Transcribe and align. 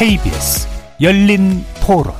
KBS 0.00 0.66
열린 1.02 1.62
토론 1.84 2.14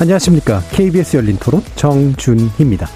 안녕하십니까. 0.00 0.60
KBS 0.70 1.16
열린 1.16 1.36
토론 1.38 1.60
정준희입니다. 1.74 2.86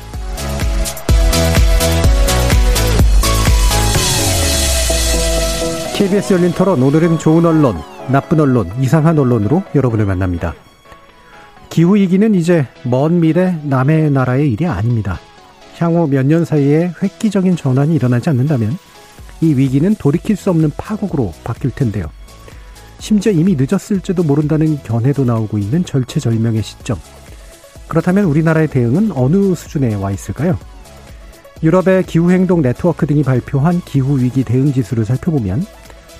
KBS 5.97 6.35
열린 6.35 6.53
토론 6.53 6.81
오늘은 6.85 7.19
좋은 7.19 7.45
언론, 7.45 7.83
나쁜 8.13 8.39
언론, 8.39 8.71
이상한 8.81 9.19
언론으로 9.19 9.65
여러분을 9.75 10.07
만납니다. 10.07 10.55
기후 11.69 11.97
위기는 11.97 12.33
이제 12.37 12.69
먼 12.85 13.19
미래 13.19 13.59
남의 13.65 14.13
나라의 14.13 14.53
일이 14.53 14.67
아닙니다. 14.67 15.19
향후 15.83 16.07
몇 16.07 16.25
년 16.27 16.45
사이에 16.45 16.93
획기적인 17.03 17.57
전환이 17.57 17.95
일어나지 17.97 18.31
않는다면 18.31 18.79
이 19.41 19.55
위기는 19.55 19.93
돌이킬 19.97 20.37
수 20.37 20.51
없는 20.51 20.71
파국으로 20.77 21.33
바뀔 21.43 21.73
텐데요. 21.73 22.07
심지어 23.01 23.33
이미 23.33 23.57
늦었을지도 23.59 24.23
모른다는 24.23 24.81
견해도 24.85 25.25
나오고 25.25 25.59
있는 25.59 25.85
절체절명의 25.85 26.63
시점. 26.63 26.99
그렇다면 27.89 28.25
우리나라의 28.25 28.69
대응은 28.69 29.11
어느 29.13 29.55
수준에 29.57 29.95
와 29.95 30.13
있을까요? 30.13 30.57
유럽의 31.65 32.05
기후행동 32.05 32.63
네트워크 32.63 33.07
등이 33.07 33.25
발표한 33.25 33.81
기후위기 33.85 34.45
대응 34.45 34.73
지수를 34.73 35.05
살펴보면 35.05 35.65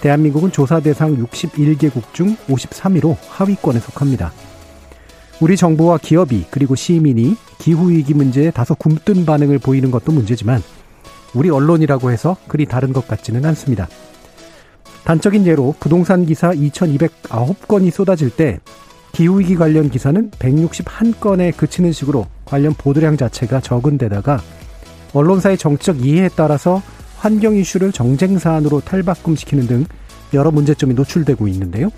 대한민국은 0.01 0.51
조사 0.51 0.81
대상 0.81 1.17
61개국 1.17 2.13
중 2.13 2.37
53위로 2.49 3.17
하위권에 3.29 3.79
속합니다. 3.79 4.33
우리 5.43 5.57
정부와 5.57 5.99
기업이 5.99 6.45
그리고 6.51 6.77
시민이 6.77 7.37
기후위기 7.59 8.15
문제에 8.15 8.53
다소 8.53 8.77
굼뜬 8.77 9.27
반응을 9.27 9.59
보이는 9.59 9.91
것도 9.91 10.13
문제지만 10.13 10.63
우리 11.35 11.51
언론이라고 11.51 12.13
해서 12.13 12.37
그리 12.47 12.65
다른 12.65 12.93
것 12.93 13.09
같지는 13.09 13.45
않습니다. 13.47 13.89
단적인 15.03 15.45
예로 15.45 15.75
부동산 15.81 16.27
기사 16.27 16.53
2209건이 16.53 17.91
쏟아질 17.91 18.31
때 18.31 18.61
기후위기 19.11 19.57
관련 19.57 19.91
기사는 19.91 20.31
161건에 20.31 21.57
그치는 21.57 21.91
식으로 21.91 22.29
관련 22.45 22.73
보도량 22.73 23.17
자체가 23.17 23.59
적은 23.59 23.99
데다가 23.99 24.41
언론사의 25.13 25.59
정치적 25.59 26.07
이해에 26.07 26.31
따라서 26.37 26.81
환경 27.17 27.57
이슈를 27.57 27.91
정쟁 27.91 28.39
사안으로 28.39 28.79
탈바꿈시키는 28.83 29.67
등 29.67 29.87
여러 30.35 30.53
문제점이 30.53 30.95
노출되고 30.95 31.49
있는데요. 31.49 31.91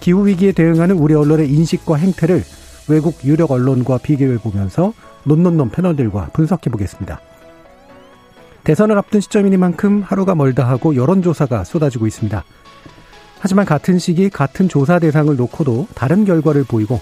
기후위기에 0.00 0.50
대응하는 0.50 0.96
우리 0.96 1.14
언론의 1.14 1.48
인식과 1.50 1.94
행태를 1.94 2.42
외국 2.88 3.24
유력 3.24 3.50
언론과 3.50 3.98
비교해 3.98 4.38
보면서 4.38 4.92
논논논 5.24 5.70
패널들과 5.70 6.30
분석해 6.32 6.70
보겠습니다. 6.70 7.20
대선을 8.64 8.96
앞둔 8.96 9.20
시점이니만큼 9.20 10.02
하루가 10.02 10.34
멀다 10.34 10.68
하고 10.68 10.96
여론조사가 10.96 11.64
쏟아지고 11.64 12.06
있습니다. 12.06 12.44
하지만 13.38 13.66
같은 13.66 13.98
시기 13.98 14.30
같은 14.30 14.68
조사 14.68 14.98
대상을 14.98 15.34
놓고도 15.36 15.88
다른 15.94 16.24
결과를 16.24 16.64
보이고 16.64 17.00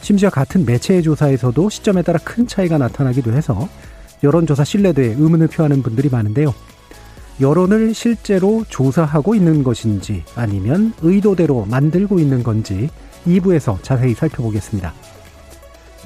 심지어 0.00 0.30
같은 0.30 0.64
매체의 0.64 1.02
조사에서도 1.02 1.68
시점에 1.68 2.02
따라 2.02 2.18
큰 2.22 2.46
차이가 2.46 2.78
나타나기도 2.78 3.32
해서 3.32 3.68
여론조사 4.22 4.62
신뢰도에 4.62 5.06
의문을 5.06 5.48
표하는 5.48 5.82
분들이 5.82 6.08
많은데요. 6.08 6.54
여론을 7.40 7.94
실제로 7.94 8.64
조사하고 8.68 9.34
있는 9.34 9.64
것인지 9.64 10.22
아니면 10.36 10.92
의도대로 11.02 11.66
만들고 11.68 12.20
있는 12.20 12.44
건지 12.44 12.88
2부에서 13.26 13.82
자세히 13.82 14.14
살펴보겠습니다. 14.14 14.92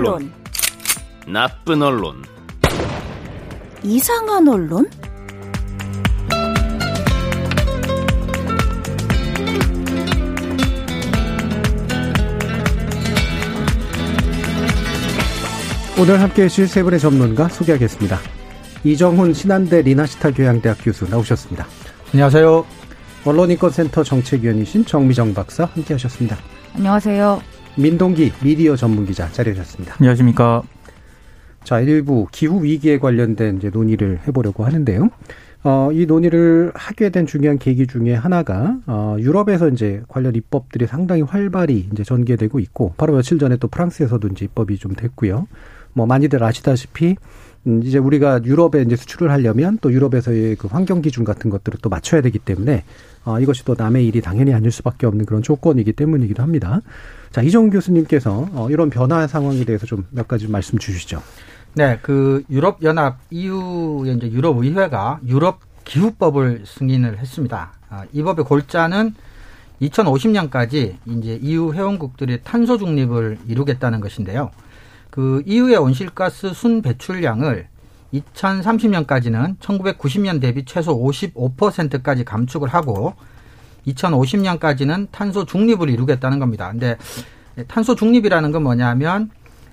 언론, 0.00 0.32
나쁜 1.26 1.82
언론, 1.82 2.24
이상한 3.82 4.48
언론? 4.48 4.88
오늘 15.98 16.18
함께 16.18 16.44
해 16.44 16.48
주실 16.48 16.66
세 16.66 16.82
분의 16.82 16.98
전문가 16.98 17.48
소개하겠습니다. 17.48 18.18
이정훈 18.84 19.34
신한대 19.34 19.82
리나시타 19.82 20.30
교양대학 20.30 20.78
교수 20.82 21.04
나오셨습니다. 21.04 21.66
안녕하세요. 22.14 22.64
언론인권센터 23.26 24.02
정책위원이신 24.02 24.86
정미정 24.86 25.34
박사 25.34 25.66
함께하셨습니다. 25.66 26.38
안녕하세요. 26.74 27.49
민동기 27.76 28.32
미디어 28.42 28.76
전문 28.76 29.06
기자 29.06 29.30
자리하셨습니다. 29.30 29.96
안녕하십니까. 29.98 30.62
자, 31.64 31.80
일부 31.80 32.26
기후 32.32 32.62
위기에 32.62 32.98
관련된 32.98 33.58
이제 33.58 33.70
논의를 33.70 34.20
해보려고 34.26 34.64
하는데요. 34.64 35.10
어, 35.62 35.90
이 35.92 36.06
논의를 36.06 36.72
하게 36.74 37.10
된 37.10 37.26
중요한 37.26 37.58
계기 37.58 37.86
중에 37.86 38.14
하나가 38.14 38.78
어, 38.86 39.16
유럽에서 39.18 39.68
이제 39.68 40.02
관련 40.08 40.34
입법들이 40.34 40.86
상당히 40.86 41.22
활발히 41.22 41.90
이제 41.92 42.02
전개되고 42.02 42.58
있고 42.60 42.94
바로 42.96 43.14
며칠 43.14 43.38
전에 43.38 43.56
또 43.58 43.68
프랑스에서도 43.68 44.26
이제 44.28 44.46
입법이 44.46 44.78
좀 44.78 44.94
됐고요. 44.94 45.46
뭐 45.92 46.06
많이들 46.06 46.42
아시다시피 46.42 47.16
음, 47.66 47.82
이제 47.84 47.98
우리가 47.98 48.40
유럽에 48.44 48.80
이제 48.82 48.96
수출을 48.96 49.30
하려면 49.30 49.76
또 49.82 49.92
유럽에서의 49.92 50.56
그 50.56 50.66
환경 50.66 51.02
기준 51.02 51.24
같은 51.24 51.50
것들을 51.50 51.78
또 51.82 51.90
맞춰야 51.90 52.22
되기 52.22 52.38
때문에 52.38 52.84
어, 53.26 53.38
이것이 53.38 53.64
또 53.66 53.74
남의 53.76 54.06
일이 54.06 54.22
당연히 54.22 54.54
아닐 54.54 54.70
수밖에 54.70 55.06
없는 55.06 55.26
그런 55.26 55.42
조건이기 55.42 55.92
때문이기도 55.92 56.42
합니다. 56.42 56.80
자, 57.30 57.42
이정 57.42 57.70
교수님께서 57.70 58.48
어, 58.52 58.68
이런 58.70 58.90
변화 58.90 59.26
상황에 59.26 59.64
대해서 59.64 59.86
좀 59.86 60.04
몇 60.10 60.26
가지 60.26 60.48
말씀 60.48 60.78
주시죠. 60.78 61.22
네, 61.74 61.98
그 62.02 62.42
유럽 62.50 62.82
연합 62.82 63.18
EU의 63.30 64.16
이제 64.16 64.30
유럽 64.32 64.58
의회가 64.58 65.20
유럽 65.26 65.60
기후법을 65.84 66.64
승인을 66.66 67.18
했습니다. 67.18 67.72
아, 67.88 68.04
이 68.12 68.22
법의 68.22 68.44
골자는 68.44 69.14
2050년까지 69.80 70.96
이제 71.06 71.38
EU 71.40 71.72
회원국들의 71.72 72.40
탄소 72.42 72.76
중립을 72.76 73.38
이루겠다는 73.46 74.00
것인데요. 74.00 74.50
그 75.10 75.42
EU의 75.46 75.76
온실가스 75.76 76.52
순 76.52 76.82
배출량을 76.82 77.68
2030년까지는 78.12 79.58
1990년 79.58 80.40
대비 80.40 80.64
최소 80.64 80.98
55%까지 81.00 82.24
감축을 82.24 82.68
하고 82.68 83.14
2050년까지는 83.86 85.08
탄소 85.10 85.44
중립을 85.44 85.90
이루겠다는 85.90 86.38
겁니다. 86.38 86.70
근데 86.70 86.96
탄소 87.68 87.94
중립이라는 87.94 88.52
건 88.52 88.62
뭐냐면 88.62 89.30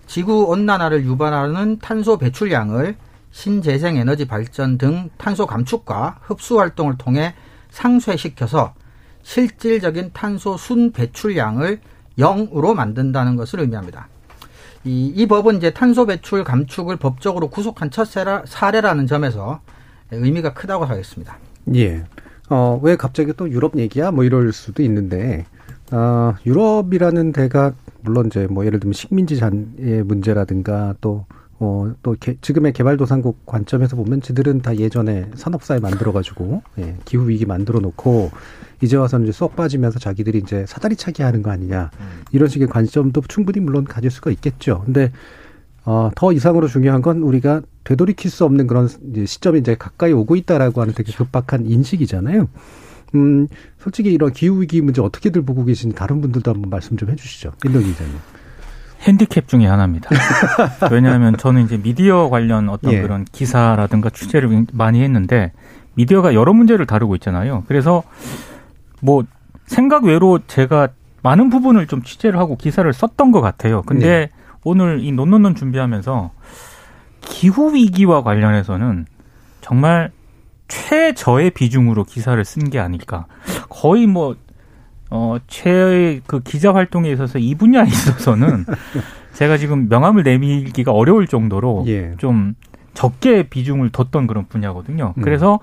지구 0.07 0.45
온난화를 0.45 1.03
유발하는 1.05 1.79
탄소 1.79 2.17
배출량을 2.17 2.95
신재생 3.31 3.97
에너지 3.97 4.25
발전 4.25 4.77
등 4.77 5.09
탄소 5.17 5.45
감축과 5.45 6.19
흡수 6.21 6.59
활동을 6.59 6.97
통해 6.97 7.35
상쇄시켜서 7.69 8.73
실질적인 9.23 10.11
탄소 10.13 10.57
순 10.57 10.91
배출량을 10.91 11.81
0으로 12.17 12.73
만든다는 12.73 13.35
것을 13.35 13.59
의미합니다. 13.59 14.07
이, 14.85 15.11
이 15.13 15.27
법은 15.27 15.57
이제 15.57 15.71
탄소 15.71 16.05
배출 16.05 16.43
감축을 16.43 16.95
법적으로 16.95 17.49
구속한 17.49 17.91
첫 17.91 18.05
사례라는 18.05 19.05
점에서 19.05 19.59
의미가 20.11 20.53
크다고 20.53 20.85
하겠습니다. 20.85 21.37
예. 21.75 22.05
어, 22.49 22.79
왜 22.81 22.95
갑자기 22.95 23.33
또 23.35 23.49
유럽 23.49 23.77
얘기야? 23.77 24.11
뭐 24.11 24.23
이럴 24.23 24.51
수도 24.53 24.83
있는데, 24.83 25.45
어, 25.91 26.33
유럽이라는 26.45 27.31
데가 27.33 27.73
물론 28.01 28.27
이제 28.27 28.47
뭐 28.47 28.65
예를 28.65 28.79
들면 28.79 28.93
식민지 28.93 29.37
잔의 29.37 30.03
문제라든가 30.03 30.95
또 31.01 31.25
어, 31.59 31.91
또 32.03 32.15
개, 32.19 32.37
지금의 32.39 32.71
개발도상국 32.73 33.45
관점에서 33.47 33.95
보면 33.95 34.21
지들은 34.21 34.61
다 34.61 34.75
예전에 34.77 35.31
산업사회 35.33 35.79
만들어가지고, 35.79 36.61
예, 36.77 36.95
기후위기 37.03 37.47
만들어 37.47 37.79
놓고, 37.79 38.29
이제 38.81 38.95
와서 38.95 39.19
이제 39.19 39.31
쏙 39.31 39.55
빠지면서 39.55 39.97
자기들이 39.97 40.37
이제 40.37 40.65
사다리 40.67 40.95
차기 40.95 41.23
하는 41.23 41.41
거 41.41 41.49
아니냐. 41.49 41.89
이런 42.31 42.47
식의 42.47 42.67
관점도 42.67 43.21
충분히 43.27 43.59
물론 43.59 43.85
가질 43.85 44.11
수가 44.11 44.29
있겠죠. 44.29 44.83
근데, 44.85 45.11
어, 45.87 46.11
더 46.15 46.33
이상으로 46.33 46.67
중요한 46.67 47.01
건 47.01 47.19
우리가 47.23 47.61
되돌이킬 47.85 48.29
수 48.29 48.43
없는 48.43 48.67
그런 48.67 48.89
이제 49.09 49.25
시점이 49.25 49.59
이제 49.59 49.75
가까이 49.75 50.11
오고 50.11 50.35
있다라고 50.35 50.81
하는 50.81 50.93
되게 50.93 51.13
급박한 51.13 51.65
인식이잖아요. 51.65 52.49
음, 53.15 53.47
솔직히 53.79 54.11
이런 54.11 54.33
기후위기 54.33 54.81
문제 54.81 55.01
어떻게들 55.01 55.43
보고 55.43 55.63
계신 55.63 55.93
다른 55.93 56.19
분들도 56.19 56.51
한번 56.51 56.69
말씀 56.69 56.97
좀 56.97 57.09
해주시죠. 57.09 57.53
인동 57.63 57.83
기자님. 57.83 58.15
핸디캡 58.99 59.47
중에 59.47 59.65
하나입니다. 59.65 60.09
왜냐하면 60.91 61.37
저는 61.37 61.63
이제 61.63 61.77
미디어 61.77 62.29
관련 62.29 62.67
어떤 62.67 62.91
예. 62.91 63.01
그런 63.01 63.23
기사라든가 63.23 64.09
취재를 64.09 64.65
많이 64.73 65.01
했는데 65.01 65.53
미디어가 65.93 66.33
여러 66.33 66.51
문제를 66.51 66.85
다루고 66.85 67.15
있잖아요. 67.15 67.63
그래서 67.69 68.03
뭐 69.01 69.23
생각 69.67 70.03
외로 70.03 70.39
제가 70.47 70.89
많은 71.23 71.49
부분을 71.49 71.87
좀 71.87 72.03
취재를 72.03 72.37
하고 72.39 72.57
기사를 72.57 72.91
썼던 72.91 73.31
것 73.31 73.39
같아요. 73.39 73.83
근데 73.83 74.07
네. 74.07 74.29
오늘 74.63 74.99
이 75.03 75.11
논논논 75.11 75.55
준비하면서 75.55 76.31
기후 77.21 77.73
위기와 77.73 78.23
관련해서는 78.23 79.05
정말 79.61 80.11
최저의 80.67 81.51
비중으로 81.51 82.03
기사를 82.03 82.43
쓴 82.43 82.69
게 82.69 82.79
아닐까. 82.79 83.25
거의 83.69 84.07
뭐, 84.07 84.35
어, 85.09 85.37
최의 85.47 86.21
그 86.27 86.41
기자 86.41 86.73
활동에 86.73 87.09
있어서 87.11 87.39
이 87.39 87.55
분야에 87.55 87.85
있어서는 87.87 88.65
제가 89.33 89.57
지금 89.57 89.87
명함을 89.87 90.23
내밀기가 90.23 90.91
어려울 90.91 91.27
정도로 91.27 91.85
예. 91.87 92.13
좀 92.17 92.55
적게 92.93 93.43
비중을 93.43 93.91
뒀던 93.91 94.27
그런 94.27 94.47
분야거든요. 94.47 95.13
음. 95.17 95.21
그래서 95.21 95.59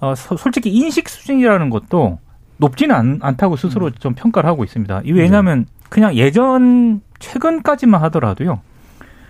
어, 0.00 0.14
소- 0.16 0.36
솔직히 0.36 0.70
인식 0.70 1.08
수준이라는 1.08 1.70
것도 1.70 2.18
높지는 2.56 2.94
않, 2.94 3.18
않다고 3.20 3.56
스스로 3.56 3.90
좀 3.90 4.14
평가를 4.14 4.48
하고 4.48 4.64
있습니다. 4.64 5.02
이 5.04 5.12
왜냐하면 5.12 5.66
그냥 5.94 6.16
예전 6.16 7.02
최근까지만 7.20 8.02
하더라도요. 8.02 8.58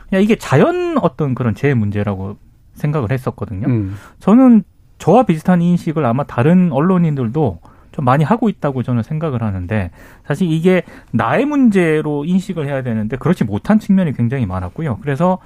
그냥 0.08 0.24
이게 0.24 0.36
자연 0.36 0.96
어떤 0.96 1.34
그런 1.34 1.54
재해 1.54 1.74
문제라고 1.74 2.38
생각을 2.72 3.10
했었거든요. 3.10 3.66
음. 3.68 3.96
저는 4.18 4.62
저와 4.96 5.24
비슷한 5.24 5.60
인식을 5.60 6.02
아마 6.06 6.24
다른 6.24 6.72
언론인들도 6.72 7.58
좀 7.92 8.04
많이 8.06 8.24
하고 8.24 8.48
있다고 8.48 8.82
저는 8.82 9.02
생각을 9.02 9.42
하는데 9.42 9.90
사실 10.26 10.50
이게 10.50 10.84
나의 11.10 11.44
문제로 11.44 12.24
인식을 12.24 12.66
해야 12.66 12.82
되는데 12.82 13.18
그렇지 13.18 13.44
못한 13.44 13.78
측면이 13.78 14.14
굉장히 14.14 14.46
많았고요. 14.46 15.00
그래서 15.02 15.40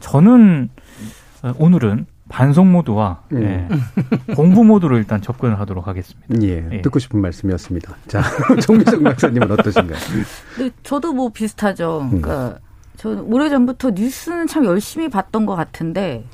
저는 0.00 0.70
어, 1.44 1.52
오늘은 1.56 2.06
반송 2.28 2.72
모드와 2.72 3.22
음. 3.32 3.42
예, 3.42 4.34
공부 4.34 4.64
모드로 4.64 4.96
일단 4.96 5.20
접근을 5.20 5.58
하도록 5.60 5.86
하겠습니다. 5.86 6.42
예, 6.42 6.66
예. 6.72 6.82
듣고 6.82 6.98
싶은 6.98 7.20
말씀이었습니다. 7.20 7.96
자, 8.08 8.22
정미정 8.62 9.02
박사님은 9.02 9.50
어떠신가요? 9.50 9.98
저도 10.82 11.12
뭐 11.12 11.28
비슷하죠. 11.28 12.00
음. 12.00 12.20
그러니까 12.20 12.58
저는 12.96 13.32
오래전부터 13.32 13.90
뉴스는 13.90 14.46
참 14.46 14.64
열심히 14.64 15.08
봤던 15.08 15.46
것 15.46 15.54
같은데 15.54 16.24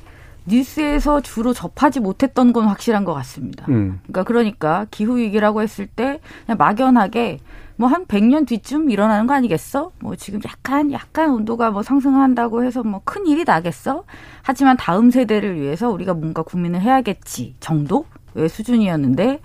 뉴스에서 0.45 1.21
주로 1.21 1.53
접하지 1.53 1.99
못했던 1.99 2.51
건 2.53 2.65
확실한 2.65 3.05
것 3.05 3.13
같습니다. 3.13 3.65
음, 3.69 3.99
그러니까 4.03 4.23
그러니까 4.23 4.85
기후 4.91 5.17
위기라고 5.17 5.61
했을 5.61 5.87
때 5.87 6.19
그냥 6.45 6.57
막연하게 6.57 7.39
뭐 7.77 7.89
한 7.89 8.05
100년 8.05 8.47
뒤쯤 8.47 8.89
일어나는 8.91 9.25
거 9.27 9.33
아니겠어? 9.33 9.91
뭐 9.99 10.15
지금 10.15 10.39
약간 10.45 10.91
약간 10.91 11.31
온도가 11.31 11.71
뭐 11.71 11.81
상승한다고 11.83 12.63
해서 12.63 12.83
뭐 12.83 13.01
큰 13.03 13.25
일이 13.25 13.43
나겠어? 13.43 14.03
하지만 14.43 14.77
다음 14.77 15.09
세대를 15.09 15.59
위해서 15.59 15.89
우리가 15.89 16.13
뭔가 16.13 16.43
고민을 16.43 16.81
해야겠지 16.81 17.55
정도 17.59 18.05
의 18.35 18.47
수준이었는데 18.47 19.41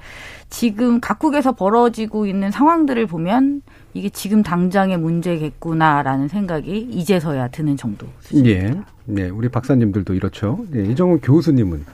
지금 0.49 1.01
각국에서 1.01 1.53
벌어지고 1.53 2.27
있는 2.27 2.53
상황들을 2.53 3.07
보면 3.07 3.63
이게 3.97 4.11
지금 4.11 4.43
당장의 4.43 4.99
문제겠구나라는 4.99 6.29
생각이 6.29 6.89
이제서야 6.91 7.49
드는 7.49 7.79
정도 7.79 8.07
수준입니다. 8.21 8.79
예. 8.79 8.83
네, 9.07 9.31
우리 9.31 9.49
박사님들도 9.49 10.13
이렇죠. 10.13 10.67
예, 10.75 10.83
이정훈 10.85 11.21
교수님은 11.21 11.87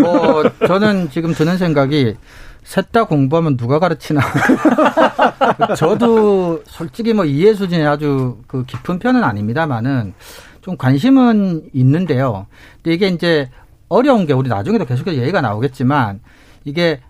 뭐 0.00 0.44
저는 0.66 1.10
지금 1.10 1.34
드는 1.34 1.58
생각이 1.58 2.16
셋다 2.62 3.04
공부하면 3.04 3.58
누가 3.58 3.78
가르치나. 3.78 4.22
저도 5.76 6.62
솔직히 6.64 7.12
뭐 7.12 7.26
이해 7.26 7.52
수준이 7.52 7.84
아주 7.84 8.38
그 8.46 8.64
깊은 8.64 8.98
편은 8.98 9.22
아닙니다만은 9.22 10.14
좀 10.62 10.78
관심은 10.78 11.68
있는데요. 11.74 12.46
근데 12.82 12.94
이게 12.94 13.08
이제 13.08 13.50
어려운 13.90 14.26
게 14.26 14.32
우리 14.32 14.48
나중에도 14.48 14.86
계속해서 14.86 15.18
얘기가 15.20 15.42
나오겠지만 15.42 16.20
이게 16.64 17.00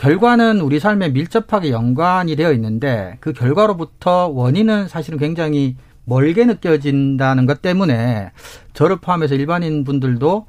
결과는 0.00 0.62
우리 0.62 0.80
삶에 0.80 1.10
밀접하게 1.10 1.70
연관이 1.70 2.34
되어 2.34 2.52
있는데 2.54 3.18
그 3.20 3.34
결과로부터 3.34 4.28
원인은 4.28 4.88
사실은 4.88 5.18
굉장히 5.18 5.76
멀게 6.06 6.46
느껴진다는 6.46 7.44
것 7.44 7.60
때문에 7.60 8.32
저를 8.72 8.96
포함해서 8.96 9.34
일반인 9.34 9.84
분들도 9.84 10.46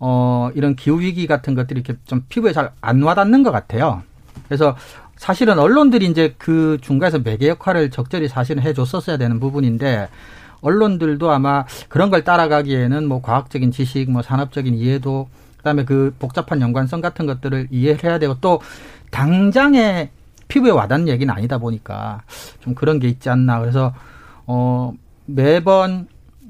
어, 0.00 0.50
이런 0.56 0.74
기후 0.74 0.98
위기 0.98 1.28
같은 1.28 1.54
것들이 1.54 1.80
이렇게 1.80 1.96
좀 2.06 2.24
피부에 2.28 2.52
잘 2.52 2.72
안 2.80 3.02
와닿는 3.02 3.44
것 3.44 3.52
같아요. 3.52 4.02
그래서 4.48 4.76
사실은 5.14 5.60
언론들이 5.60 6.06
이제 6.06 6.34
그 6.36 6.78
중간에서 6.80 7.20
매개 7.20 7.46
역할을 7.46 7.90
적절히 7.90 8.26
사실은 8.26 8.64
해줬었어야 8.64 9.16
되는 9.16 9.38
부분인데 9.38 10.08
언론들도 10.60 11.30
아마 11.30 11.64
그런 11.88 12.10
걸 12.10 12.24
따라가기에는 12.24 13.06
뭐 13.06 13.22
과학적인 13.22 13.70
지식, 13.70 14.10
뭐 14.10 14.22
산업적인 14.22 14.74
이해도 14.74 15.28
그다음에 15.62 15.84
그 15.84 16.14
복잡한 16.18 16.60
연관성 16.60 17.00
같은 17.00 17.24
것들을 17.26 17.68
이해를 17.70 18.02
해야 18.04 18.18
되고 18.18 18.36
또 18.40 18.60
당장에 19.10 20.10
피부에 20.48 20.70
와닿는 20.70 21.08
얘기는 21.08 21.32
아니다 21.32 21.58
보니까 21.58 22.22
좀 22.60 22.74
그런 22.74 22.98
게 22.98 23.08
있지 23.08 23.30
않나. 23.30 23.60
그래서 23.60 23.94
어 24.46 24.92
매번 25.26 26.08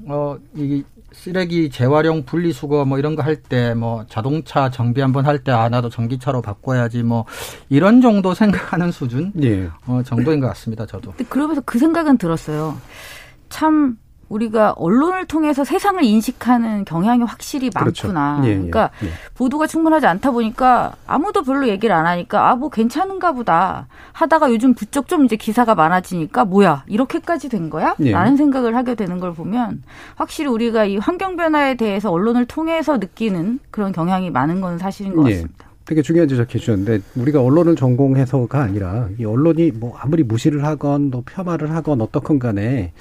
어이 0.09 0.83
쓰레기 1.13 1.69
재활용 1.69 2.25
분리수거 2.25 2.85
뭐 2.85 2.97
이런 2.97 3.15
거 3.15 3.21
할 3.21 3.35
때 3.43 3.75
뭐 3.75 4.03
자동차 4.09 4.71
정비 4.71 4.99
한번 4.99 5.25
할 5.27 5.43
때 5.43 5.51
아 5.51 5.69
나도 5.69 5.89
전기차로 5.89 6.41
바꿔야지 6.41 7.03
뭐 7.03 7.25
이런 7.69 8.01
정도 8.01 8.33
생각하는 8.33 8.91
수준 8.91 9.31
예. 9.43 9.69
어 9.85 10.01
정도인 10.03 10.39
것 10.39 10.47
같습니다. 10.47 10.85
저도. 10.87 11.11
근데 11.11 11.23
그러면서 11.25 11.61
그 11.63 11.77
생각은 11.77 12.17
들었어요. 12.17 12.75
참 13.49 13.97
우리가 14.33 14.73
언론을 14.77 15.25
통해서 15.27 15.63
세상을 15.63 16.03
인식하는 16.03 16.85
경향이 16.85 17.23
확실히 17.23 17.69
그렇죠. 17.69 18.07
많구나. 18.07 18.41
예, 18.45 18.49
예, 18.49 18.53
그러니까 18.55 18.89
예. 19.03 19.09
보도가 19.35 19.67
충분하지 19.67 20.07
않다 20.07 20.31
보니까 20.31 20.93
아무도 21.05 21.43
별로 21.43 21.67
얘기를 21.67 21.95
안 21.95 22.05
하니까 22.07 22.49
아 22.49 22.55
뭐 22.55 22.69
괜찮은가 22.69 23.33
보다 23.33 23.87
하다가 24.13 24.49
요즘 24.51 24.73
부쩍 24.73 25.07
좀 25.07 25.25
이제 25.25 25.35
기사가 25.35 25.75
많아지니까 25.75 26.45
뭐야 26.45 26.83
이렇게까지 26.87 27.49
된 27.49 27.69
거야? 27.69 27.95
예. 27.99 28.11
라는 28.11 28.37
생각을 28.37 28.75
하게 28.75 28.95
되는 28.95 29.19
걸 29.19 29.33
보면 29.33 29.83
확실히 30.15 30.49
우리가 30.49 30.85
이 30.85 30.97
환경 30.97 31.35
변화에 31.35 31.75
대해서 31.75 32.09
언론을 32.11 32.45
통해서 32.45 32.97
느끼는 32.97 33.59
그런 33.71 33.91
경향이 33.91 34.29
많은 34.31 34.61
건 34.61 34.77
사실인 34.77 35.15
것 35.15 35.27
예. 35.29 35.33
같습니다. 35.35 35.65
되게 35.85 36.01
중요한 36.01 36.29
지적해 36.29 36.57
주셨는데 36.59 37.01
우리가 37.17 37.41
언론을 37.41 37.75
전공해서가 37.75 38.61
아니라 38.61 39.09
이 39.19 39.25
언론이 39.25 39.71
뭐 39.71 39.97
아무리 39.99 40.23
무시를 40.23 40.63
하건 40.63 41.11
또 41.11 41.21
폄하를 41.25 41.71
하건 41.75 41.99
어떻건 41.99 42.39
간에 42.39 42.93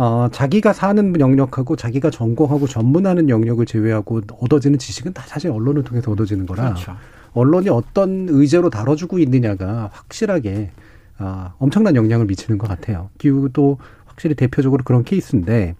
어 0.00 0.30
자기가 0.32 0.72
사는 0.72 1.20
영역하고 1.20 1.76
자기가 1.76 2.08
전공하고 2.08 2.66
전문하는 2.66 3.28
영역을 3.28 3.66
제외하고 3.66 4.22
얻어지는 4.40 4.78
지식은 4.78 5.12
다 5.12 5.22
사실 5.26 5.50
언론을 5.50 5.84
통해서 5.84 6.10
얻어지는 6.10 6.46
거라 6.46 6.70
그렇죠. 6.70 6.96
언론이 7.34 7.68
어떤 7.68 8.26
의제로 8.30 8.70
다뤄주고 8.70 9.18
있느냐가 9.18 9.90
확실하게 9.92 10.70
아, 11.18 11.52
엄청난 11.58 11.96
영향을 11.96 12.24
미치는 12.24 12.56
것 12.56 12.66
같아요. 12.66 13.10
기후도 13.18 13.76
확실히 14.06 14.34
대표적으로 14.34 14.82
그런 14.84 15.04
케이스인데 15.04 15.74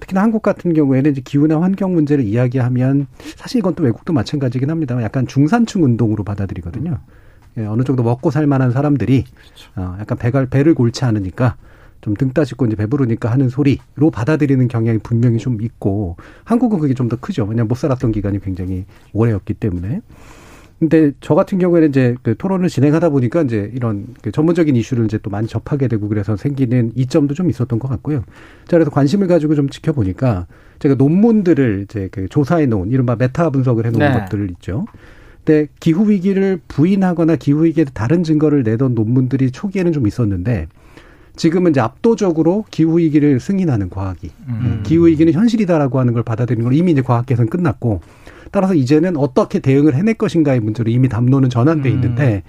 특히나 0.00 0.22
한국 0.22 0.40
같은 0.40 0.72
경우에는 0.72 1.10
이제 1.10 1.20
기후나 1.22 1.60
환경 1.60 1.92
문제를 1.92 2.24
이야기하면 2.24 3.06
사실 3.36 3.58
이건 3.58 3.74
또 3.74 3.82
외국도 3.82 4.14
마찬가지긴 4.14 4.70
합니다만 4.70 5.04
약간 5.04 5.26
중산층 5.26 5.84
운동으로 5.84 6.24
받아들이거든요. 6.24 7.00
예, 7.58 7.66
어느 7.66 7.82
정도 7.82 8.02
먹고 8.02 8.30
살 8.30 8.46
만한 8.46 8.70
사람들이 8.70 9.26
어, 9.76 9.98
약간 10.00 10.16
배가 10.16 10.46
배를 10.46 10.74
골치 10.74 11.04
않으니까 11.04 11.56
좀 12.00 12.14
등 12.14 12.32
따시고 12.32 12.66
이제 12.66 12.76
배부르니까 12.76 13.30
하는 13.30 13.48
소리로 13.48 14.10
받아들이는 14.12 14.68
경향이 14.68 14.98
분명히 15.00 15.38
좀 15.38 15.60
있고 15.62 16.16
한국은 16.44 16.78
그게 16.78 16.94
좀 16.94 17.08
더 17.08 17.16
크죠. 17.16 17.44
왜냐하면 17.44 17.68
못 17.68 17.76
살았던 17.76 18.12
기간이 18.12 18.40
굉장히 18.40 18.84
오래였기 19.12 19.54
때문에. 19.54 20.00
근데 20.78 21.10
저 21.20 21.34
같은 21.34 21.58
경우에는 21.58 21.88
이제 21.88 22.14
그 22.22 22.36
토론을 22.36 22.68
진행하다 22.68 23.08
보니까 23.08 23.42
이제 23.42 23.70
이런 23.74 24.06
그 24.22 24.30
전문적인 24.30 24.76
이슈를 24.76 25.06
이제 25.06 25.18
또 25.18 25.28
많이 25.28 25.48
접하게 25.48 25.88
되고 25.88 26.08
그래서 26.08 26.36
생기는 26.36 26.92
이점도 26.94 27.34
좀 27.34 27.50
있었던 27.50 27.78
것 27.80 27.88
같고요. 27.88 28.18
자, 28.66 28.76
그래서 28.76 28.90
관심을 28.90 29.26
가지고 29.26 29.56
좀 29.56 29.68
지켜보니까 29.68 30.46
제가 30.78 30.94
논문들을 30.94 31.80
이제 31.84 32.08
그 32.12 32.28
조사해 32.28 32.66
놓은 32.66 32.90
이른바 32.90 33.16
메타 33.16 33.50
분석을 33.50 33.86
해 33.86 33.90
놓은 33.90 33.98
네. 33.98 34.20
것들을 34.20 34.50
있죠. 34.52 34.84
때 35.44 35.66
기후 35.80 36.08
위기를 36.10 36.60
부인하거나 36.68 37.36
기후 37.36 37.64
위기에 37.64 37.86
다른 37.92 38.22
증거를 38.22 38.62
내던 38.62 38.94
논문들이 38.94 39.50
초기에는 39.50 39.92
좀 39.92 40.06
있었는데 40.06 40.68
지금은 41.38 41.70
이제 41.70 41.80
압도적으로 41.80 42.64
기후 42.70 42.98
위기를 42.98 43.40
승인하는 43.40 43.88
과학이 43.88 44.30
음. 44.48 44.82
기후 44.84 45.06
위기는 45.06 45.32
현실이다라고 45.32 45.98
하는 46.00 46.12
걸 46.12 46.22
받아들이는 46.24 46.64
걸 46.64 46.74
이미 46.74 46.92
이제 46.92 47.00
과학계에서는 47.00 47.48
끝났고 47.48 48.00
따라서 48.50 48.74
이제는 48.74 49.16
어떻게 49.16 49.60
대응을 49.60 49.94
해낼 49.94 50.14
것인가의 50.14 50.60
문제로 50.60 50.90
이미 50.90 51.08
담론은 51.08 51.48
전환돼 51.48 51.88
음. 51.88 51.94
있는데 51.94 52.42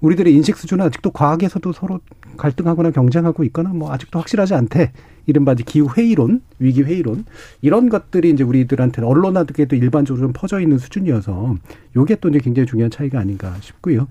우리들의 0.00 0.32
인식 0.32 0.56
수준은 0.56 0.84
아직도 0.86 1.10
과학에서도 1.10 1.72
서로 1.72 2.00
갈등하거나 2.36 2.90
경쟁하고 2.90 3.44
있거나 3.44 3.70
뭐 3.70 3.92
아직도 3.92 4.18
확실하지 4.18 4.54
않대. 4.54 4.92
이른바 5.28 5.52
이제 5.52 5.64
기후 5.66 5.88
회의론, 5.96 6.42
위기 6.60 6.82
회의론 6.82 7.24
이런 7.62 7.88
것들이 7.88 8.30
이제 8.30 8.44
우리들한테 8.44 9.02
언론화에도 9.02 9.74
일반적으로 9.74 10.26
좀 10.26 10.32
퍼져 10.32 10.60
있는 10.60 10.78
수준이어서 10.78 11.56
요게 11.96 12.16
또 12.20 12.28
이제 12.28 12.38
굉장히 12.38 12.66
중요한 12.66 12.90
차이가 12.90 13.18
아닌가 13.18 13.56
싶고요. 13.60 14.06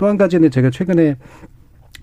또 0.00 0.06
한 0.06 0.16
가지는 0.16 0.50
제가 0.50 0.70
최근에 0.70 1.18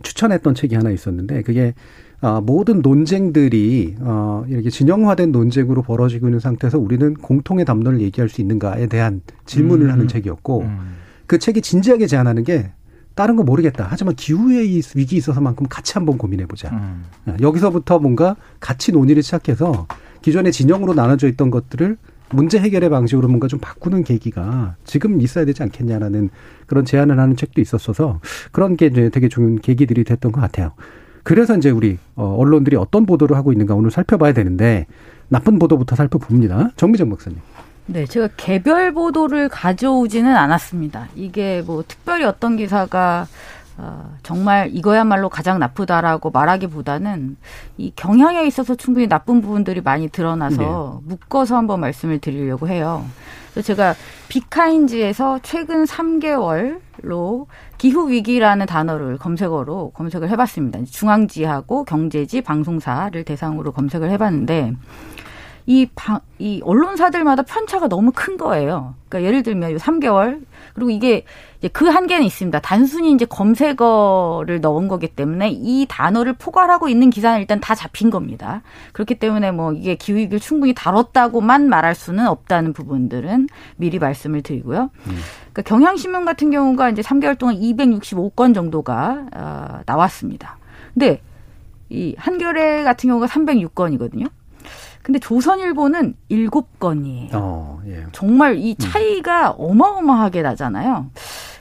추천했던 0.03 0.55
책이 0.55 0.75
하나 0.75 0.89
있었는데 0.91 1.41
그게 1.43 1.73
아, 2.19 2.41
모든 2.41 2.81
논쟁들이 2.81 3.95
어, 3.99 4.43
이렇게 4.47 4.69
진영화된 4.69 5.31
논쟁으로 5.31 5.83
벌어지고 5.83 6.27
있는 6.27 6.39
상태에서 6.39 6.79
우리는 6.79 7.13
공통의 7.13 7.65
담론을 7.65 8.01
얘기할 8.01 8.27
수 8.27 8.41
있는가에 8.41 8.87
대한 8.87 9.21
질문을 9.45 9.87
음. 9.87 9.91
하는 9.91 10.07
책이었고 10.07 10.61
음. 10.61 10.95
그 11.27 11.37
책이 11.37 11.61
진지하게 11.61 12.07
제안하는 12.07 12.43
게 12.43 12.71
다른 13.13 13.35
거 13.35 13.43
모르겠다. 13.43 13.87
하지만 13.89 14.15
기후에 14.15 14.65
이 14.65 14.81
위기 14.95 15.17
있어서만큼 15.17 15.67
같이 15.69 15.93
한번 15.93 16.17
고민해 16.17 16.45
보자. 16.45 16.69
음. 16.69 17.37
여기서부터 17.41 17.99
뭔가 17.99 18.35
같이 18.59 18.91
논의를 18.91 19.23
시작해서 19.23 19.87
기존의 20.21 20.51
진영으로 20.51 20.93
나눠져 20.93 21.27
있던 21.29 21.49
것들을 21.49 21.97
문제 22.29 22.59
해결의 22.59 22.89
방식으로 22.89 23.27
뭔가 23.27 23.47
좀 23.47 23.59
바꾸는 23.59 24.03
계기가 24.03 24.75
지금 24.83 25.21
있어야 25.21 25.45
되지 25.45 25.63
않겠냐라는 25.63 26.29
그런 26.65 26.85
제안을 26.85 27.19
하는 27.19 27.35
책도 27.35 27.61
있었어서 27.61 28.19
그런 28.51 28.75
게 28.75 28.87
이제 28.87 29.09
되게 29.09 29.29
좋은 29.29 29.59
계기들이 29.59 30.03
됐던 30.03 30.31
것 30.31 30.41
같아요. 30.41 30.73
그래서 31.23 31.57
이제 31.57 31.69
우리 31.69 31.97
어, 32.15 32.35
언론들이 32.37 32.75
어떤 32.75 33.05
보도를 33.05 33.35
하고 33.35 33.51
있는가 33.51 33.75
오늘 33.75 33.91
살펴봐야 33.91 34.33
되는데 34.33 34.85
나쁜 35.29 35.59
보도부터 35.59 35.95
살펴봅니다. 35.95 36.71
정미정 36.77 37.09
박사님. 37.09 37.39
네, 37.89 38.05
제가 38.05 38.29
개별 38.35 38.93
보도를 38.93 39.47
가져오지는 39.47 40.35
않았습니다. 40.35 41.07
이게 41.15 41.63
뭐 41.65 41.83
특별히 41.87 42.25
어떤 42.25 42.57
기사가 42.57 43.27
어, 43.79 44.11
정말 44.23 44.69
이거야말로 44.73 45.29
가장 45.29 45.59
나쁘다라고 45.59 46.31
말하기보다는 46.31 47.37
이 47.77 47.91
경향에 47.95 48.43
있어서 48.47 48.73
충분히 48.73 49.07
나쁜 49.07 49.39
부분들이 49.41 49.81
많이 49.81 50.09
드러나서 50.09 51.01
묶어서 51.05 51.55
한번 51.55 51.79
말씀을 51.81 52.17
드리려고 52.19 52.67
해요. 52.67 53.05
그래서 53.51 53.67
제가 53.67 53.93
비카인즈에서 54.29 55.39
최근 55.43 55.83
3개월로 55.85 57.45
기후 57.77 58.09
위기라는 58.09 58.65
단어를 58.65 59.17
검색어로 59.17 59.91
검색을 59.91 60.29
해봤습니다. 60.29 60.79
중앙지하고 60.89 61.83
경제지 61.83 62.41
방송사를 62.41 63.23
대상으로 63.23 63.71
검색을 63.73 64.09
해봤는데 64.09 64.73
이, 65.67 65.87
방, 65.93 66.19
이 66.39 66.61
언론사들마다 66.63 67.43
편차가 67.43 67.89
너무 67.89 68.11
큰 68.15 68.37
거예요. 68.37 68.95
그러니까 69.09 69.27
예를 69.27 69.43
들면 69.43 69.73
요 69.73 69.77
3개월 69.77 70.41
그리고 70.77 70.91
이게 70.91 71.23
이제 71.57 71.69
그 71.69 71.87
한계는 71.87 72.23
있습니다. 72.23 72.59
단순히 72.59 73.11
이제 73.11 73.25
검색어를 73.25 74.61
넣은 74.61 74.87
거기 74.87 75.07
때문에 75.07 75.49
이 75.49 75.87
단어를 75.89 76.33
포괄하고 76.33 76.87
있는 76.87 77.09
기사는 77.09 77.39
일단 77.39 77.59
다 77.59 77.73
잡힌 77.73 78.11
겁니다. 78.11 78.61
그렇기 78.93 79.15
때문에 79.15 79.49
뭐 79.51 79.73
이게 79.73 79.95
기후위기를 79.95 80.39
충분히 80.39 80.75
다뤘다고만 80.75 81.67
말할 81.67 81.95
수는 81.95 82.27
없다는 82.27 82.73
부분들은 82.73 83.47
미리 83.77 83.97
말씀을 83.97 84.43
드리고요. 84.43 84.91
그러니까 85.51 85.61
경향신문 85.63 86.25
같은 86.25 86.51
경우가 86.51 86.91
이제 86.91 87.01
3개월 87.01 87.39
동안 87.39 87.55
265건 87.55 88.53
정도가 88.53 89.25
어, 89.35 89.79
나왔습니다. 89.87 90.59
근데 90.93 91.21
이 91.89 92.13
한겨레 92.19 92.83
같은 92.83 93.07
경우가 93.07 93.25
306건이거든요. 93.25 94.29
근데 95.07 95.19
조선일보는 95.19 96.15
7건이에요. 96.29 97.29
어, 97.31 97.79
예. 97.87 98.05
정말 98.11 98.57
이 98.57 98.75
차이가 98.75 99.51
어마어마하게 99.51 100.41
나잖아요. 100.41 101.09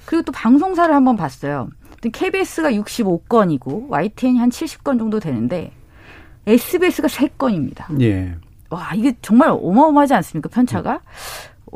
그리고 0.05 0.25
또 0.25 0.33
방송사를 0.33 0.93
한번 0.93 1.15
봤어요. 1.17 1.69
KBS가 2.12 2.73
65건이고 2.73 3.88
YTN이 3.88 4.41
한 4.41 4.49
70건 4.49 4.99
정도 4.99 5.21
되는데 5.21 5.71
SBS가 6.49 7.07
3건입니다. 7.07 8.00
예. 8.00 8.35
와 8.69 8.91
이게 8.97 9.15
정말 9.23 9.50
어마어마하지 9.50 10.15
않습니까 10.15 10.49
편차가? 10.49 11.03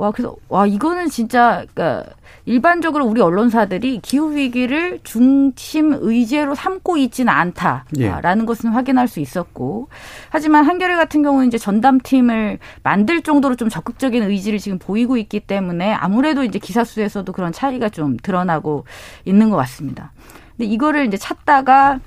와 0.00 0.10
그래서 0.12 0.34
와 0.48 0.66
이거는 0.66 1.10
진짜 1.10 1.66
그러니까 1.74 2.10
일반적으로 2.46 3.04
우리 3.04 3.20
언론사들이 3.20 4.00
기후 4.00 4.34
위기를 4.34 4.98
중심 5.04 5.92
의제로 5.92 6.54
삼고 6.54 6.96
있지는 6.96 7.30
않다라는 7.30 7.84
예. 7.98 8.46
것은 8.46 8.70
확인할 8.70 9.08
수 9.08 9.20
있었고 9.20 9.88
하지만 10.30 10.64
한겨레 10.64 10.96
같은 10.96 11.22
경우는 11.22 11.48
이제 11.48 11.58
전담팀을 11.58 12.58
만들 12.82 13.20
정도로 13.20 13.56
좀 13.56 13.68
적극적인 13.68 14.22
의지를 14.22 14.58
지금 14.58 14.78
보이고 14.78 15.18
있기 15.18 15.40
때문에 15.40 15.92
아무래도 15.92 16.44
이제 16.44 16.58
기사 16.58 16.82
수에서도 16.82 17.30
그런 17.34 17.52
차이가 17.52 17.90
좀 17.90 18.16
드러나고 18.16 18.86
있는 19.26 19.50
것 19.50 19.56
같습니다. 19.56 20.12
근데 20.56 20.64
이거를 20.64 21.06
이제 21.06 21.18
찾다가 21.18 22.00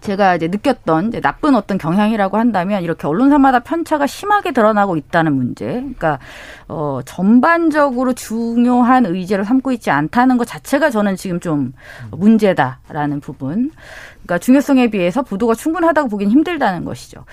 제가 0.00 0.36
이제 0.36 0.48
느꼈던 0.48 1.08
이제 1.08 1.20
나쁜 1.20 1.54
어떤 1.54 1.78
경향이라고 1.78 2.38
한다면 2.38 2.82
이렇게 2.82 3.06
언론사마다 3.06 3.60
편차가 3.60 4.06
심하게 4.06 4.52
드러나고 4.52 4.96
있다는 4.96 5.32
문제. 5.34 5.66
그러니까 5.66 6.18
어 6.68 7.00
전반적으로 7.04 8.12
중요한 8.12 9.06
의제를 9.06 9.44
삼고 9.44 9.72
있지 9.72 9.90
않다는 9.90 10.38
것 10.38 10.46
자체가 10.46 10.90
저는 10.90 11.16
지금 11.16 11.40
좀 11.40 11.72
문제다라는 12.10 13.20
부분. 13.20 13.70
그러니까 14.14 14.38
중요성에 14.38 14.90
비해서 14.90 15.22
보도가 15.22 15.54
충분하다고 15.54 16.08
보기는 16.08 16.32
힘들다는 16.32 16.84
것이죠. 16.84 17.24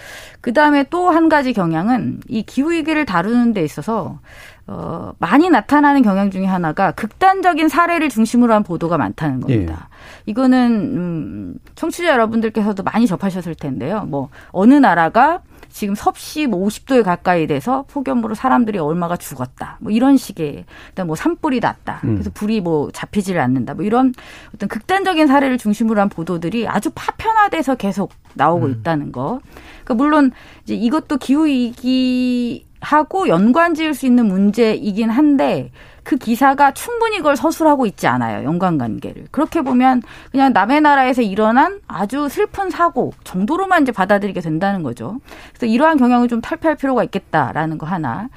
그 0.42 0.54
다음에 0.54 0.84
또 0.90 1.14
한 1.14 1.30
가지 1.30 1.54
경향은 1.54 2.22
이 2.28 2.44
기후 2.44 2.72
위기를 2.72 3.06
다루는 3.06 3.54
데 3.54 3.64
있어서 3.64 4.20
어, 4.66 5.12
많이 5.20 5.50
나타나는 5.50 6.04
경향 6.04 6.32
중에 6.32 6.46
하나가 6.46 6.92
극단적인 6.92 7.68
사례를 7.68 8.10
중심으로 8.10 8.54
한 8.54 8.64
보도가 8.64 8.98
많다는 8.98 9.42
겁니다. 9.42 9.90
이거는 10.26 10.72
음, 10.96 11.56
청취자 11.76 12.10
여러분들께서도 12.10 12.84
많이 12.84 13.06
접하셨을 13.06 13.56
텐데요. 13.56 14.06
뭐 14.08 14.30
어느 14.52 14.74
나라가 14.74 15.42
지금 15.70 15.96
섭씨 15.96 16.46
뭐 16.46 16.66
50도에 16.66 17.04
가까이 17.04 17.48
돼서 17.48 17.84
폭염으로 17.90 18.36
사람들이 18.36 18.78
얼마가 18.78 19.18
죽었다. 19.18 19.78
뭐 19.82 19.92
이런 19.92 20.18
식의 20.18 20.66
그다음 20.90 21.08
뭐 21.08 21.16
산불이 21.16 21.60
났다. 21.62 22.00
그래서 22.02 22.30
불이 22.32 22.62
뭐 22.62 22.92
잡히지를 22.92 23.42
않는다. 23.42 23.74
뭐 23.74 23.84
이런 23.84 24.14
어떤 24.54 24.70
극단적인 24.70 25.26
사례를 25.26 25.58
중심으로 25.58 26.00
한 26.00 26.10
보도들이 26.10 26.68
아주 26.68 26.92
파편화돼서 26.94 27.76
계속 27.76 28.12
나오고 28.36 28.68
있다는 28.70 29.12
거. 29.12 29.40
그러니까 29.84 29.94
물론 29.96 30.32
이제 30.64 30.76
이것도 30.76 31.18
기후 31.18 31.48
위기 31.48 32.66
하고 32.84 33.28
연관 33.28 33.74
지을 33.74 33.94
수 33.94 34.06
있는 34.06 34.28
문제이긴 34.28 35.10
한데 35.10 35.72
그 36.04 36.18
기사가 36.18 36.74
충분히 36.74 37.18
그걸 37.18 37.38
서술하고 37.38 37.86
있지 37.86 38.08
않아요. 38.08 38.44
연관 38.44 38.78
관계를. 38.78 39.28
그렇게 39.32 39.62
보면 39.62 40.02
그냥 40.32 40.52
남의 40.52 40.82
나라에서 40.82 41.22
일어난 41.22 41.80
아주 41.88 42.28
슬픈 42.28 42.70
사고 42.70 43.14
정도로만 43.24 43.84
이제 43.84 43.92
받아들이게 43.94 44.42
된다는 44.42 44.84
거죠. 44.84 45.20
그래서 45.54 45.66
이러한 45.66 45.98
경향을 45.98 46.28
좀 46.28 46.42
탈피할 46.42 46.76
필요가 46.76 47.04
있겠다라는 47.04 47.78
거 47.78 47.86
하나. 47.86 48.28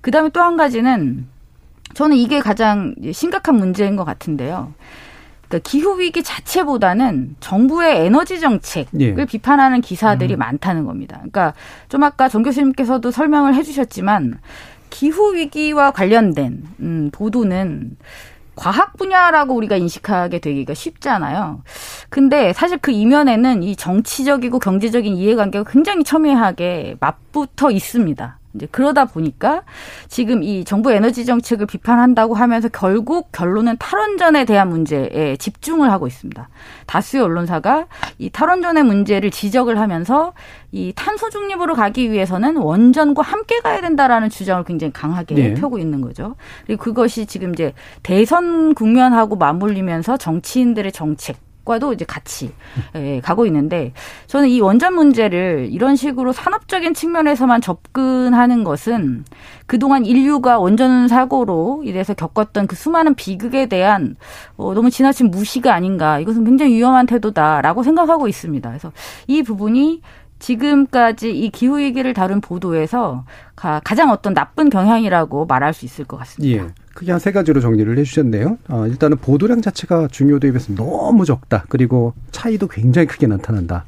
그다음에 0.00 0.30
또 0.30 0.40
한 0.40 0.56
가지는 0.56 1.28
저는 1.94 2.16
이게 2.16 2.40
가장 2.40 2.94
심각한 3.12 3.54
문제인 3.54 3.94
것 3.96 4.04
같은데요. 4.04 4.72
그러니까 5.52 5.58
기후 5.68 6.00
위기 6.00 6.22
자체보다는 6.22 7.36
정부의 7.40 8.06
에너지 8.06 8.40
정책을 8.40 9.18
예. 9.18 9.24
비판하는 9.26 9.82
기사들이 9.82 10.36
많다는 10.36 10.86
겁니다. 10.86 11.16
그러니까 11.16 11.52
좀 11.90 12.02
아까 12.02 12.30
정 12.30 12.42
교수님께서도 12.42 13.10
설명을 13.10 13.54
해주셨지만 13.54 14.38
기후 14.88 15.34
위기와 15.34 15.90
관련된 15.90 16.62
음, 16.80 17.10
보도는 17.12 17.98
과학 18.54 18.96
분야라고 18.96 19.54
우리가 19.54 19.76
인식하게 19.76 20.38
되기가 20.38 20.72
쉽잖아요. 20.72 21.62
근데 22.08 22.52
사실 22.54 22.78
그 22.78 22.90
이면에는 22.90 23.62
이 23.62 23.76
정치적이고 23.76 24.58
경제적인 24.58 25.14
이해관계가 25.14 25.70
굉장히 25.70 26.04
첨예하게 26.04 26.96
맞붙어 27.00 27.70
있습니다. 27.70 28.38
이제 28.54 28.66
그러다 28.70 29.06
보니까 29.06 29.62
지금 30.08 30.42
이 30.42 30.64
정부 30.64 30.92
에너지 30.92 31.24
정책을 31.24 31.66
비판한다고 31.66 32.34
하면서 32.34 32.68
결국 32.68 33.30
결론은 33.32 33.76
탈원전에 33.78 34.44
대한 34.44 34.68
문제에 34.68 35.36
집중을 35.38 35.90
하고 35.90 36.06
있습니다. 36.06 36.48
다수의 36.86 37.22
언론사가 37.22 37.86
이 38.18 38.30
탈원전의 38.30 38.84
문제를 38.84 39.30
지적을 39.30 39.78
하면서 39.80 40.32
이 40.70 40.92
탄소 40.94 41.30
중립으로 41.30 41.74
가기 41.74 42.10
위해서는 42.10 42.56
원전과 42.56 43.22
함께 43.22 43.60
가야 43.60 43.80
된다라는 43.80 44.30
주장을 44.30 44.62
굉장히 44.64 44.92
강하게 44.92 45.34
네. 45.34 45.54
펴고 45.54 45.78
있는 45.78 46.00
거죠. 46.00 46.36
그리고 46.66 46.82
그것이 46.82 47.26
지금 47.26 47.52
이제 47.52 47.72
대선 48.02 48.74
국면하고 48.74 49.36
맞물리면서 49.36 50.16
정치인들의 50.16 50.92
정책 50.92 51.36
과도 51.64 51.92
이제 51.92 52.04
같이 52.04 52.52
예, 52.94 53.20
가고 53.20 53.46
있는데 53.46 53.92
저는 54.26 54.48
이 54.48 54.60
원전 54.60 54.94
문제를 54.94 55.68
이런 55.70 55.96
식으로 55.96 56.32
산업적인 56.32 56.94
측면에서만 56.94 57.60
접근하는 57.60 58.64
것은 58.64 59.24
그동안 59.66 60.04
인류가 60.04 60.58
원전 60.58 61.08
사고로 61.08 61.82
이래서 61.84 62.14
겪었던 62.14 62.66
그 62.66 62.76
수많은 62.76 63.14
비극에 63.14 63.66
대한 63.66 64.16
어, 64.56 64.74
너무 64.74 64.90
지나친 64.90 65.30
무시가 65.30 65.74
아닌가 65.74 66.18
이것은 66.18 66.44
굉장히 66.44 66.74
위험한 66.74 67.06
태도다라고 67.06 67.82
생각하고 67.82 68.28
있습니다. 68.28 68.68
그래서 68.68 68.92
이 69.26 69.42
부분이 69.42 70.02
지금까지 70.42 71.30
이 71.30 71.50
기후 71.50 71.78
위기를 71.78 72.12
다룬 72.14 72.40
보도에서 72.40 73.24
가장 73.54 74.10
어떤 74.10 74.34
나쁜 74.34 74.70
경향이라고 74.70 75.46
말할 75.46 75.72
수 75.72 75.84
있을 75.84 76.04
것 76.04 76.16
같습니다. 76.18 76.64
예. 76.64 76.68
크게 76.94 77.10
한 77.12 77.20
세 77.20 77.30
가지로 77.32 77.60
정리를 77.60 77.96
해주셨네요. 77.98 78.58
어, 78.68 78.86
일단은 78.86 79.16
보도량 79.18 79.62
자체가 79.62 80.08
중요 80.08 80.40
도에 80.40 80.50
비해서 80.50 80.74
너무 80.74 81.24
적다. 81.24 81.64
그리고 81.68 82.12
차이도 82.32 82.66
굉장히 82.68 83.06
크게 83.06 83.28
나타난다. 83.28 83.84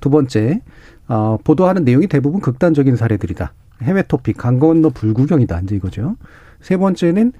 두 0.00 0.08
번째, 0.08 0.62
어, 1.08 1.36
보도하는 1.42 1.84
내용이 1.84 2.06
대부분 2.06 2.40
극단적인 2.40 2.96
사례들이다. 2.96 3.52
해외 3.82 4.02
토픽, 4.02 4.38
강 4.38 4.58
건너 4.60 4.88
불구경이다. 4.90 5.60
이제 5.64 5.74
이거죠. 5.76 6.16
세 6.60 6.76
번째는 6.76 7.32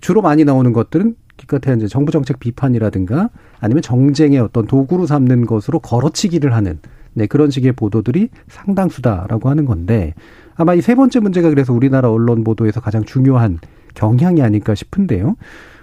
주로 0.00 0.22
많이 0.22 0.44
나오는 0.44 0.72
것들은 0.72 1.16
기껏해 1.36 1.76
이제 1.76 1.88
정부 1.88 2.12
정책 2.12 2.38
비판이라든가 2.38 3.30
아니면 3.60 3.82
정쟁의 3.82 4.38
어떤 4.38 4.66
도구로 4.66 5.06
삼는 5.06 5.44
것으로 5.46 5.80
걸어치기를 5.80 6.54
하는 6.54 6.78
네, 7.14 7.26
그런 7.26 7.50
식의 7.50 7.72
보도들이 7.72 8.28
상당수다라고 8.48 9.48
하는 9.50 9.64
건데 9.64 10.14
아마 10.54 10.74
이 10.74 10.80
세 10.80 10.94
번째 10.94 11.20
문제가 11.20 11.48
그래서 11.50 11.72
우리나라 11.72 12.10
언론 12.10 12.44
보도에서 12.44 12.80
가장 12.80 13.04
중요한 13.04 13.58
경향이 13.94 14.42
아닐까 14.42 14.74
싶은데요. 14.74 15.36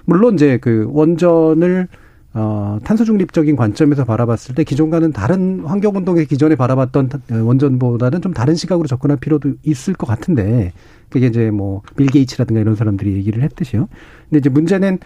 물론 0.05 0.33
이제 0.35 0.57
그 0.57 0.87
원전을 0.91 1.87
어, 2.33 2.77
탄소 2.83 3.05
중립적인 3.05 3.55
관점에서 3.55 4.05
바라봤을 4.05 4.53
때 4.55 4.63
기존과는 4.63 5.11
다른 5.13 5.61
환경 5.65 5.95
운동의 5.95 6.25
기존에 6.27 6.55
바라봤던 6.55 7.09
원전보다는 7.31 8.21
좀 8.21 8.33
다른 8.33 8.53
시각으로 8.55 8.87
접근할 8.87 9.17
필요도 9.17 9.53
있을 9.63 9.95
것 9.95 10.05
같은데 10.05 10.71
그게 11.09 11.25
이제 11.27 11.49
뭐 11.49 11.81
빌 11.95 12.07
게이츠라든가 12.07 12.61
이런 12.61 12.75
사람들이 12.75 13.13
얘기를 13.13 13.41
했듯이요. 13.41 13.87
근데 14.29 14.37
이제 14.39 14.49
문제는 14.49 14.99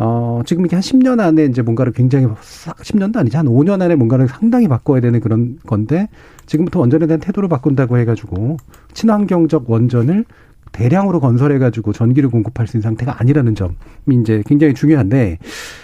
어, 0.00 0.42
지금 0.46 0.64
이게 0.64 0.76
한 0.76 0.80
10년 0.80 1.18
안에 1.18 1.46
이제 1.46 1.60
뭔가를 1.60 1.92
굉장히 1.92 2.28
싹 2.40 2.76
10년도 2.76 3.16
아니지 3.16 3.36
한 3.36 3.46
5년 3.46 3.82
안에 3.82 3.96
뭔가를 3.96 4.28
상당히 4.28 4.68
바꿔야 4.68 5.00
되는 5.00 5.18
그런 5.18 5.58
건데 5.66 6.08
지금부터 6.46 6.78
원전에 6.78 7.06
대한 7.08 7.18
태도를 7.20 7.48
바꾼다고 7.48 7.98
해가지고 7.98 8.58
친환경적 8.94 9.68
원전을 9.68 10.24
대량으로 10.70 11.18
건설해가지고 11.18 11.92
전기를 11.92 12.30
공급할 12.30 12.68
수 12.68 12.76
있는 12.76 12.82
상태가 12.82 13.20
아니라는 13.20 13.56
점이 13.56 14.20
이제 14.20 14.44
굉장히 14.46 14.72
중요한데 14.74 15.38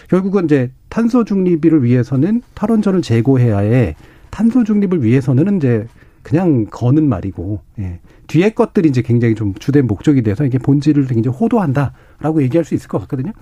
결국은 0.09 0.45
이제 0.45 0.71
탄소 0.89 1.25
중립을 1.25 1.83
위해서는 1.83 2.43
탈원전을 2.55 3.03
재고해야 3.03 3.59
해 3.59 3.97
탄소 4.31 4.63
중립을 4.63 5.03
위해서는 5.03 5.57
이제 5.57 5.87
그냥 6.23 6.67
거는 6.71 7.09
말이고 7.09 7.61
예. 7.81 7.99
뒤에 8.27 8.51
것들이 8.51 8.89
이제 8.89 9.03
굉장히 9.03 9.35
좀 9.35 9.55
주된 9.55 9.87
목적이 9.87 10.23
돼서 10.23 10.45
이게 10.45 10.59
본질을 10.59 11.07
굉장히 11.07 11.37
호도한다라고 11.37 12.43
얘기할 12.43 12.65
수 12.65 12.75
있을 12.75 12.89
것 12.89 12.99
같거든요. 13.03 13.33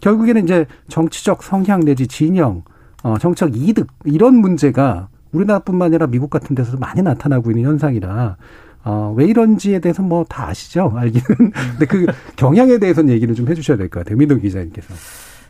결국에는 0.00 0.44
이제 0.44 0.66
정치적 0.88 1.42
성향 1.42 1.80
내지 1.80 2.06
진영, 2.06 2.62
어, 3.02 3.18
정책 3.18 3.56
이득 3.56 3.88
이런 4.04 4.36
문제가 4.36 5.08
우리나라뿐만 5.32 5.86
아니라 5.86 6.06
미국 6.06 6.30
같은 6.30 6.54
데서도 6.54 6.78
많이 6.78 7.02
나타나고 7.02 7.50
있는 7.50 7.64
현상이라 7.64 8.36
어, 8.84 9.14
왜 9.16 9.26
이런지에 9.26 9.78
대해서 9.78 10.02
뭐 10.02 10.24
다 10.28 10.48
아시죠? 10.48 10.92
알기는. 10.96 11.24
근데 11.52 11.86
그 11.86 12.06
경향에 12.36 12.78
대해서는 12.78 13.12
얘기를 13.14 13.34
좀 13.34 13.48
해주셔야 13.48 13.76
될 13.76 13.88
것 13.88 14.00
같아요. 14.00 14.16
민동 14.18 14.40
기자님께서. 14.40 14.92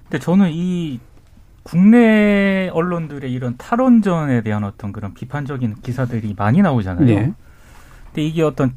근데 0.04 0.18
저는 0.18 0.50
이 0.52 1.00
국내 1.62 2.68
언론들의 2.72 3.32
이런 3.32 3.56
탈원전에 3.56 4.42
대한 4.42 4.64
어떤 4.64 4.92
그런 4.92 5.14
비판적인 5.14 5.76
기사들이 5.82 6.34
많이 6.36 6.60
나오잖아요. 6.60 7.06
네. 7.06 7.32
근데 8.06 8.22
이게 8.22 8.42
어떤 8.42 8.72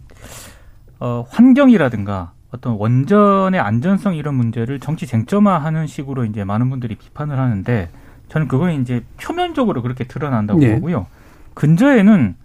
어, 1.00 1.26
환경이라든가 1.30 2.32
어떤 2.52 2.74
원전의 2.74 3.60
안전성 3.60 4.16
이런 4.16 4.36
문제를 4.36 4.80
정치 4.80 5.06
쟁점화하는 5.06 5.88
식으로 5.88 6.26
이제 6.26 6.44
많은 6.44 6.70
분들이 6.70 6.96
비판을 6.96 7.38
하는데 7.38 7.90
저는 8.30 8.48
그건 8.48 8.82
이제 8.82 9.04
표면적으로 9.22 9.82
그렇게 9.82 10.06
드러난다고 10.06 10.60
네. 10.60 10.76
보고요. 10.76 11.06
근저에는 11.54 12.36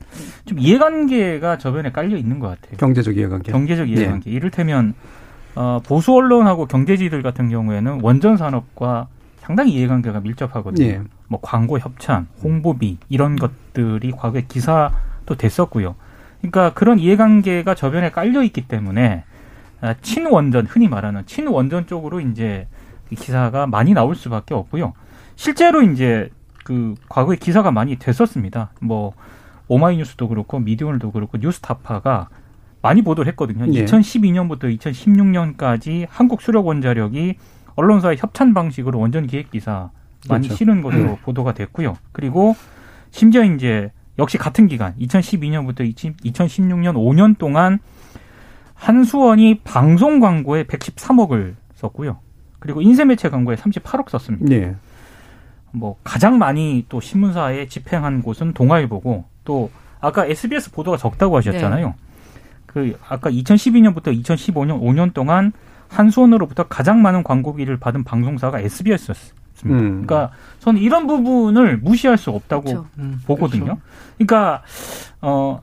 좀 0.46 0.58
이해관계가 0.58 1.58
저변에 1.58 1.92
깔려 1.92 2.16
있는 2.16 2.38
것 2.38 2.48
같아요. 2.48 2.76
경제적 2.76 3.16
이해관계. 3.16 3.52
경제적 3.52 3.86
네. 3.86 3.92
이해관계. 3.92 4.30
네. 4.30 4.36
이를테면 4.36 4.94
어, 5.54 5.80
보수 5.84 6.12
언론하고 6.12 6.66
경제지들 6.66 7.22
같은 7.22 7.48
경우에는 7.48 8.00
원전 8.02 8.36
산업과 8.36 9.08
상당히 9.40 9.72
이해관계가 9.72 10.20
밀접하거든요. 10.20 10.86
네. 10.86 11.00
뭐 11.28 11.40
광고 11.42 11.78
협찬, 11.78 12.26
홍보비 12.42 12.98
이런 13.08 13.36
것들이 13.36 14.12
과거에 14.12 14.44
기사도 14.48 15.34
됐었고요. 15.36 15.94
그러니까 16.40 16.72
그런 16.74 16.98
이해관계가 16.98 17.74
저변에 17.74 18.10
깔려 18.10 18.42
있기 18.42 18.66
때문에 18.66 19.24
아, 19.80 19.94
친원전 20.02 20.66
흔히 20.66 20.88
말하는 20.88 21.24
친원전 21.26 21.86
쪽으로 21.86 22.20
이제 22.20 22.66
기사가 23.10 23.66
많이 23.66 23.92
나올 23.92 24.14
수밖에 24.14 24.54
없고요. 24.54 24.92
실제로 25.36 25.82
이제 25.82 26.30
그 26.64 26.94
과거에 27.08 27.36
기사가 27.36 27.70
많이 27.70 27.96
됐었습니다. 27.96 28.70
뭐 28.80 29.12
오마이뉴스도 29.68 30.28
그렇고 30.28 30.58
미디어널도 30.58 31.12
그렇고 31.12 31.38
뉴스타파가 31.38 32.28
많이 32.82 33.02
보도를 33.02 33.30
했거든요. 33.32 33.72
예. 33.74 33.84
2012년부터 33.84 34.76
2016년까지 34.78 36.06
한국 36.08 36.42
수력 36.42 36.66
원자력이 36.66 37.36
언론사의 37.76 38.18
협찬 38.18 38.54
방식으로 38.54 38.98
원전 38.98 39.26
기획 39.26 39.50
기사 39.50 39.90
많이 40.28 40.48
그렇죠. 40.48 40.58
실은 40.58 40.82
것으로 40.82 41.10
음. 41.12 41.16
보도가 41.22 41.54
됐고요. 41.54 41.96
그리고 42.12 42.54
심지어 43.10 43.44
이제 43.44 43.90
역시 44.20 44.38
같은 44.38 44.68
기간 44.68 44.94
2012년부터 44.98 45.80
2016년 45.92 46.94
5년 46.94 47.38
동안 47.38 47.78
한수원이 48.74 49.60
방송 49.60 50.20
광고에 50.20 50.64
113억을 50.64 51.54
썼고요. 51.74 52.18
그리고 52.58 52.82
인쇄 52.82 53.04
매체 53.04 53.30
광고에 53.30 53.56
38억 53.56 54.10
썼습니다. 54.10 54.44
네. 54.46 54.76
뭐 55.72 55.96
가장 56.04 56.38
많이 56.38 56.84
또 56.88 57.00
신문사에 57.00 57.66
집행한 57.66 58.22
곳은 58.22 58.52
동아일보고 58.52 59.24
또 59.44 59.70
아까 60.00 60.26
SBS 60.26 60.70
보도가 60.70 60.98
적다고 60.98 61.36
하셨잖아요. 61.38 61.86
네. 61.86 61.94
그 62.66 62.98
아까 63.08 63.30
2012년부터 63.30 64.06
2015년 64.22 64.80
5년 64.80 65.14
동안 65.14 65.52
한수원으로부터 65.88 66.64
가장 66.68 67.00
많은 67.02 67.22
광고비를 67.22 67.78
받은 67.78 68.04
방송사가 68.04 68.60
SBS였 68.60 69.16
습니다. 69.60 69.80
음. 69.80 70.06
그러니까 70.06 70.30
저는 70.58 70.80
이런 70.80 71.06
부분을 71.06 71.78
무시할 71.78 72.16
수 72.18 72.30
없다고 72.30 72.62
그렇죠. 72.62 72.86
음, 72.98 73.20
보거든요. 73.26 73.64
그렇죠. 73.64 73.80
그러니까 74.18 74.62
어 75.20 75.62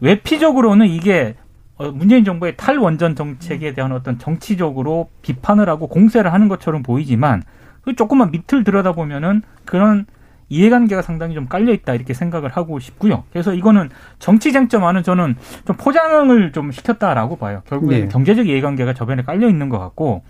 외피적으로는 0.00 0.86
이게 0.88 1.34
어, 1.78 1.90
문재인 1.90 2.24
정부의 2.24 2.56
탈원전 2.56 3.14
정책에 3.14 3.74
대한 3.74 3.92
어떤 3.92 4.18
정치적으로 4.18 5.10
비판을 5.22 5.68
하고 5.68 5.88
공세를 5.88 6.32
하는 6.32 6.48
것처럼 6.48 6.82
보이지만 6.82 7.42
그 7.82 7.94
조금만 7.94 8.30
밑을 8.30 8.64
들여다보면은 8.64 9.42
그런 9.64 10.06
이해관계가 10.48 11.02
상당히 11.02 11.34
좀 11.34 11.46
깔려 11.46 11.72
있다 11.72 11.94
이렇게 11.94 12.14
생각을 12.14 12.50
하고 12.50 12.78
싶고요. 12.78 13.24
그래서 13.32 13.52
이거는 13.52 13.90
정치 14.18 14.52
쟁점화는 14.52 15.02
저는 15.02 15.34
좀 15.66 15.76
포장을 15.76 16.52
좀 16.52 16.70
시켰다라고 16.70 17.36
봐요. 17.36 17.62
결국에 17.66 18.02
네. 18.02 18.08
경제적 18.08 18.46
이해관계가 18.48 18.94
저변에 18.94 19.22
깔려 19.22 19.48
있는 19.48 19.68
것 19.68 19.78
같고 19.78 20.22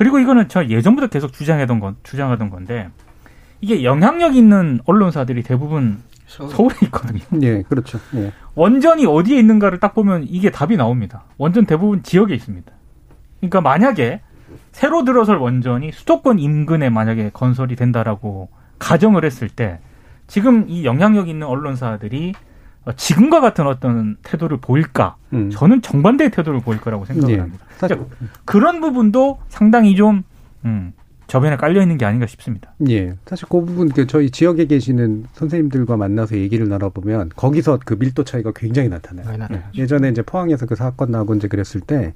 그리고 0.00 0.18
이거는 0.18 0.48
저 0.48 0.64
예전부터 0.64 1.08
계속 1.08 1.34
주장하던 1.34 1.78
건 1.78 1.94
주장하던 2.04 2.48
건데 2.48 2.88
이게 3.60 3.84
영향력 3.84 4.34
있는 4.34 4.80
언론사들이 4.86 5.42
대부분 5.42 5.98
서울. 6.26 6.72
에 6.72 6.76
있거든요. 6.84 7.20
네, 7.28 7.62
그렇죠. 7.68 7.98
네. 8.12 8.32
원전이 8.54 9.04
어디에 9.04 9.38
있는가를 9.38 9.78
딱 9.78 9.92
보면 9.92 10.24
이게 10.26 10.50
답이 10.50 10.78
나옵니다. 10.78 11.24
원전 11.36 11.66
대부분 11.66 12.02
지역에 12.02 12.34
있습니다. 12.34 12.72
그러니까 13.40 13.60
만약에 13.60 14.22
새로 14.72 15.04
들어설 15.04 15.36
원전이 15.36 15.92
수도권 15.92 16.38
인근에 16.38 16.88
만약에 16.88 17.28
건설이 17.34 17.76
된다라고 17.76 18.48
가정을 18.78 19.26
했을 19.26 19.50
때 19.50 19.80
지금 20.26 20.64
이 20.66 20.86
영향력 20.86 21.28
있는 21.28 21.46
언론사들이 21.46 22.32
지금과 22.96 23.40
같은 23.40 23.66
어떤 23.66 24.16
태도를 24.22 24.56
보일까? 24.58 25.16
음. 25.32 25.50
저는 25.50 25.82
정반대의 25.82 26.30
태도를 26.30 26.60
보일 26.60 26.80
거라고 26.80 27.04
생각을 27.04 27.34
네. 27.34 27.40
합니다. 27.40 27.64
그러니까 27.78 28.06
그런 28.44 28.80
부분도 28.80 29.38
상당히 29.48 29.94
좀 29.94 30.22
음, 30.64 30.92
저변에 31.26 31.56
깔려 31.56 31.80
있는 31.82 31.98
게 31.98 32.04
아닌가 32.04 32.26
싶습니다. 32.26 32.72
예. 32.88 33.14
사실 33.26 33.46
그 33.48 33.60
부분 33.64 33.88
그 33.90 34.06
저희 34.06 34.30
지역에 34.30 34.66
계시는 34.66 35.26
선생님들과 35.34 35.96
만나서 35.96 36.36
얘기를 36.36 36.68
나눠보면 36.68 37.30
거기서 37.36 37.78
그 37.84 37.94
밀도 37.94 38.24
차이가 38.24 38.52
굉장히 38.56 38.88
나타나요. 38.88 39.46
네. 39.50 39.62
예전에 39.76 40.08
이제 40.08 40.22
포항에서 40.22 40.66
그 40.66 40.74
사건 40.74 41.10
나고 41.10 41.34
이제 41.34 41.48
그랬을 41.48 41.80
때 41.80 42.12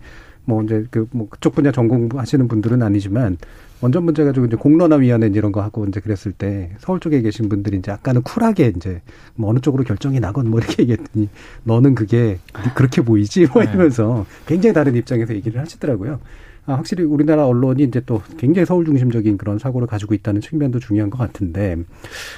뭐 0.47 0.63
이제 0.63 0.87
그 0.91 1.07
뭐 1.13 1.29
그쪽 1.29 1.55
분야 1.55 1.73
전공하시는 1.73 2.49
분들은 2.49 2.83
아니지만 2.83 3.39
원전 3.81 4.05
문제 4.05 4.25
가지고 4.25 4.47
이제 4.47 4.57
공론화 4.57 4.97
위원회 4.97 5.27
이런 5.27 5.53
거 5.53 5.61
하고 5.61 5.85
이제 5.87 6.01
그랬을 6.01 6.33
때 6.33 6.71
서울 6.79 7.01
쪽에 7.01 7.21
계신 7.21 7.49
분들이 7.49 7.77
이제 7.77 7.91
약간은 7.91 8.23
쿨하게 8.23 8.73
이제 8.77 9.03
뭐 9.35 9.51
어느 9.51 9.59
쪽으로 9.59 9.85
결정이 9.85 10.21
나건 10.21 10.49
뭐 10.49 10.61
이렇게 10.61 10.83
얘기했더니 10.83 11.29
너는 11.65 11.95
그게 11.95 12.39
그렇게 12.75 13.03
보이지? 13.03 13.47
뭐 13.53 13.63
네. 13.63 13.71
이러면서 13.71 14.27
굉장히 14.47 14.73
다른 14.73 14.95
입장에서 14.95 15.35
얘기를 15.35 15.61
하시더라고요. 15.61 16.21
아, 16.67 16.75
확실히 16.75 17.05
우리나라 17.05 17.47
언론이 17.47 17.83
이제 17.83 18.01
또 18.07 18.23
굉장히 18.39 18.65
서울 18.65 18.87
중심적인 18.87 19.37
그런 19.37 19.59
사고를 19.59 19.87
가지고 19.87 20.15
있다는 20.15 20.41
측면도 20.41 20.79
중요한 20.79 21.11
것 21.11 21.19
같은데 21.19 21.77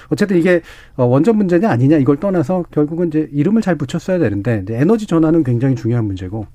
어쨌든 0.09 0.37
이게 0.37 0.63
어, 0.97 1.05
원전 1.05 1.37
문제냐 1.37 1.71
아니냐 1.71 1.99
이걸 1.99 2.17
떠나서 2.17 2.65
결국은 2.73 3.09
이제 3.09 3.29
이름을 3.33 3.63
잘 3.63 3.77
붙였어야 3.77 4.19
되는데 4.19 4.65
에너지 4.69 5.07
전환은 5.07 5.45
굉장히 5.45 5.77
중요한 5.77 6.07
문제고 6.07 6.47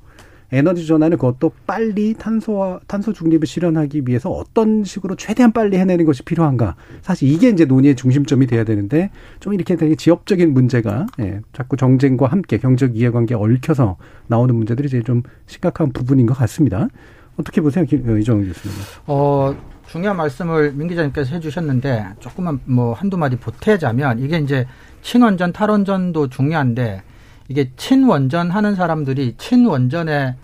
에너지 0.51 0.85
전환을 0.85 1.17
그것도 1.17 1.51
빨리 1.65 2.13
탄소와 2.13 2.81
탄소 2.87 3.13
중립을 3.13 3.47
실현하기 3.47 4.03
위해서 4.05 4.29
어떤 4.29 4.83
식으로 4.83 5.15
최대한 5.15 5.51
빨리 5.51 5.77
해내는 5.77 6.05
것이 6.05 6.23
필요한가 6.23 6.75
사실 7.01 7.29
이게 7.29 7.49
이제 7.49 7.65
논의의 7.65 7.95
중심점이 7.95 8.47
돼야 8.47 8.63
되는데 8.63 9.11
좀 9.39 9.53
이렇게 9.53 9.75
되게 9.75 9.95
지역적인 9.95 10.53
문제가 10.53 11.07
예, 11.19 11.41
자꾸 11.53 11.77
정쟁과 11.77 12.27
함께 12.27 12.57
경제적 12.57 12.97
이해관계에 12.97 13.37
얽혀서 13.37 13.97
나오는 14.27 14.53
문제들이 14.53 14.87
이제 14.87 15.01
좀 15.03 15.23
심각한 15.47 15.91
부분인 15.91 16.25
것 16.25 16.33
같습니다. 16.37 16.87
어떻게 17.37 17.61
보세요, 17.61 17.85
어, 17.85 18.17
이정훈 18.17 18.47
교수님? 18.47 18.77
어, 19.07 19.55
중요한 19.87 20.17
말씀을 20.17 20.73
민 20.73 20.87
기자님께서 20.87 21.35
해주셨는데 21.35 22.15
조금만 22.19 22.59
뭐 22.65 22.93
한두 22.93 23.17
마디 23.17 23.37
보태자면 23.37 24.19
이게 24.19 24.37
이제 24.37 24.67
친원전, 25.01 25.53
탈원전도 25.53 26.29
중요한데 26.29 27.03
이게 27.51 27.69
친원전 27.75 28.49
하는 28.49 28.75
사람들이 28.75 29.35
친원전에 29.37 30.35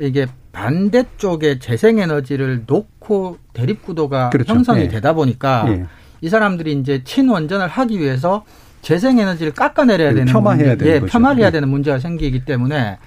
이게 0.00 0.26
반대쪽에 0.50 1.60
재생에너지를 1.60 2.64
놓고 2.66 3.38
대립구도가 3.52 4.30
그렇죠. 4.30 4.54
형성이 4.54 4.82
예. 4.82 4.88
되다 4.88 5.12
보니까 5.12 5.66
예. 5.68 5.86
이 6.20 6.28
사람들이 6.28 6.72
이제 6.72 7.04
친원전을 7.04 7.68
하기 7.68 8.00
위해서 8.00 8.44
재생에너지를 8.82 9.52
깎아내려야 9.52 10.14
되는 10.14 10.32
폄하해야 10.32 10.74
문제, 10.74 10.86
예, 10.90 11.00
폄하를 11.00 11.38
해야 11.38 11.46
예. 11.46 11.50
되는 11.52 11.68
문제가 11.68 12.00
생기기 12.00 12.44
때문에 12.44 12.98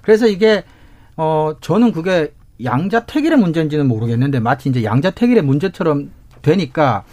그래서 0.00 0.26
이게 0.26 0.64
어 1.18 1.54
저는 1.60 1.92
그게 1.92 2.32
양자 2.64 3.04
택일의 3.04 3.38
문제인지는 3.38 3.86
모르겠는데 3.86 4.40
마치 4.40 4.70
이제 4.70 4.82
양자 4.82 5.10
택일의 5.10 5.42
문제처럼 5.42 6.10
되니까 6.40 7.04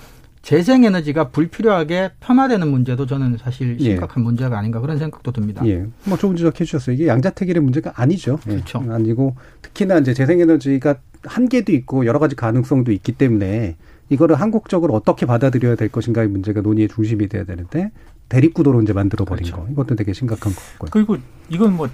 재생에너지가 0.42 1.30
불필요하게 1.30 2.12
폄하되는 2.20 2.68
문제도 2.68 3.06
저는 3.06 3.38
사실 3.38 3.78
예. 3.80 3.84
심각한 3.84 4.22
예. 4.22 4.26
문제가 4.26 4.58
아닌가 4.58 4.80
그런 4.80 4.98
생각도 4.98 5.32
듭니다. 5.32 5.66
예. 5.68 5.86
뭐 6.06 6.18
좋은 6.18 6.36
지적해 6.36 6.66
주셨어요. 6.66 6.96
이게 6.96 7.08
양자택일의 7.08 7.62
문제가 7.62 7.94
아니죠. 7.96 8.40
예. 8.48 8.54
그렇죠. 8.54 8.84
예. 8.88 8.92
아니고 8.92 9.36
특히나 9.62 10.00
이제 10.00 10.14
재생에너지가 10.14 10.96
한계도 11.24 11.72
있고 11.74 12.06
여러 12.08 12.18
가지 12.18 12.36
가능성도 12.36 12.92
있기 12.92 13.12
때문에 13.12 13.76
이거를 14.10 14.36
한국적으로 14.36 14.94
어떻게 14.96 15.26
받아들여야 15.26 15.76
될 15.76 15.90
것인가의 15.90 16.28
문제가 16.28 16.62
논의의 16.62 16.90
중심이 16.90 17.28
돼야 17.28 17.44
되는데 17.44 17.92
대립구도로 18.30 18.82
이제 18.82 18.94
만들어 18.94 19.26
버린 19.26 19.46
그렇죠. 19.46 19.64
거. 19.64 19.72
이것도 19.72 19.96
되게 19.96 20.12
심각한 20.14 20.54
거고요. 20.54 20.90
그리고 20.92 21.18
이건 21.50 21.76
뭐 21.76 21.88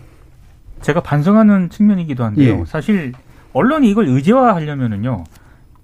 제가 0.81 1.01
반성하는 1.01 1.69
측면이기도 1.69 2.23
한데요. 2.23 2.59
예. 2.61 2.65
사실 2.65 3.11
언론이 3.53 3.89
이걸 3.89 4.07
의제화하려면은요. 4.07 5.25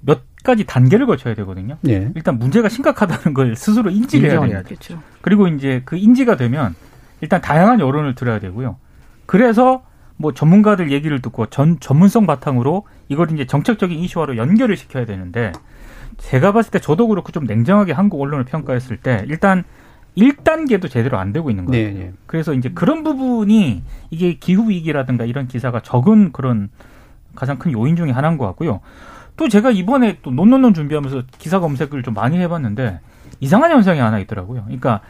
몇 0.05 0.21
가지 0.43 0.65
단계를 0.65 1.05
거쳐야 1.05 1.33
되거든요. 1.35 1.77
예. 1.87 2.11
일단 2.15 2.37
문제가 2.37 2.69
심각하다는 2.69 3.33
걸 3.33 3.55
스스로 3.55 3.89
인지를 3.89 4.31
해야 4.31 4.45
돼요. 4.45 4.61
그렇죠. 4.65 5.01
그리고 5.21 5.47
이제 5.47 5.81
그 5.85 5.95
인지가 5.95 6.35
되면 6.35 6.75
일단 7.21 7.41
다양한 7.41 7.79
여론을 7.79 8.15
들어야 8.15 8.39
되고요. 8.39 8.75
그래서 9.25 9.83
뭐 10.17 10.33
전문가들 10.33 10.91
얘기를 10.91 11.21
듣고 11.21 11.47
전 11.47 11.79
전문성 11.79 12.25
바탕으로 12.27 12.85
이걸 13.07 13.31
이제 13.31 13.45
정책적인 13.45 13.97
이슈화로 13.97 14.37
연결을 14.37 14.77
시켜야 14.77 15.05
되는데 15.05 15.53
제가 16.17 16.51
봤을 16.51 16.71
때 16.71 16.79
저도 16.79 17.07
그렇고 17.07 17.31
좀 17.31 17.45
냉정하게 17.45 17.93
한국 17.93 18.21
언론을 18.21 18.45
평가했을 18.45 18.97
때 18.97 19.25
일단 19.27 19.63
1단계도 20.17 20.91
제대로 20.91 21.17
안 21.17 21.33
되고 21.33 21.49
있는 21.49 21.65
거예요. 21.65 21.87
네, 21.87 21.93
네. 21.93 22.13
그래서 22.27 22.53
이제 22.53 22.69
그런 22.69 23.03
부분이 23.03 23.83
이게 24.11 24.33
기후 24.35 24.69
위기라든가 24.69 25.25
이런 25.25 25.47
기사가 25.47 25.79
적은 25.79 26.31
그런 26.31 26.69
가장 27.35 27.57
큰 27.57 27.71
요인 27.71 27.95
중에 27.95 28.11
하나인 28.11 28.37
것 28.37 28.45
같고요. 28.45 28.81
또 29.35 29.49
제가 29.49 29.71
이번에 29.71 30.19
또 30.21 30.31
논논논 30.31 30.73
준비하면서 30.73 31.23
기사 31.37 31.59
검색을 31.59 32.03
좀 32.03 32.13
많이 32.13 32.37
해봤는데 32.39 32.99
이상한 33.39 33.71
현상이 33.71 33.99
하나 33.99 34.19
있더라고요. 34.19 34.63
그러니까 34.63 35.01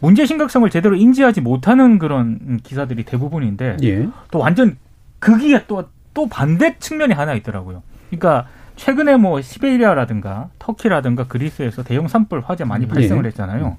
문제 0.00 0.26
심각성을 0.26 0.68
제대로 0.70 0.96
인지하지 0.96 1.40
못하는 1.40 1.98
그런 1.98 2.60
기사들이 2.62 3.04
대부분인데 3.04 3.76
예. 3.82 4.08
또 4.30 4.38
완전 4.38 4.76
극이에 5.20 5.64
또, 5.66 5.84
또 6.14 6.28
반대 6.28 6.76
측면이 6.78 7.14
하나 7.14 7.34
있더라고요. 7.34 7.82
그러니까 8.10 8.46
최근에 8.76 9.16
뭐 9.16 9.40
시베리아라든가 9.40 10.48
터키라든가 10.58 11.28
그리스에서 11.28 11.82
대형 11.82 12.08
산불 12.08 12.42
화재 12.44 12.64
많이 12.64 12.86
음. 12.86 12.88
발생을 12.88 13.24
예. 13.24 13.28
했잖아요. 13.28 13.76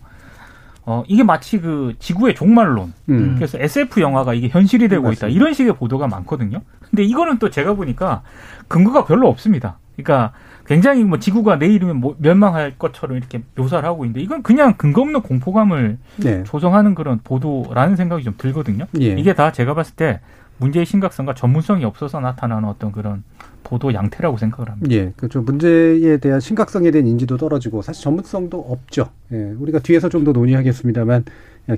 어, 0.86 1.04
이게 1.08 1.24
마치 1.24 1.60
그 1.60 1.94
지구의 2.00 2.36
종말론. 2.36 2.94
음. 3.10 3.36
그래서 3.36 3.58
SF 3.60 4.02
영화가 4.02 4.34
이게 4.34 4.50
현실이 4.50 4.88
되고 4.90 5.04
맞습니다. 5.04 5.28
있다. 5.28 5.36
이런 5.36 5.54
식의 5.54 5.76
보도가 5.76 6.08
많거든요. 6.08 6.62
근데 6.90 7.04
이거는 7.04 7.40
또 7.40 7.50
제가 7.50 7.74
보니까 7.74 8.22
근거가 8.68 9.06
별로 9.06 9.30
없습니다. 9.30 9.78
그러니까 9.96 10.34
굉장히 10.66 11.04
뭐 11.04 11.20
지구가 11.20 11.58
내일이면 11.58 11.98
뭐 11.98 12.16
멸망할 12.20 12.76
것처럼 12.78 13.18
이렇게 13.18 13.42
묘사를 13.56 13.88
하고 13.88 14.06
있는데 14.06 14.22
이건 14.22 14.44
그냥 14.44 14.76
근거 14.78 15.02
없는 15.02 15.22
공포감을 15.22 15.98
네. 16.18 16.44
조성하는 16.46 16.96
그런 16.96 17.20
보도라는 17.24 17.96
생각이 17.96 18.24
좀 18.24 18.34
들거든요. 18.38 18.86
예. 19.02 19.08
이게 19.08 19.34
다 19.34 19.52
제가 19.52 19.74
봤을 19.74 19.96
때 19.96 20.20
문제의 20.58 20.86
심각성과 20.86 21.34
전문성이 21.34 21.84
없어서 21.84 22.20
나타나는 22.20 22.70
어떤 22.70 22.92
그런 22.92 23.24
보도 23.64 23.94
양태라고 23.94 24.38
생각을 24.38 24.70
합니다. 24.72 24.92
예, 24.96 25.12
그렇죠. 25.18 25.42
문제에 25.42 26.18
대한 26.18 26.40
심각성에 26.40 26.92
대한 26.92 27.08
인지도 27.08 27.38
떨어지고 27.38 27.82
사실 27.82 28.04
전문성도 28.04 28.60
없죠. 28.60 29.10
예, 29.32 29.54
우리가 29.60 29.80
뒤에서 29.80 30.10
좀 30.10 30.24
더 30.24 30.32
논의하겠습니다만 30.32 31.26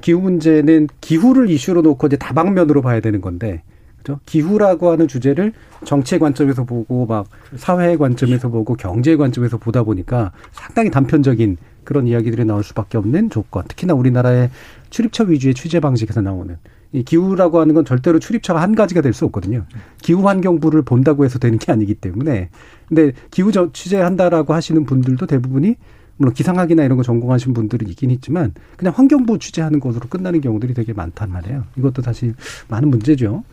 기후 0.02 0.20
문제는 0.20 0.88
기후를 1.02 1.50
이슈로 1.50 1.82
놓고 1.82 2.08
이제 2.08 2.18
다방면으로 2.18 2.82
봐야 2.82 3.00
되는 3.00 3.22
건데 3.22 3.64
그죠? 4.06 4.20
기후라고 4.28 4.92
하는 4.92 5.08
주제를 5.08 5.52
정치의 5.84 6.20
관점에서 6.20 6.64
보고 6.64 7.08
막 7.08 7.28
사회의 7.58 7.98
관점에서 7.98 8.50
보고 8.50 8.76
경제의 8.76 9.18
관점에서 9.18 9.58
보다 9.58 9.82
보니까 9.82 10.32
상당히 10.52 10.92
단편적인 10.92 11.58
그런 11.84 12.08
이야기들이 12.08 12.46
나올 12.46 12.64
수밖에 12.64 13.00
없는 13.00 13.32
조건. 13.32 13.64
특히나 13.68 13.96
우리나라의 13.96 14.52
출입처 14.92 15.24
위주의 15.24 15.56
취재 15.56 15.80
방식에서 15.80 16.22
나오는 16.22 16.58
이 16.92 17.04
기후라고 17.04 17.60
하는 17.60 17.74
건 17.74 17.84
절대로 17.84 18.20
출입처가 18.20 18.62
한 18.62 18.76
가지가 18.76 19.02
될 19.02 19.12
수 19.12 19.26
없거든요. 19.26 19.66
기후 20.02 20.28
환경부를 20.28 20.84
본다고 20.84 21.26
해서 21.26 21.40
되는 21.40 21.58
게 21.58 21.72
아니기 21.72 21.96
때문에. 21.96 22.50
근데 22.88 23.12
기후 23.32 23.52
취재한다라고 23.74 24.54
하시는 24.54 24.86
분들도 24.86 25.26
대부분이 25.26 25.76
물론 26.18 26.34
기상학이나 26.34 26.84
이런 26.84 26.98
거 26.98 27.04
전공하신 27.04 27.54
분들은 27.54 27.90
있긴 27.90 28.12
있지만 28.12 28.54
그냥 28.78 28.94
환경부 28.96 29.40
취재하는 29.40 29.80
것으로 29.80 30.08
끝나는 30.08 30.42
경우들이 30.42 30.74
되게 30.74 30.94
많단 30.94 31.32
말이에요. 31.32 31.64
이것도 31.78 32.02
사실 32.04 32.36
많은 32.70 32.90
문제죠. 32.90 33.44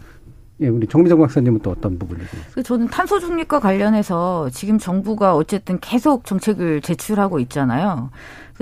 예, 0.62 0.68
우리 0.68 0.87
정미정 0.87 1.18
박사님은 1.18 1.61
또 1.61 1.70
어떤 1.70 1.98
부분을? 1.98 2.25
그 2.55 2.62
저는 2.62 2.88
탄소 2.88 3.18
중립과 3.18 3.59
관련해서 3.61 4.48
지금 4.51 4.79
정부가 4.79 5.35
어쨌든 5.35 5.79
계속 5.81 6.25
정책을 6.25 6.81
제출하고 6.81 7.40
있잖아요. 7.40 8.11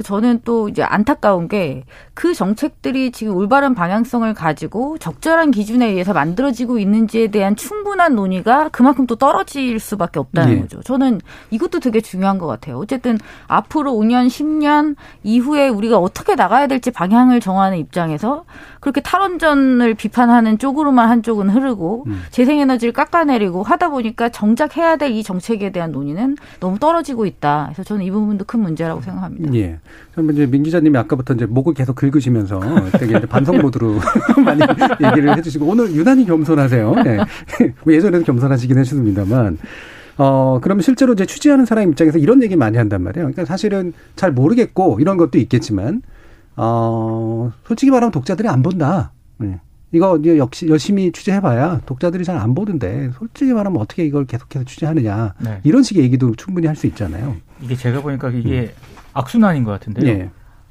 저는 0.03 0.41
또 0.45 0.69
이제 0.69 0.83
안타까운 0.83 1.49
게 1.49 1.85
그 2.21 2.35
정책들이 2.35 3.13
지금 3.13 3.35
올바른 3.35 3.75
방향성을 3.75 4.35
가지고 4.35 4.99
적절한 4.99 5.53
기준에 5.53 5.87
의해서 5.87 6.13
만들어지고 6.13 6.79
있는지에 6.79 7.29
대한 7.29 7.57
충분한 7.57 8.15
논의가 8.15 8.69
그만큼 8.69 9.07
또 9.07 9.17
떨어질 9.17 9.81
수밖에 9.81 10.19
없다는 10.19 10.55
네. 10.55 10.61
거죠. 10.61 10.83
저는 10.83 11.23
이것도 11.51 11.81
되게 11.81 12.03
중요한 12.03 12.37
것 12.37 12.47
같아요. 12.47 12.77
어쨌든 12.77 13.17
앞으로 13.47 13.93
5년, 13.93 14.27
10년 14.27 14.97
이후에 15.23 15.71
우리가 15.71 15.97
어떻게 15.97 16.35
나가야 16.35 16.67
될지 16.67 16.91
방향을 16.91 17.41
정하는 17.41 17.79
입장에서 17.79 18.45
그렇게 18.81 19.01
탈원전을 19.01 19.95
비판하는 19.95 20.59
쪽으로만 20.59 21.09
한쪽은 21.09 21.49
흐르고 21.49 22.05
음. 22.07 22.23
재생에너지를 22.33 22.93
깎아내리고 22.93 23.63
하다 23.63 23.89
보니까 23.89 24.29
정작 24.29 24.77
해야 24.77 24.97
될 24.97 25.11
이 25.11 25.23
정책에 25.23 25.73
대한 25.73 25.91
논의는 25.91 26.37
너무 26.61 26.79
떨어지고 26.79 27.25
있다. 27.25 27.71
그래서 27.73 27.83
저는 27.83 28.05
이 28.05 28.11
부분도 28.11 28.45
큰 28.45 28.61
문제라고 28.61 29.01
생각합니다. 29.01 29.55
예. 29.55 29.79
그럼 30.13 30.31
이제 30.33 30.45
민 30.47 30.63
기자님이 30.63 30.99
아까부터 30.99 31.33
이제 31.35 31.47
목을 31.47 31.73
계속 31.73 31.97
긁 31.97 32.10
으시면서 32.17 32.61
되게 32.99 33.19
반성 33.21 33.59
모드로 33.59 33.99
많이 34.45 34.61
얘기를 35.05 35.37
해주시고 35.37 35.65
오늘 35.67 35.93
유난히 35.95 36.25
겸손하세요. 36.27 36.95
네. 37.05 37.19
뭐 37.85 37.95
예전에도 37.95 38.25
겸손하시긴 38.25 38.79
하셨습니다만. 38.79 39.59
어, 40.19 40.59
그러면 40.63 40.83
실제로 40.83 41.15
이제 41.15 41.25
취재하는 41.25 41.65
사람 41.65 41.89
입장에서 41.91 42.19
이런 42.19 42.43
얘기 42.43 42.55
많이 42.57 42.77
한단 42.77 43.03
말이에요. 43.03 43.27
그러니까 43.27 43.45
사실은 43.47 43.93
잘 44.17 44.33
모르겠고 44.33 44.99
이런 45.01 45.17
것도 45.17 45.39
있겠지만, 45.39 46.03
어, 46.57 47.53
솔직히 47.67 47.91
말하면 47.91 48.11
독자들이 48.13 48.49
안 48.49 48.63
본다. 48.63 49.13
네. 49.39 49.61
이거 49.93 50.19
이제 50.19 50.37
역시 50.39 50.69
열심히 50.69 51.11
취재해봐야 51.11 51.81
독자들이 51.87 52.23
잘 52.25 52.37
안 52.37 52.55
보는데 52.55 53.11
솔직히 53.19 53.53
말하면 53.53 53.81
어떻게 53.81 54.05
이걸 54.05 54.25
계속해서 54.25 54.65
취재하느냐 54.65 55.35
네. 55.41 55.61
이런 55.65 55.83
식의 55.83 56.05
얘기도 56.05 56.35
충분히 56.37 56.67
할 56.69 56.77
수 56.77 56.87
있잖아요. 56.87 57.35
이게 57.61 57.75
제가 57.75 58.01
보니까 58.01 58.29
이게 58.29 58.61
음. 58.61 58.69
악순환인 59.15 59.65
것 59.65 59.73
같은데요. 59.73 60.05
네. 60.19 60.31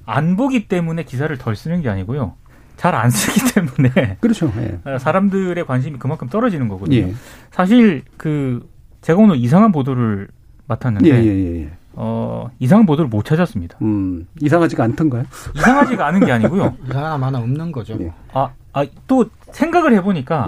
안 0.09 0.35
보기 0.35 0.67
때문에 0.67 1.03
기사를 1.03 1.35
덜 1.37 1.55
쓰는 1.55 1.81
게 1.81 1.89
아니고요. 1.89 2.33
잘 2.77 2.95
안 2.95 3.09
쓰기 3.09 3.41
때문에 3.53 4.17
그렇죠. 4.21 4.51
예. 4.57 4.97
사람들의 4.99 5.65
관심이 5.65 5.99
그만큼 5.99 6.29
떨어지는 6.29 6.67
거거든요. 6.69 6.97
예. 6.97 7.13
사실 7.51 8.03
그 8.17 8.67
제가 9.01 9.19
오늘 9.21 9.35
이상한 9.37 9.71
보도를 9.71 10.29
맡았는데 10.67 11.09
예, 11.09 11.15
예, 11.23 11.61
예, 11.63 11.69
어, 11.93 12.49
이상한 12.59 12.85
보도를 12.85 13.09
못 13.09 13.25
찾았습니다. 13.25 13.77
음, 13.81 14.27
이상하지가 14.41 14.83
않던가요? 14.83 15.23
이상하지가 15.57 16.05
않은 16.07 16.25
게 16.25 16.31
아니고요. 16.31 16.75
이상한 16.87 17.21
하나 17.23 17.39
없는 17.39 17.71
거죠. 17.71 17.97
아, 18.33 18.51
아, 18.73 18.85
또 19.07 19.25
생각을 19.51 19.93
해보니까 19.95 20.47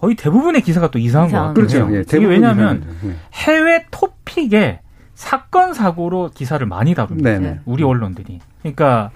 거의 0.00 0.14
대부분의 0.16 0.62
기사가 0.62 0.90
또 0.90 0.98
이상한 0.98 1.30
것 1.30 1.36
같아요. 1.38 1.54
그렇죠. 1.54 1.88
예, 1.96 2.00
이게 2.02 2.24
왜냐하면 2.26 2.84
예. 3.04 3.14
해외 3.34 3.86
토픽에 3.90 4.80
사건 5.14 5.72
사고로 5.74 6.30
기사를 6.34 6.64
많이 6.66 6.94
다룹니다. 6.94 7.30
네네. 7.30 7.60
우리 7.64 7.82
언론들이. 7.82 8.40
그러니까 8.64 9.10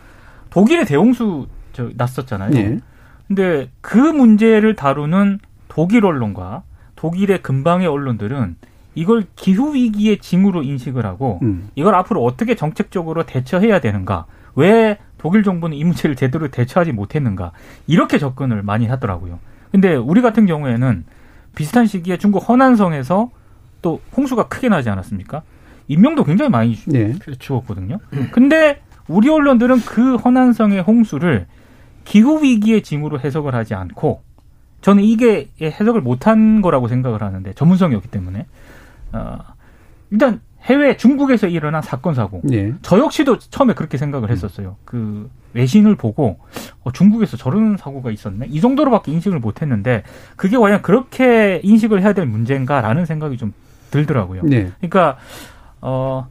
독일의 0.51 0.85
대홍수 0.85 1.47
저 1.73 1.91
났었잖아요. 1.97 2.51
예. 2.57 2.79
근데 3.27 3.71
그 3.81 3.97
문제를 3.97 4.75
다루는 4.77 5.39
독일 5.69 6.05
언론과 6.07 6.63
독일의 6.97 7.43
근방의 7.43 7.87
언론들은 7.87 8.57
이걸 8.95 9.25
기후 9.37 9.75
위기의 9.75 10.19
징후로 10.19 10.63
인식을 10.63 11.07
하고 11.07 11.39
음. 11.43 11.69
이걸 11.75 11.95
앞으로 11.95 12.25
어떻게 12.25 12.55
정책적으로 12.57 13.25
대처해야 13.27 13.81
되는가? 13.81 14.27
왜 14.55 14.99
독일 15.19 15.43
정부는 15.43 15.77
이 15.77 15.85
문제를 15.85 16.17
제대로 16.17 16.49
대처하지 16.49 16.93
못했는가? 16.93 17.53
이렇게 17.87 18.19
접근을 18.19 18.63
많이 18.63 18.87
하더라고요. 18.87 19.39
근데 19.71 19.95
우리 19.95 20.21
같은 20.23 20.47
경우에는 20.47 21.05
비슷한 21.55 21.87
시기에 21.87 22.17
중국 22.19 22.49
허난성에서 22.49 23.31
또 23.83 24.01
홍수가 24.17 24.49
크게 24.49 24.69
나지 24.69 24.91
않았습니까? 24.91 25.43
인명도 25.87 26.25
굉장히 26.25 26.51
많이 26.51 26.75
주- 26.75 26.91
예. 26.95 27.15
죽었거든요. 27.39 27.99
근데 28.33 28.81
우리 29.09 29.29
언론들은 29.29 29.81
그 29.81 30.17
허난성의 30.17 30.83
홍수를 30.83 31.47
기후 32.05 32.43
위기의 32.43 32.83
징후로 32.83 33.21
해석을 33.21 33.55
하지 33.55 33.75
않고 33.75 34.23
저는 34.81 35.03
이게 35.03 35.49
해석을 35.61 36.01
못한 36.01 36.63
거라고 36.63 36.89
생각을 36.89 37.23
하는데 37.23 37.53
전문성이 37.55 37.95
없기 37.97 38.09
때문에 38.09 38.47
어, 39.13 39.39
일단 40.11 40.41
해외 40.63 40.97
중국에서 40.97 41.47
일어난 41.47 41.83
사건 41.83 42.15
사고 42.15 42.43
예. 42.53 42.75
저 42.83 42.99
역시도 42.99 43.39
처음에 43.39 43.75
그렇게 43.75 43.97
생각을 43.97 44.31
했었어요. 44.31 44.77
그 44.85 45.31
외신을 45.55 45.97
보고 45.97 46.39
어, 46.83 46.93
중국에서 46.93 47.37
저런 47.37 47.77
사고가 47.77 48.11
있었네. 48.11 48.47
이 48.51 48.61
정도로밖에 48.61 49.13
인식을 49.13 49.39
못했는데 49.39 50.03
그게 50.37 50.57
과연 50.57 50.83
그렇게 50.83 51.61
인식을 51.63 52.03
해야 52.03 52.13
될 52.13 52.27
문제인가라는 52.27 53.07
생각이 53.07 53.37
좀 53.37 53.53
들더라고요. 53.91 54.43
예. 54.51 54.73
그러니까 54.79 55.17
어 55.81 56.29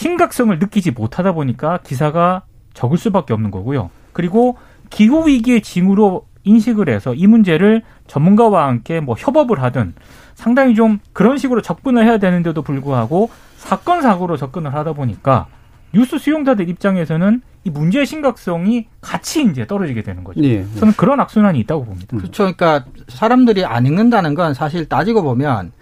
심각성을 0.00 0.58
느끼지 0.58 0.92
못하다 0.92 1.32
보니까 1.32 1.78
기사가 1.84 2.44
적을 2.72 2.96
수밖에 2.96 3.34
없는 3.34 3.50
거고요. 3.50 3.90
그리고 4.14 4.56
기후 4.88 5.28
위기의 5.28 5.60
징후로 5.60 6.26
인식을 6.44 6.88
해서 6.88 7.12
이 7.12 7.26
문제를 7.26 7.82
전문가와 8.06 8.66
함께 8.66 9.00
뭐 9.00 9.14
협업을 9.18 9.62
하든 9.62 9.92
상당히 10.34 10.74
좀 10.74 11.00
그런 11.12 11.36
식으로 11.36 11.60
접근을 11.60 12.06
해야 12.06 12.16
되는데도 12.16 12.62
불구하고 12.62 13.28
사건 13.58 14.00
사고로 14.00 14.38
접근을 14.38 14.72
하다 14.72 14.94
보니까 14.94 15.48
뉴스 15.92 16.16
수용자들 16.16 16.70
입장에서는 16.70 17.42
이 17.64 17.68
문제의 17.70 18.06
심각성이 18.06 18.86
같이 19.02 19.44
이제 19.44 19.66
떨어지게 19.66 20.02
되는 20.02 20.24
거죠. 20.24 20.42
예. 20.44 20.64
저는 20.78 20.94
그런 20.94 21.20
악순환이 21.20 21.58
있다고 21.60 21.84
봅니다. 21.84 22.16
그렇죠. 22.16 22.44
그러니까 22.44 22.86
사람들이 23.08 23.66
안 23.66 23.84
읽는다는 23.84 24.34
건 24.34 24.54
사실 24.54 24.88
따지고 24.88 25.22
보면 25.22 25.72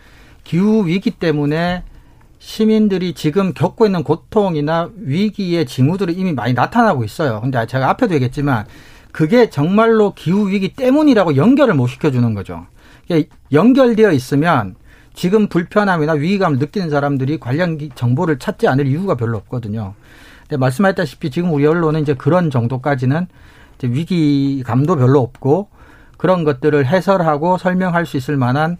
기후 0.43 0.89
위기 0.89 1.13
때문에 1.13 1.85
시민들이 2.53 3.13
지금 3.13 3.53
겪고 3.53 3.85
있는 3.85 4.03
고통이나 4.03 4.89
위기의 4.97 5.67
징후들이 5.67 6.15
이미 6.15 6.33
많이 6.33 6.55
나타나고 6.55 7.05
있어요. 7.05 7.43
근데 7.43 7.67
제가 7.67 7.91
앞에도 7.91 8.15
얘기했지만 8.15 8.65
그게 9.13 9.51
정말로 9.51 10.15
기후 10.15 10.49
위기 10.49 10.73
때문이라고 10.73 11.37
연결을 11.37 11.75
못 11.75 11.89
시켜주는 11.89 12.33
거죠. 12.33 12.67
연결되어 13.53 14.13
있으면 14.13 14.77
지금 15.13 15.49
불편함이나 15.49 16.15
위기감을 16.15 16.59
느끼는 16.59 16.89
사람들이 16.89 17.39
관련 17.39 17.77
기- 17.77 17.91
정보를 17.95 18.39
찾지 18.39 18.67
않을 18.67 18.87
이유가 18.87 19.15
별로 19.15 19.37
없거든요. 19.37 19.93
근데 20.49 20.57
말씀하셨다시피 20.57 21.31
지금 21.31 21.53
우리 21.53 21.67
언론은 21.67 22.01
이제 22.01 22.15
그런 22.15 22.51
정도까지는 22.51 23.27
이제 23.77 23.89
위기감도 23.89 24.97
별로 24.97 25.21
없고 25.21 25.69
그런 26.17 26.45
것들을 26.45 26.87
해설하고 26.87 27.59
설명할 27.59 28.07
수 28.07 28.17
있을 28.17 28.39
만한 28.39 28.79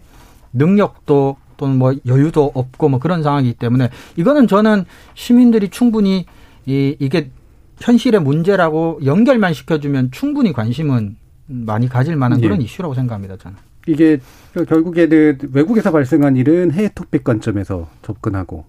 능력도 0.53 1.37
또는 1.59 1.77
뭐 1.77 1.93
여유도 2.07 2.51
없고 2.55 2.89
뭐 2.89 2.99
그런 2.99 3.21
상황이기 3.21 3.55
때문에 3.55 3.89
이거는 4.15 4.47
저는 4.47 4.85
시민들이 5.13 5.69
충분히 5.69 6.25
이 6.65 6.95
이게 6.99 7.29
현실의 7.81 8.21
문제라고 8.21 8.99
연결만 9.03 9.53
시켜주면 9.53 10.11
충분히 10.11 10.53
관심은 10.53 11.17
많이 11.47 11.89
가질 11.89 12.15
만한 12.15 12.39
예. 12.39 12.43
그런 12.43 12.61
이슈라고 12.61 12.93
생각합니다 12.95 13.37
저는. 13.37 13.57
이게 13.87 14.19
결국에는 14.67 15.37
외국에서 15.51 15.91
발생한 15.91 16.37
일은 16.37 16.71
해외 16.71 16.89
토픽 16.93 17.23
관점에서 17.23 17.89
접근하고 18.01 18.65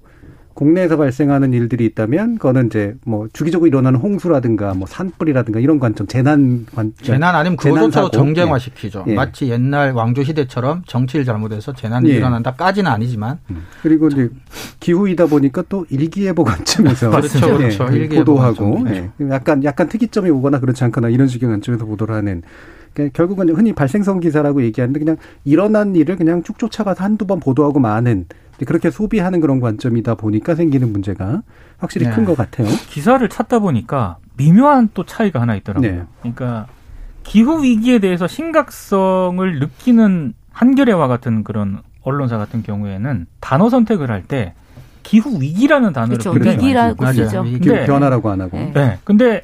국내에서 0.61 0.99
발생하는 0.99 1.55
일들이 1.55 1.87
있다면 1.87 2.35
그거는 2.35 2.67
이제 2.67 2.95
뭐 3.07 3.27
주기적으로 3.33 3.67
일어나는 3.67 3.99
홍수라든가 3.99 4.75
뭐 4.75 4.87
산불이라든가 4.87 5.59
이런 5.59 5.81
관점 5.81 6.07
재난 6.07 6.67
관 6.75 6.93
재난 7.01 7.35
아니면 7.35 7.57
그거조차도 7.57 7.91
사고. 7.91 8.11
정쟁화시키죠. 8.11 9.05
예. 9.07 9.15
마치 9.15 9.49
옛날 9.49 9.93
왕조 9.93 10.23
시대처럼 10.23 10.83
정치를 10.87 11.25
잘못해서 11.25 11.73
재난이 11.73 12.11
예. 12.11 12.17
일어난다까지는 12.17 12.91
아니지만 12.91 13.39
음. 13.49 13.63
그리고 13.83 14.09
이제 14.09 14.29
기후이다 14.81 15.27
보니까 15.27 15.65
또 15.71 15.87
일기예보 15.89 16.45
관점에서 16.45 17.09
그렇죠, 17.17 17.39
예, 17.39 17.57
그렇죠. 17.57 17.87
그 17.87 17.97
일기예보 17.97 18.25
보도하고 18.27 18.85
관점이죠. 18.85 19.13
예. 19.23 19.29
약간 19.31 19.65
약간 19.65 19.89
특이점이 19.89 20.29
오거나 20.29 20.61
그렇지 20.61 20.85
않거나 20.85 21.09
이런 21.09 21.27
식의 21.27 21.49
관점에서 21.49 21.87
보도를 21.87 22.15
하는 22.15 22.43
그러니까 22.93 23.17
결국은 23.17 23.49
흔히 23.51 23.73
발생성 23.73 24.21
기사라고 24.21 24.63
얘기하는데 24.63 24.99
그냥 24.99 25.17
일어난 25.45 25.95
일을 25.95 26.17
그냥 26.17 26.43
쭉 26.43 26.59
쫓아가서 26.59 27.05
한두 27.05 27.27
번 27.27 27.41
보도하고 27.41 27.79
마는 27.81 28.27
그렇게 28.67 28.91
소비하는 28.91 29.41
그런 29.41 29.61
관점이다 29.61 30.17
보니까 30.17 30.55
생기는 30.55 30.93
문제가 30.93 31.43
확실히 31.79 32.07
네. 32.07 32.13
큰것 32.13 32.37
같아요. 32.37 32.69
기사를 32.91 33.27
찾다 33.29 33.59
보니까 33.61 34.19
미묘한 34.37 34.91
또 34.93 35.05
차이가 35.07 35.41
하나 35.41 35.55
있더라고요. 35.57 35.91
네. 35.91 36.03
그러니까 36.21 36.67
기후 37.23 37.63
위기에 37.63 38.01
대해서 38.01 38.27
심각성을 38.27 39.59
느끼는 39.61 40.35
한겨레와 40.53 41.09
같은 41.09 41.43
그런 41.45 41.81
언론사 42.03 42.39
같은 42.39 42.63
경우에는 42.63 43.27
단어 43.41 43.71
선택을 43.71 44.11
할 44.11 44.25
때 44.27 44.55
기후 45.03 45.41
위기라는 45.41 45.93
단어를 45.95 46.19
그렇죠. 46.19 46.33
굉장히 46.35 46.75
많이 46.75 46.91
위기라고. 46.93 47.13
쓰죠. 47.13 47.45
네. 47.45 47.87
변화라고 47.87 48.31
안 48.31 48.41
하고. 48.43 48.57
네. 48.59 48.73
네. 48.75 48.99
근데 49.05 49.43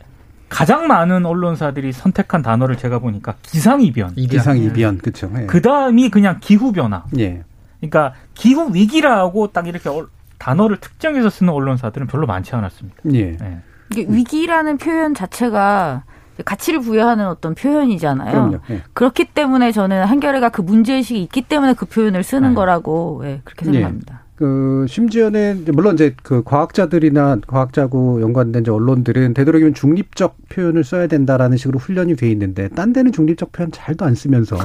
가장 0.49 0.87
많은 0.87 1.27
언론사들이 1.27 1.93
선택한 1.93 2.43
단어를 2.43 2.77
제가 2.77 2.99
보니까 3.01 3.35
기상이변. 3.43 4.15
기상 4.15 4.57
이변 4.59 4.99
그렇죠. 4.99 5.31
예. 5.39 5.47
그 5.47 5.61
다음이 5.61 6.11
그냥 6.11 6.39
기후 6.41 6.73
변화. 6.73 7.05
예. 7.19 7.43
그러니까 7.81 8.15
기후 8.35 8.71
위기라고 8.73 9.49
딱 9.49 9.67
이렇게 9.67 9.89
얼- 9.89 10.07
단어를 10.39 10.77
특정해서 10.79 11.31
쓰는 11.31 11.53
언론사들은 11.53 12.07
별로 12.07 12.27
많지 12.27 12.55
않았습니다. 12.55 12.97
예. 13.13 13.37
네. 13.37 13.61
이게 13.91 14.07
위기라는 14.09 14.79
표현 14.79 15.15
자체가 15.15 16.05
가치를 16.45 16.81
부여하는 16.81 17.27
어떤 17.27 17.55
표현이잖아요. 17.55 18.31
그럼요. 18.31 18.59
예. 18.71 18.83
그렇기 18.93 19.25
때문에 19.27 19.73
저는 19.73 20.05
한겨레가 20.05 20.51
그 20.51 20.61
문제의식이 20.61 21.23
있기 21.23 21.43
때문에 21.43 21.73
그 21.75 21.87
표현을 21.87 22.23
쓰는 22.23 22.51
네. 22.51 22.55
거라고 22.55 23.23
예, 23.25 23.41
그렇게 23.45 23.67
예. 23.69 23.73
생각합니다. 23.73 24.16
그 24.37 24.85
심지어는 24.89 25.65
물론 25.73 25.95
이제 25.95 26.15
그 26.23 26.43
과학자들이나 26.45 27.39
과학자고 27.47 28.21
연관된 28.21 28.63
이제 28.63 28.71
언론들은 28.71 29.33
되도록이면 29.33 29.73
중립적 29.73 30.37
표현을 30.51 30.85
써야 30.85 31.07
된다라는 31.07 31.57
식으로 31.57 31.79
훈련이 31.79 32.17
돼 32.17 32.31
있는데 32.31 32.69
딴 32.69 32.93
데는 32.93 33.13
중립적 33.13 33.53
표현 33.53 33.73
잘도 33.73 34.05
안 34.05 34.15
쓰면서 34.15 34.57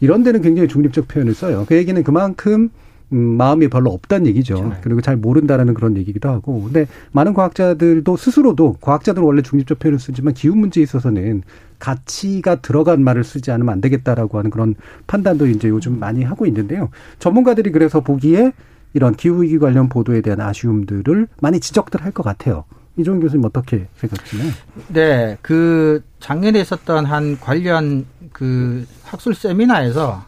이런 0.00 0.22
데는 0.22 0.40
굉장히 0.40 0.68
중립적 0.68 1.08
표현을 1.08 1.34
써요. 1.34 1.64
그 1.68 1.76
얘기는 1.76 2.00
그만큼 2.04 2.70
음, 3.12 3.18
마음이 3.36 3.68
별로 3.68 3.90
없다는 3.90 4.26
얘기죠. 4.26 4.72
그리고 4.82 5.00
잘 5.00 5.16
모른다라는 5.16 5.74
그런 5.74 5.96
얘기기도 5.96 6.28
하고. 6.28 6.62
근데 6.62 6.86
많은 7.12 7.34
과학자들도 7.34 8.16
스스로도 8.16 8.78
과학자들은 8.80 9.24
원래 9.24 9.42
중립적 9.42 9.78
표현을 9.78 9.98
쓰지만 10.00 10.34
기후 10.34 10.56
문제에 10.56 10.82
있어서는 10.82 11.42
가치가 11.78 12.56
들어간 12.56 13.04
말을 13.04 13.22
쓰지 13.22 13.50
않으면 13.52 13.72
안 13.72 13.80
되겠다라고 13.80 14.38
하는 14.38 14.50
그런 14.50 14.74
판단도 15.06 15.46
이제 15.46 15.68
요즘 15.68 16.00
많이 16.00 16.24
하고 16.24 16.46
있는데요. 16.46 16.88
전문가들이 17.20 17.70
그래서 17.70 18.00
보기에 18.00 18.52
이런 18.96 19.14
기후위기 19.14 19.58
관련 19.58 19.90
보도에 19.90 20.22
대한 20.22 20.40
아쉬움들을 20.40 21.28
많이 21.42 21.60
지적들 21.60 22.02
할 22.02 22.12
것 22.12 22.22
같아요. 22.22 22.64
이종훈 22.96 23.20
교수님 23.20 23.44
어떻게 23.44 23.88
생각하시나요? 23.96 24.50
네, 24.88 25.36
그 25.42 26.02
작년에 26.18 26.58
있었던 26.60 27.04
한 27.04 27.38
관련 27.38 28.06
그 28.32 28.86
학술 29.04 29.34
세미나에서 29.34 30.24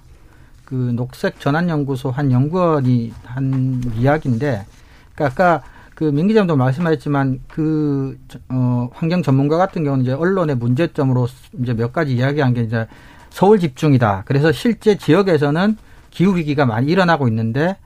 그 0.67 0.75
녹색 0.75 1.41
전환 1.41 1.71
연구소 1.71 2.11
한 2.11 2.31
연구원이 2.31 3.15
한 3.25 3.81
이야기인데, 3.97 4.67
그러니까 5.15 5.45
아까 5.45 5.65
그 5.95 6.05
민기장도 6.05 6.57
말씀하셨지만 6.57 7.41
그 7.49 8.19
어, 8.51 8.91
환경 8.93 9.23
전문가 9.23 9.57
같은 9.57 9.83
경우는 9.83 10.05
이제 10.05 10.13
언론의 10.13 10.57
문제점으로 10.57 11.27
이제 11.63 11.73
몇 11.73 11.95
가지 11.95 12.15
이야기한 12.15 12.53
게 12.53 12.65
이제 12.65 12.87
서울 13.31 13.59
집중이다. 13.59 14.25
그래서 14.27 14.53
실제 14.53 14.99
지역에서는 14.99 15.79
기후 16.11 16.37
위기가 16.37 16.67
많이 16.67 16.89
일어나고 16.89 17.29
있는데 17.29 17.79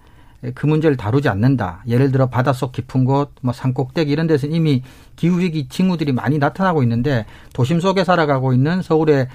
그 0.54 0.66
문제를 0.66 0.96
다루지 0.96 1.28
않는다. 1.28 1.84
예를 1.86 2.10
들어 2.10 2.26
바닷속 2.26 2.72
깊은 2.72 3.04
곳, 3.04 3.30
뭐 3.42 3.52
산꼭대기 3.52 4.10
이런 4.10 4.26
데서 4.26 4.48
이미 4.48 4.82
기후 5.14 5.38
위기 5.38 5.68
징후들이 5.68 6.12
많이 6.12 6.38
나타나고 6.38 6.82
있는데 6.82 7.26
도심 7.52 7.80
속에 7.80 8.02
살아가고 8.02 8.52
있는 8.52 8.82
서울의 8.82 9.28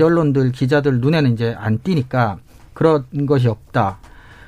언론들 0.00 0.52
기자들 0.52 1.00
눈에는 1.00 1.32
이제 1.34 1.54
안 1.58 1.78
띄니까 1.78 2.38
그런 2.72 3.04
것이 3.26 3.48
없다. 3.48 3.98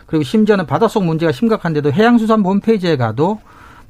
그리고 0.06 0.24
심지어는 0.24 0.66
바닷속 0.66 1.04
문제가 1.04 1.32
심각한데도 1.32 1.92
해양수산부 1.92 2.48
홈페이지에 2.50 2.96
가도 2.96 3.40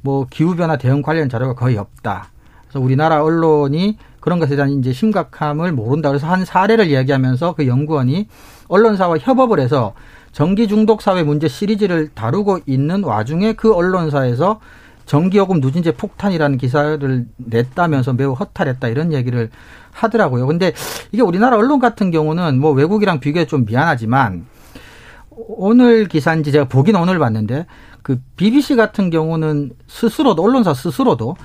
뭐 0.01 0.27
기후변화 0.29 0.77
대응 0.77 1.01
관련 1.01 1.29
자료가 1.29 1.53
거의 1.53 1.77
없다. 1.77 2.29
그래서 2.63 2.79
우리나라 2.79 3.23
언론이 3.23 3.97
그런 4.19 4.39
것에 4.39 4.55
대한 4.55 4.71
이제 4.71 4.93
심각함을 4.93 5.71
모른다. 5.71 6.09
그래서 6.09 6.27
한 6.27 6.45
사례를 6.45 6.87
이야기하면서 6.87 7.55
그 7.55 7.67
연구원이 7.67 8.27
언론사와 8.67 9.17
협업을 9.19 9.59
해서 9.59 9.93
전기 10.31 10.67
중독 10.67 11.01
사회 11.01 11.23
문제 11.23 11.47
시리즈를 11.47 12.09
다루고 12.13 12.59
있는 12.65 13.03
와중에 13.03 13.53
그 13.53 13.73
언론사에서 13.73 14.59
전기요금 15.05 15.59
누진제 15.59 15.93
폭탄이라는 15.93 16.57
기사를 16.57 17.25
냈다면서 17.37 18.13
매우 18.13 18.33
허탈했다 18.33 18.87
이런 18.87 19.11
얘기를 19.11 19.49
하더라고요. 19.91 20.47
근데 20.47 20.71
이게 21.11 21.21
우리나라 21.21 21.57
언론 21.57 21.79
같은 21.79 22.11
경우는 22.11 22.59
뭐 22.59 22.71
외국이랑 22.71 23.19
비교해 23.19 23.45
좀 23.45 23.65
미안하지만 23.65 24.45
오늘 25.29 26.07
기사인지 26.07 26.51
제가 26.51 26.65
보긴 26.65 26.95
오늘 26.95 27.19
봤는데 27.19 27.65
그 28.03 28.19
BBC 28.37 28.75
같은 28.75 29.09
경우는 29.09 29.71
스스로도 29.87 30.43
언론사 30.43 30.73
스스로도 30.73 31.35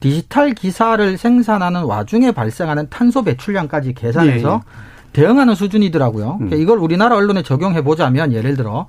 디지털 0.00 0.52
기사를 0.52 1.16
생산하는 1.16 1.84
와중에 1.84 2.32
발생하는 2.32 2.88
탄소 2.90 3.22
배출량까지 3.22 3.94
계산해서 3.94 4.62
예. 4.64 4.92
대응하는 5.12 5.54
수준이더라고요. 5.54 6.36
그러니까 6.38 6.56
이걸 6.56 6.78
우리나라 6.78 7.16
언론에 7.16 7.42
적용해 7.42 7.82
보자면 7.82 8.32
예를 8.32 8.56
들어 8.56 8.86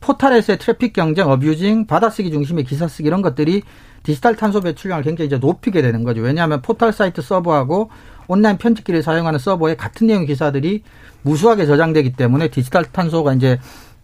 포탈에서의 0.00 0.58
트래픽 0.58 0.92
경쟁, 0.92 1.30
abusing, 1.30 1.86
받아쓰기 1.86 2.30
중심의 2.30 2.64
기사 2.64 2.88
쓰기 2.88 3.06
이런 3.06 3.22
것들이 3.22 3.62
디지털 4.02 4.34
탄소 4.34 4.60
배출량을 4.60 5.04
굉장히 5.04 5.26
이제 5.26 5.38
높이게 5.38 5.82
되는 5.82 6.04
거죠. 6.04 6.22
왜냐하면 6.22 6.62
포털 6.62 6.92
사이트 6.92 7.22
서버하고 7.22 7.90
온라인 8.26 8.56
편집기를 8.56 9.02
사용하는 9.02 9.38
서버에 9.38 9.76
같은 9.76 10.06
내용 10.06 10.24
기사들이 10.24 10.82
무수하게 11.22 11.66
저장되기 11.66 12.12
때문에 12.12 12.48
디지털 12.48 12.84
탄소가 12.84 13.34
이제 13.34 13.58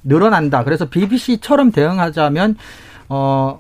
늘어난다. 0.05 0.65
그래서 0.65 0.89
BBC처럼 0.89 1.73
대응하자면 1.73 2.57
어 3.09 3.59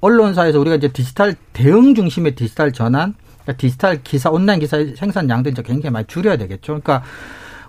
언론사에서 0.00 0.58
우리가 0.58 0.76
이제 0.76 0.88
디지털 0.88 1.34
대응 1.52 1.94
중심의 1.94 2.34
디지털 2.34 2.72
전환 2.72 3.14
그러니까 3.42 3.52
디지털 3.56 4.02
기사, 4.02 4.30
온라인 4.30 4.60
기사 4.60 4.78
생산량도 4.96 5.50
이제 5.50 5.62
굉장히 5.62 5.92
많이 5.92 6.06
줄여야 6.06 6.36
되겠죠. 6.36 6.80
그러니까 6.80 7.02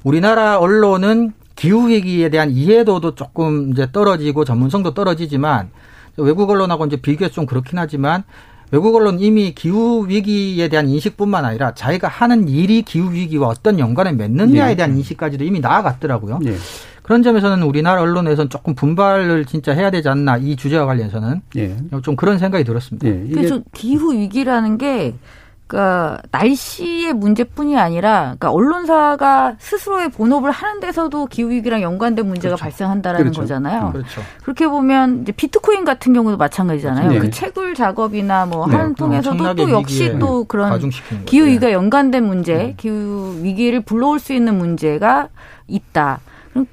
우리나라 0.03 0.59
언론은 0.59 1.33
기후 1.55 1.89
위기에 1.89 2.29
대한 2.29 2.51
이해도도 2.51 3.15
조금 3.15 3.71
이제 3.71 3.87
떨어지고 3.91 4.45
전문성도 4.45 4.93
떨어지지만 4.93 5.69
외국 6.17 6.49
언론하고 6.49 6.85
이제 6.85 6.97
비교해서 6.97 7.35
좀 7.35 7.45
그렇긴 7.45 7.77
하지만 7.77 8.23
외국 8.71 8.95
언론 8.95 9.19
이미 9.19 9.53
기후 9.53 10.07
위기에 10.07 10.69
대한 10.69 10.87
인식뿐만 10.87 11.43
아니라 11.43 11.73
자기가 11.73 12.07
하는 12.07 12.47
일이 12.47 12.81
기후 12.83 13.11
위기와 13.11 13.49
어떤 13.49 13.79
연관을 13.79 14.13
맺느냐에 14.15 14.71
예. 14.71 14.75
대한 14.75 14.95
인식까지도 14.95 15.43
이미 15.43 15.59
나아갔더라고요. 15.59 16.39
예. 16.45 16.55
그런 17.03 17.21
점에서는 17.21 17.63
우리나라 17.63 18.01
언론에서는 18.01 18.49
조금 18.49 18.73
분발을 18.73 19.45
진짜 19.45 19.73
해야 19.73 19.91
되지 19.91 20.07
않나 20.07 20.37
이 20.37 20.55
주제와 20.55 20.85
관련해서는 20.85 21.41
예. 21.57 21.75
좀 22.01 22.15
그런 22.15 22.39
생각이 22.39 22.63
들었습니다. 22.63 23.07
예. 23.07 23.27
그래서 23.33 23.61
기후 23.73 24.13
위기라는 24.13 24.77
게 24.77 25.15
그러니까 25.71 26.21
날씨의 26.31 27.13
문제뿐이 27.13 27.79
아니라 27.79 28.35
그러니까 28.37 28.51
언론사가 28.51 29.55
스스로의 29.57 30.09
본업을 30.09 30.51
하는 30.51 30.81
데서도 30.81 31.27
기후 31.27 31.49
위기랑 31.49 31.81
연관된 31.81 32.27
문제가 32.27 32.55
그렇죠. 32.55 32.63
발생한다라는 32.63 33.23
그렇죠. 33.23 33.41
거잖아요. 33.41 33.87
음. 33.87 33.91
그렇죠. 33.93 34.21
그렇게 34.43 34.67
보면 34.67 35.21
이제 35.21 35.31
비트코인 35.31 35.85
같은 35.85 36.11
경우도 36.11 36.35
마찬가지잖아요. 36.35 37.09
네. 37.09 37.19
그 37.19 37.29
채굴 37.29 37.73
작업이나 37.73 38.45
뭐 38.45 38.67
네. 38.67 38.75
하는 38.75 38.95
통해서도 38.95 39.55
또 39.55 39.71
역시 39.71 40.13
또 40.19 40.43
그런 40.43 40.91
기후 41.25 41.45
위기가 41.45 41.71
연관된 41.71 42.25
문제, 42.25 42.53
네. 42.53 42.73
기후 42.75 43.39
위기를 43.41 43.79
불러올 43.79 44.19
수 44.19 44.33
있는 44.33 44.57
문제가 44.57 45.29
있다. 45.67 46.19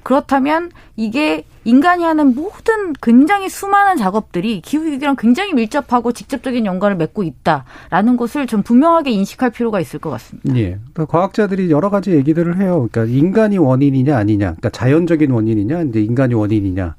그렇다면 0.03 0.71
이게 0.95 1.45
인간이 1.63 2.03
하는 2.03 2.35
모든 2.35 2.93
굉장히 3.01 3.47
수많은 3.49 3.97
작업들이 3.97 4.61
기후위기랑 4.61 5.15
굉장히 5.17 5.53
밀접하고 5.53 6.11
직접적인 6.11 6.65
연관을 6.65 6.97
맺고 6.97 7.23
있다라는 7.23 8.17
것을 8.17 8.47
좀 8.47 8.63
분명하게 8.63 9.11
인식할 9.11 9.51
필요가 9.51 9.79
있을 9.79 9.99
것 9.99 10.09
같습니다. 10.09 10.55
예. 10.57 10.79
그러니까 10.93 11.05
과학자들이 11.05 11.69
여러 11.71 11.89
가지 11.89 12.11
얘기들을 12.11 12.57
해요. 12.57 12.87
그러니까 12.91 13.13
인간이 13.13 13.57
원인이냐 13.57 14.17
아니냐, 14.17 14.45
그러니까 14.45 14.69
자연적인 14.69 15.31
원인이냐, 15.31 15.83
이제 15.83 16.01
인간이 16.01 16.33
원인이냐, 16.33 16.95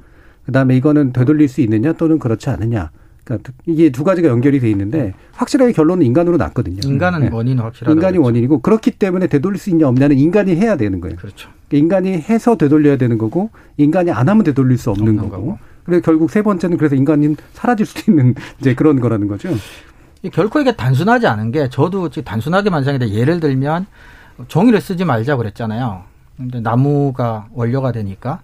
그 0.46 0.52
다음에 0.52 0.76
이거는 0.76 1.12
되돌릴 1.12 1.48
수 1.48 1.60
있느냐 1.60 1.92
또는 1.94 2.18
그렇지 2.18 2.50
않느냐. 2.50 2.90
그러니까 3.38 3.52
이게 3.66 3.90
두 3.90 4.04
가지가 4.04 4.28
연결이 4.28 4.60
돼 4.60 4.70
있는데 4.70 5.14
확실하게 5.32 5.72
결론은 5.72 6.04
인간으로 6.04 6.36
났거든요. 6.36 6.80
인간은 6.84 7.20
네. 7.20 7.28
원인 7.32 7.58
확실하다. 7.58 7.92
인간이 7.92 8.12
그렇죠. 8.14 8.26
원인이고 8.26 8.60
그렇기 8.60 8.92
때문에 8.92 9.26
되돌릴 9.26 9.58
수 9.58 9.70
있냐 9.70 9.88
없냐는 9.88 10.18
인간이 10.18 10.56
해야 10.56 10.76
되는 10.76 11.00
거예요. 11.00 11.16
그렇죠. 11.16 11.50
그러니까 11.68 11.98
인간이 11.98 12.18
해서 12.18 12.56
되돌려야 12.56 12.96
되는 12.96 13.18
거고 13.18 13.50
인간이 13.76 14.10
안 14.10 14.28
하면 14.28 14.44
되돌릴 14.44 14.78
수 14.78 14.90
없는, 14.90 15.18
없는 15.18 15.28
거고. 15.28 15.58
그래서 15.84 16.02
결국 16.02 16.30
세 16.30 16.42
번째는 16.42 16.76
그래서 16.76 16.94
인간이 16.94 17.34
사라질 17.52 17.86
수도 17.86 18.10
있는 18.10 18.34
이제 18.60 18.74
그런 18.74 19.00
거라는 19.00 19.28
거죠. 19.28 19.48
결코 20.32 20.60
이게 20.60 20.76
단순하지 20.76 21.26
않은 21.26 21.50
게 21.50 21.68
저도 21.70 22.10
단순하게만 22.10 22.84
생각했는데 22.84 23.18
예를 23.18 23.40
들면 23.40 23.86
종이를 24.48 24.80
쓰지 24.80 25.04
말자 25.04 25.36
그랬잖아요. 25.36 26.02
근데 26.36 26.60
나무가 26.60 27.48
원료가 27.52 27.92
되니까 27.92 28.40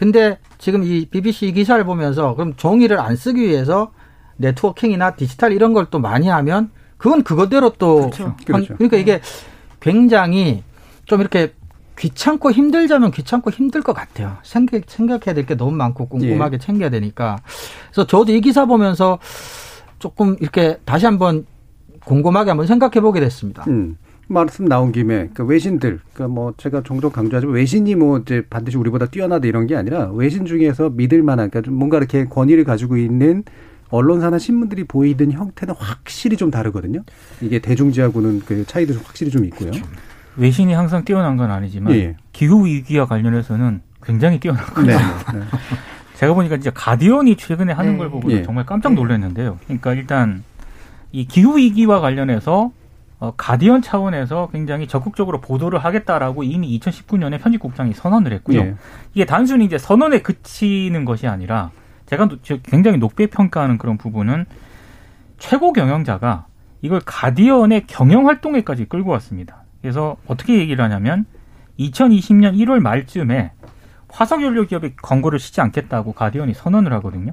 근데 0.00 0.38
지금 0.56 0.82
이 0.82 1.04
BBC 1.04 1.52
기사를 1.52 1.84
보면서 1.84 2.34
그럼 2.34 2.54
종이를 2.56 2.98
안 2.98 3.16
쓰기 3.16 3.42
위해서 3.42 3.92
네트워킹이나 4.38 5.14
디지털 5.14 5.52
이런 5.52 5.74
걸 5.74 5.88
또 5.90 5.98
많이 5.98 6.26
하면 6.26 6.70
그건 6.96 7.22
그거대로 7.22 7.68
또 7.78 7.96
그렇죠. 8.08 8.34
그렇죠. 8.46 8.74
그러니까 8.76 8.96
이게 8.96 9.20
굉장히 9.78 10.62
좀 11.04 11.20
이렇게 11.20 11.52
귀찮고 11.98 12.50
힘들자면 12.50 13.10
귀찮고 13.10 13.50
힘들 13.50 13.82
것 13.82 13.92
같아요. 13.92 14.38
생각, 14.42 14.80
생각해야 14.86 15.34
될 15.34 15.44
게 15.44 15.54
너무 15.54 15.72
많고 15.72 16.08
꼼꼼하게 16.08 16.54
예. 16.54 16.58
챙겨야 16.58 16.88
되니까. 16.88 17.36
그래서 17.92 18.06
저도 18.06 18.32
이 18.32 18.40
기사 18.40 18.64
보면서 18.64 19.18
조금 19.98 20.34
이렇게 20.40 20.78
다시 20.86 21.04
한번 21.04 21.44
곰곰하게 22.06 22.48
한번 22.52 22.66
생각해 22.66 23.02
보게 23.02 23.20
됐습니다. 23.20 23.64
음. 23.68 23.98
말씀 24.32 24.64
나온 24.64 24.92
김에 24.92 25.30
그 25.34 25.44
외신들 25.44 26.00
그뭐 26.14 26.54
제가 26.56 26.82
종종 26.82 27.10
강조하지만 27.10 27.54
외신이 27.54 27.96
뭐 27.96 28.18
이제 28.18 28.44
반드시 28.48 28.76
우리보다 28.76 29.06
뛰어나다 29.06 29.46
이런 29.46 29.66
게 29.66 29.76
아니라 29.76 30.10
외신 30.12 30.46
중에서 30.46 30.90
믿을 30.90 31.22
만한 31.22 31.50
그러니까 31.50 31.72
뭔가 31.72 31.98
이렇게 31.98 32.24
권위를 32.26 32.64
가지고 32.64 32.96
있는 32.96 33.44
언론사나 33.90 34.38
신문들이 34.38 34.84
보이던 34.84 35.32
형태는 35.32 35.74
확실히 35.76 36.36
좀 36.36 36.50
다르거든요. 36.50 37.02
이게 37.40 37.58
대중지하고는 37.58 38.42
그 38.46 38.64
차이도 38.64 38.94
확실히 39.04 39.32
좀 39.32 39.44
있고요. 39.46 39.72
그렇죠. 39.72 39.84
외신이 40.36 40.72
항상 40.72 41.04
뛰어난 41.04 41.36
건 41.36 41.50
아니지만 41.50 41.92
예. 41.94 42.16
기후 42.32 42.64
위기와 42.66 43.06
관련해서는 43.06 43.82
굉장히 44.02 44.38
뛰어나거든요. 44.38 44.86
네. 44.86 44.96
네. 44.96 45.40
제가 46.14 46.34
보니까 46.34 46.56
진짜 46.56 46.70
가디언이 46.70 47.36
최근에 47.36 47.72
하는 47.72 47.92
네. 47.92 47.98
걸 47.98 48.10
보고 48.10 48.30
예. 48.30 48.42
정말 48.42 48.64
깜짝 48.64 48.94
놀랐는데요. 48.94 49.58
그러니까 49.64 49.94
일단 49.94 50.44
이 51.10 51.26
기후 51.26 51.56
위기와 51.56 52.00
관련해서 52.00 52.70
어, 53.20 53.34
가디언 53.36 53.82
차원에서 53.82 54.48
굉장히 54.50 54.86
적극적으로 54.88 55.40
보도를 55.42 55.78
하겠다라고 55.78 56.42
이미 56.42 56.78
2019년에 56.78 57.40
편집국장이 57.40 57.92
선언을 57.92 58.32
했고요. 58.32 58.58
예. 58.60 58.74
이게 59.14 59.26
단순히 59.26 59.66
이제 59.66 59.76
선언에 59.76 60.22
그치는 60.22 61.04
것이 61.04 61.26
아니라 61.26 61.70
제가 62.06 62.28
굉장히 62.64 62.96
높게 62.98 63.26
평가하는 63.26 63.76
그런 63.78 63.98
부분은 63.98 64.46
최고 65.38 65.72
경영자가 65.72 66.46
이걸 66.82 67.00
가디언의 67.04 67.84
경영 67.86 68.26
활동에까지 68.26 68.86
끌고 68.86 69.10
왔습니다. 69.12 69.64
그래서 69.82 70.16
어떻게 70.26 70.58
얘기를 70.58 70.82
하냐면 70.82 71.26
2020년 71.78 72.56
1월 72.56 72.80
말쯤에 72.80 73.52
화석연료 74.08 74.66
기업이 74.66 74.94
광고를 75.00 75.38
쉬지 75.38 75.60
않겠다고 75.60 76.14
가디언이 76.14 76.54
선언을 76.54 76.92
하거든요. 76.94 77.32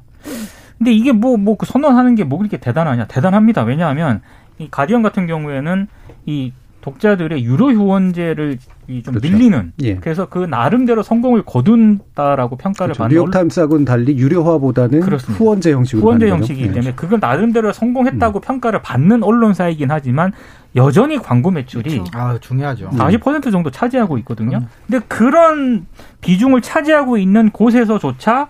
근데 0.78 0.92
이게 0.92 1.12
뭐, 1.12 1.38
뭐, 1.38 1.58
그 1.58 1.66
선언하는 1.66 2.14
게 2.16 2.24
뭐 2.24 2.38
그렇게 2.38 2.58
대단하냐? 2.58 3.08
대단합니다. 3.08 3.64
왜냐하면 3.64 4.22
이 4.60 4.68
가디언 4.70 5.04
같은 5.04 5.28
경우에는 5.28 5.88
이 6.26 6.54
독자들의 6.82 7.44
유료 7.44 7.72
후원제를 7.72 8.60
좀 8.88 9.02
그렇죠. 9.04 9.20
밀리는 9.20 9.74
예. 9.84 9.96
그래서 9.96 10.28
그 10.30 10.40
나름대로 10.40 11.04
성공을 11.04 11.44
거둔다라고 11.44 12.56
평가를 12.56 12.94
그렇죠. 12.94 13.04
받는 13.04 13.16
뉴욕타임스하고는 13.16 13.84
달리 13.84 14.18
유료화보다는 14.18 15.02
그렇습니다. 15.02 15.44
후원제 15.44 15.74
형식으로 15.74 16.02
후원제 16.02 16.30
형식이기 16.30 16.68
때문에 16.70 16.92
네. 16.92 16.96
그걸 16.96 17.20
나름대로 17.20 17.74
성공했다고 17.74 18.40
음. 18.40 18.42
평가를 18.42 18.82
받는 18.82 19.24
언론사이긴 19.24 19.92
하지만 19.92 20.32
여전히 20.78 21.18
광고 21.18 21.52
매출이 21.52 21.90
그렇죠. 21.90 22.12
아, 22.14 22.38
중요하죠. 22.40 22.90
40% 22.92 23.52
정도 23.52 23.70
차지하고 23.70 24.18
있거든요. 24.20 24.60
음. 24.60 24.68
근데 24.90 25.06
그런 25.10 25.88
비중을 26.22 26.62
차지하고 26.62 27.18
있는 27.18 27.50
곳에서조차 27.50 28.48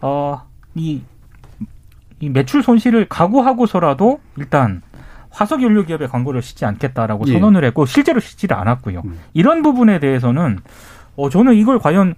어이 0.00 1.02
이 2.18 2.28
매출 2.30 2.64
손실을 2.64 3.06
각오하고서라도 3.08 4.18
일단 4.38 4.82
화석 5.34 5.62
연료 5.62 5.84
기업의 5.84 6.08
광고를 6.08 6.42
싣지 6.42 6.64
않겠다라고 6.64 7.24
예. 7.26 7.32
선언을 7.32 7.64
했고 7.64 7.86
실제로 7.86 8.20
싣지를 8.20 8.56
않았고요. 8.56 9.02
음. 9.04 9.18
이런 9.32 9.62
부분에 9.62 9.98
대해서는 9.98 10.60
어 11.16 11.28
저는 11.28 11.54
이걸 11.54 11.78
과연 11.80 12.14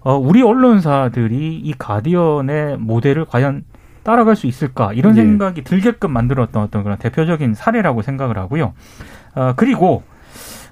어 0.00 0.16
우리 0.16 0.42
언론사들이 0.42 1.56
이 1.56 1.74
가디언의 1.78 2.78
모델을 2.78 3.26
과연 3.26 3.64
따라갈 4.02 4.34
수 4.34 4.46
있을까 4.46 4.94
이런 4.94 5.16
예. 5.16 5.22
생각이 5.22 5.62
들게끔 5.62 6.10
만들었던 6.10 6.62
어떤 6.62 6.82
그런 6.82 6.96
대표적인 6.98 7.54
사례라고 7.54 8.00
생각을 8.00 8.38
하고요. 8.38 8.72
어 9.34 9.52
그리고 9.56 10.02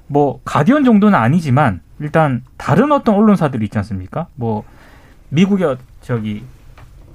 뭐 0.06 0.40
가디언 0.44 0.84
정도는 0.84 1.18
아니지만 1.18 1.82
일단 2.00 2.42
다른 2.56 2.90
어떤 2.90 3.14
언론사들이 3.14 3.66
있지 3.66 3.76
않습니까? 3.78 4.28
뭐 4.34 4.64
미국의 5.28 5.76
저기 6.00 6.42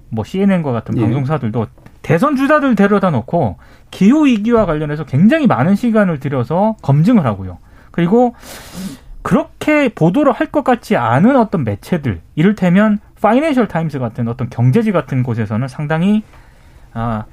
뭐 0.10 0.24
CNN과 0.24 0.72
같은 0.72 0.98
예. 0.98 1.02
방송사들도 1.02 1.68
대선 2.08 2.38
주자들 2.38 2.76
데려다 2.76 3.10
놓고 3.10 3.58
기후 3.92 4.28
위기와 4.28 4.66
관련해서 4.66 5.04
굉장히 5.04 5.46
많은 5.46 5.76
시간을 5.76 6.22
들여서 6.22 6.78
검증을 6.82 7.26
하고요. 7.26 7.58
그리고 7.92 8.34
그렇게 9.24 9.90
보도를 9.90 10.32
할 10.32 10.48
것 10.48 10.64
같지 10.64 10.96
않은 10.96 11.36
어떤 11.36 11.66
매체들, 11.66 12.22
이를테면 12.36 13.00
파이낸셜 13.22 13.68
타임스 13.68 14.00
같은 14.00 14.30
어떤 14.30 14.50
경제지 14.50 14.94
같은 14.94 15.22
곳에서는 15.22 15.68
상당히 15.68 16.24
아 16.94 17.26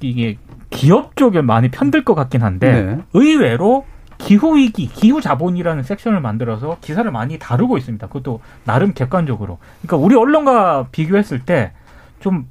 이게 0.00 0.36
기업 0.68 1.16
쪽에 1.16 1.40
많이 1.40 1.70
편들 1.70 2.04
것 2.04 2.14
같긴 2.14 2.42
한데 2.42 2.82
네. 2.82 2.98
의외로 3.14 3.86
기후 4.18 4.54
위기, 4.54 4.86
기후 4.86 5.22
자본이라는 5.22 5.82
섹션을 5.82 6.20
만들어서 6.20 6.76
기사를 6.82 7.10
많이 7.10 7.38
다루고 7.38 7.78
있습니다. 7.78 8.06
그것도 8.08 8.40
나름 8.64 8.92
객관적으로. 8.92 9.56
그러니까 9.80 9.96
우리 9.96 10.14
언론과 10.14 10.88
비교했을 10.92 11.46
때 11.46 11.72
좀 12.20 12.46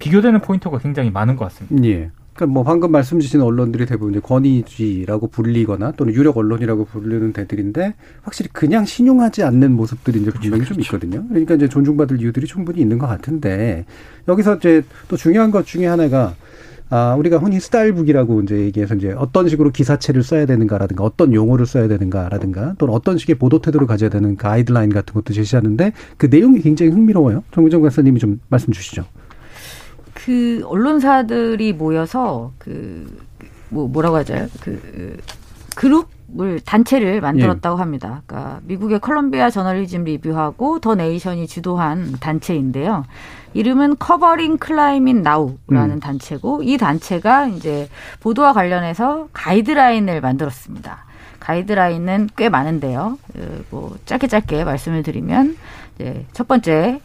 비교되는 0.00 0.40
포인트가 0.40 0.78
굉장히 0.78 1.10
많은 1.10 1.36
것 1.36 1.44
같습니다. 1.44 1.88
예. 1.88 2.10
그러니까 2.34 2.54
뭐 2.54 2.62
방금 2.64 2.90
말씀 2.90 3.20
주신 3.20 3.42
언론들이 3.42 3.86
대부분 3.86 4.12
이제 4.12 4.20
권위주의라고 4.20 5.28
불리거나 5.28 5.92
또는 5.92 6.14
유력 6.14 6.38
언론이라고 6.38 6.86
부르는 6.86 7.32
데들인데 7.32 7.94
확실히 8.22 8.50
그냥 8.52 8.84
신용하지 8.84 9.42
않는 9.42 9.72
모습들이 9.72 10.20
이제 10.20 10.30
분명히 10.30 10.64
좀 10.64 10.80
있거든요. 10.80 11.26
그러니까 11.28 11.54
이제 11.54 11.68
존중받을 11.68 12.20
이유들이 12.20 12.46
충분히 12.46 12.80
있는 12.80 12.98
것 12.98 13.06
같은데 13.06 13.84
여기서 14.26 14.56
이제 14.56 14.82
또 15.08 15.16
중요한 15.16 15.50
것 15.50 15.66
중에 15.66 15.86
하나가 15.86 16.34
아, 16.92 17.14
우리가 17.14 17.38
흔히 17.38 17.60
스타일북이라고 17.60 18.42
이제 18.42 18.58
얘기해서 18.58 18.96
이제 18.96 19.12
어떤 19.12 19.48
식으로 19.48 19.70
기사체를 19.70 20.24
써야 20.24 20.44
되는가라든가 20.44 21.04
어떤 21.04 21.32
용어를 21.32 21.64
써야 21.64 21.86
되는가라든가 21.86 22.74
또는 22.78 22.94
어떤 22.94 23.16
식의 23.16 23.36
보도 23.36 23.60
태도를 23.60 23.86
가져야 23.86 24.10
되는 24.10 24.36
가이드라인 24.36 24.90
같은 24.90 25.14
것도 25.14 25.32
제시하는데 25.32 25.92
그 26.16 26.26
내용이 26.26 26.60
굉장히 26.60 26.90
흥미로워요. 26.90 27.44
정의정 27.52 27.82
박사님이 27.82 28.18
좀 28.18 28.40
말씀 28.48 28.72
주시죠. 28.72 29.04
그 30.14 30.62
언론사들이 30.66 31.72
모여서 31.72 32.52
그 32.58 33.30
뭐 33.70 33.88
뭐라고 33.88 34.16
하죠? 34.16 34.46
그 34.60 35.16
그룹 35.74 36.08
을 36.38 36.60
단체를 36.60 37.20
만들었다고 37.20 37.76
합니다. 37.76 38.22
그러니까 38.24 38.60
미국의 38.62 39.00
컬럼비아 39.00 39.50
저널리즘 39.50 40.04
리뷰하고 40.04 40.78
더 40.78 40.94
네이션이 40.94 41.48
주도한 41.48 42.18
단체인데요. 42.20 43.04
이름은 43.52 43.96
Covering 43.98 44.58
Climate 44.58 45.22
Now라는 45.22 45.96
음. 45.96 45.98
단체고 45.98 46.62
이 46.62 46.78
단체가 46.78 47.48
이제 47.48 47.88
보도와 48.20 48.52
관련해서 48.52 49.26
가이드라인을 49.32 50.20
만들었습니다. 50.20 51.04
가이드라인은 51.40 52.28
꽤 52.36 52.48
많은데요. 52.48 53.18
그뭐 53.70 53.96
짧게 54.06 54.28
짧게 54.28 54.62
말씀을 54.62 55.02
드리면 55.02 55.56
이제 55.96 56.26
첫 56.32 56.46
번째 56.46 57.00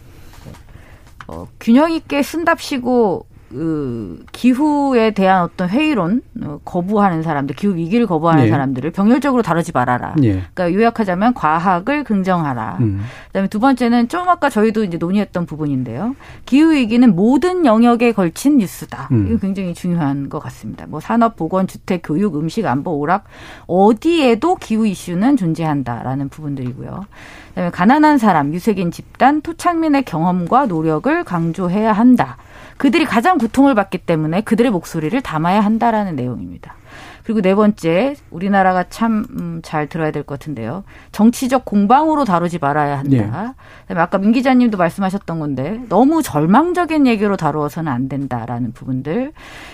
어, 1.27 1.47
균형 1.59 1.91
있게 1.91 2.21
쓴답시고 2.21 3.25
그 3.49 4.23
기후에 4.31 5.11
대한 5.11 5.43
어떤 5.43 5.69
회의론 5.69 6.21
어, 6.43 6.59
거부하는 6.65 7.21
사람들, 7.21 7.55
기후 7.55 7.75
위기를 7.75 8.07
거부하는 8.07 8.45
예. 8.45 8.49
사람들을 8.49 8.91
병렬적으로 8.91 9.43
다루지 9.43 9.71
말아라. 9.73 10.15
예. 10.23 10.43
그러니까 10.53 10.73
요약하자면 10.73 11.33
과학을 11.35 12.03
긍정하라. 12.03 12.77
음. 12.81 13.01
그다음에 13.27 13.47
두 13.47 13.59
번째는 13.59 14.07
좀 14.09 14.27
아까 14.27 14.49
저희도 14.49 14.83
이제 14.83 14.97
논의했던 14.97 15.45
부분인데요. 15.45 16.15
기후 16.45 16.71
위기는 16.71 17.15
모든 17.15 17.65
영역에 17.65 18.11
걸친 18.13 18.57
뉴스다. 18.57 19.09
음. 19.11 19.27
이거 19.29 19.37
굉장히 19.37 19.73
중요한 19.73 20.27
것 20.27 20.39
같습니다. 20.39 20.85
뭐 20.87 20.99
산업, 20.99 21.35
보건, 21.35 21.67
주택, 21.67 22.01
교육, 22.03 22.37
음식, 22.37 22.65
안보, 22.65 22.91
오락 22.91 23.25
어디에도 23.67 24.55
기후 24.55 24.87
이슈는 24.87 25.37
존재한다라는 25.37 26.29
부분들이고요. 26.29 27.05
그다음에 27.49 27.71
가난한 27.71 28.17
사람, 28.17 28.53
유색인 28.53 28.91
집단, 28.91 29.41
토착민의 29.41 30.03
경험과 30.03 30.65
노력을 30.65 31.23
강조해야 31.23 31.93
한다. 31.93 32.37
그들이 32.77 33.05
가장 33.05 33.37
고통을 33.37 33.73
받기 33.75 33.99
때문에 33.99 34.41
그들의 34.41 34.71
목소리를 34.71 35.19
담아야 35.21 35.61
한다라는 35.61 36.15
내용입니다. 36.15 36.75
그리고 37.23 37.41
네 37.41 37.55
번째, 37.55 38.15
우리나라가 38.29 38.83
참 38.87 39.25
음, 39.39 39.59
잘 39.63 39.87
들어야 39.87 40.11
될 40.11 40.21
것 40.23 40.37
같은데요. 40.37 40.83
정치적 41.11 41.65
공방으로 41.65 42.23
다루지 42.23 42.59
말아야 42.59 42.99
한다. 42.99 43.55
네. 43.89 43.95
아까 43.95 44.19
민 44.19 44.31
기자님도 44.31 44.77
말씀하셨던 44.77 45.39
건데 45.39 45.81
너무 45.89 46.21
절망적인 46.21 47.07
얘기로 47.07 47.35
다루어서는 47.35 47.91
안 47.91 48.09
된다라는 48.09 48.73
부분들. 48.73 49.31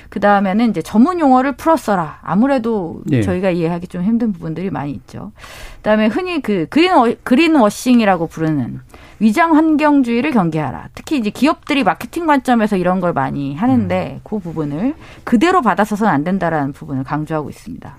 그 0.10 0.20
다음에는 0.22 0.70
이제 0.70 0.82
전문 0.82 1.20
용어를 1.20 1.58
풀어써라. 1.57 2.19
아무래도 2.22 3.02
네. 3.06 3.22
저희가 3.22 3.49
이해하기 3.49 3.88
좀 3.88 4.04
힘든 4.04 4.32
부분들이 4.32 4.70
많이 4.70 4.91
있죠. 4.93 5.34
그다음에 5.78 6.08
흔히 6.08 6.41
그 6.41 6.68
green 6.69 6.93
wa- 6.93 7.13
green 7.24 7.57
washing이라고 7.57 8.28
부르는 8.28 8.80
위장 9.22 9.55
환경주의를 9.55 10.32
경계하라. 10.32 10.89
특히 10.95 11.19
이제 11.19 11.30
기업들이 11.30 11.84
마케팅 11.84 12.26
관점에서 12.26 12.76
이런 12.76 12.99
걸 12.99 13.13
많이 13.13 13.53
하는데 13.53 14.19
그 14.24 14.39
부분을 14.39 14.95
그대로 15.24 15.61
받아서는 15.61 16.11
안 16.11 16.24
된다라는 16.24 16.74
부분을 16.74 17.03
강조하고 17.03 17.51
있습니다. 17.51 17.97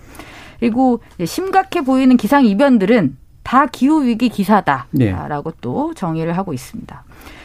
그리고 0.58 1.00
심각해 1.24 1.82
보이는 1.82 2.16
기상 2.16 2.44
이변들은 2.44 3.16
다 3.44 3.66
기후 3.66 4.04
위기 4.04 4.28
기사다라고 4.28 5.50
네. 5.50 5.56
또 5.60 5.94
정의를 5.94 6.36
하고 6.36 6.52
있습니다. 6.52 7.04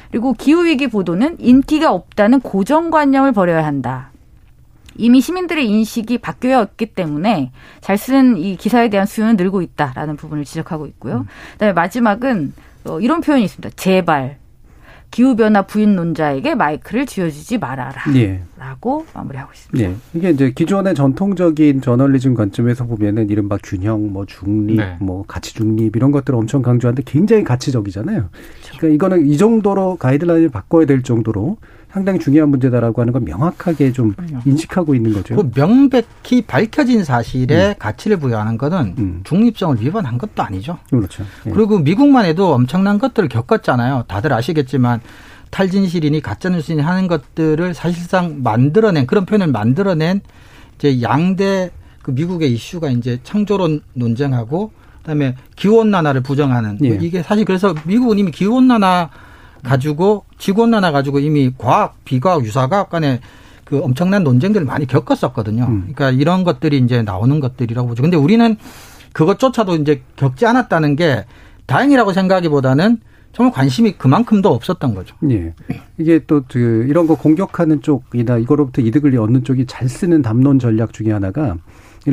그리고 0.09 0.33
기후 0.33 0.65
위기 0.65 0.87
보도는 0.87 1.37
인기가 1.39 1.91
없다는 1.91 2.39
고정관념을 2.41 3.31
버려야 3.31 3.63
한다. 3.63 4.09
이미 4.95 5.21
시민들의 5.21 5.67
인식이 5.67 6.17
바뀌어 6.17 6.63
있기 6.63 6.87
때문에 6.87 7.51
잘 7.81 7.97
쓴 7.97 8.37
이 8.37 8.55
기사에 8.55 8.89
대한 8.89 9.05
수요는 9.05 9.35
늘고 9.35 9.61
있다라는 9.61 10.15
부분을 10.15 10.45
지적하고 10.45 10.87
있고요. 10.87 11.27
그다음에 11.53 11.73
마지막은 11.73 12.53
어, 12.87 12.99
이런 12.99 13.21
표현이 13.21 13.43
있습니다. 13.43 13.75
제발 13.75 14.37
기후변화 15.11 15.63
부인론자에게 15.63 16.55
마이크를 16.55 17.05
쥐어주지 17.05 17.59
말아라. 17.59 17.93
예. 18.15 18.41
라고 18.57 19.05
마무리하고 19.13 19.51
있습니다. 19.53 19.89
네. 19.89 19.95
이게 20.13 20.29
이제 20.31 20.51
기존의 20.51 20.95
전통적인 20.95 21.81
저널리즘 21.81 22.33
관점에서 22.33 22.85
보면은 22.85 23.29
이른바 23.29 23.57
균형, 23.63 24.11
뭐 24.11 24.25
중립, 24.25 24.77
네. 24.77 24.97
뭐 24.99 25.23
가치 25.25 25.53
중립 25.53 25.95
이런 25.95 26.11
것들을 26.11 26.37
엄청 26.37 26.61
강조하는데 26.61 27.03
굉장히 27.05 27.43
가치적이잖아요. 27.43 28.29
그러니까 28.77 28.87
이거는 28.95 29.27
이 29.27 29.37
정도로 29.37 29.95
가이드라인을 29.95 30.49
바꿔야 30.49 30.85
될 30.85 31.03
정도로 31.03 31.57
상당히 31.97 32.19
중요한 32.19 32.49
문제다라고 32.49 33.01
하는 33.01 33.11
건 33.11 33.25
명확하게 33.25 33.91
좀 33.91 34.13
인식하고 34.45 34.93
있는 34.93 35.13
거죠. 35.13 35.35
그 35.35 35.49
명백히 35.51 36.43
밝혀진 36.43 37.03
사실에 37.03 37.75
가치를 37.79 38.17
부여하는 38.17 38.59
것은 38.59 38.95
음. 38.99 39.21
중립성을 39.23 39.81
위반한 39.81 40.19
것도 40.19 40.43
아니죠. 40.43 40.77
그렇죠. 40.91 41.23
예. 41.47 41.49
그리고 41.49 41.79
미국만 41.79 42.25
해도 42.25 42.53
엄청난 42.53 42.99
것들을 42.99 43.29
겪었잖아요. 43.29 44.03
다들 44.07 44.31
아시겠지만 44.31 45.01
탈진실이니 45.49 46.21
가짜뉴스니 46.21 46.81
하는 46.81 47.07
것들을 47.07 47.73
사실상 47.73 48.43
만들어낸 48.43 49.07
그런 49.07 49.25
표현을 49.25 49.47
만들어낸 49.47 50.21
이제 50.75 51.01
양대 51.01 51.71
그 52.03 52.11
미국의 52.11 52.53
이슈가 52.53 52.91
이제 52.91 53.19
창조론 53.23 53.81
논쟁하고 53.93 54.71
그다음에 54.99 55.35
기후온난화를 55.55 56.21
부정하는 56.21 56.77
예. 56.83 56.99
이게 57.01 57.23
사실 57.23 57.43
그래서 57.43 57.73
미국은 57.85 58.19
이미 58.19 58.29
기후온난화 58.29 59.09
가지고 59.63 60.25
지구온난화 60.37 60.91
가지고 60.91 61.19
이미 61.19 61.51
과학, 61.57 62.03
비과학, 62.05 62.45
유사과학 62.45 62.89
간에 62.89 63.19
그 63.63 63.79
엄청난 63.83 64.23
논쟁들을 64.23 64.65
많이 64.65 64.87
겪었었거든요. 64.87 65.65
음. 65.65 65.79
그러니까 65.93 66.11
이런 66.11 66.43
것들이 66.43 66.77
이제 66.77 67.01
나오는 67.01 67.39
것들이라고 67.39 67.87
보죠. 67.89 68.01
근데 68.01 68.15
우리는 68.17 68.55
그것조차도 69.13 69.75
이제 69.75 70.01
겪지 70.15 70.45
않았다는 70.45 70.95
게 70.95 71.25
다행이라고 71.65 72.13
생각하기보다는 72.13 72.99
정말 73.33 73.53
관심이 73.53 73.91
그만큼도 73.93 74.49
없었던 74.49 74.95
거죠. 74.95 75.15
예. 75.29 75.53
이게 75.97 76.19
또 76.25 76.41
그 76.47 76.85
이런 76.89 77.07
거 77.07 77.15
공격하는 77.15 77.81
쪽이나 77.81 78.37
이거로부터 78.37 78.81
이득을 78.81 79.17
얻는 79.19 79.43
쪽이 79.43 79.65
잘 79.67 79.89
쓰는 79.89 80.21
담론 80.21 80.59
전략 80.59 80.93
중에 80.93 81.11
하나가 81.11 81.55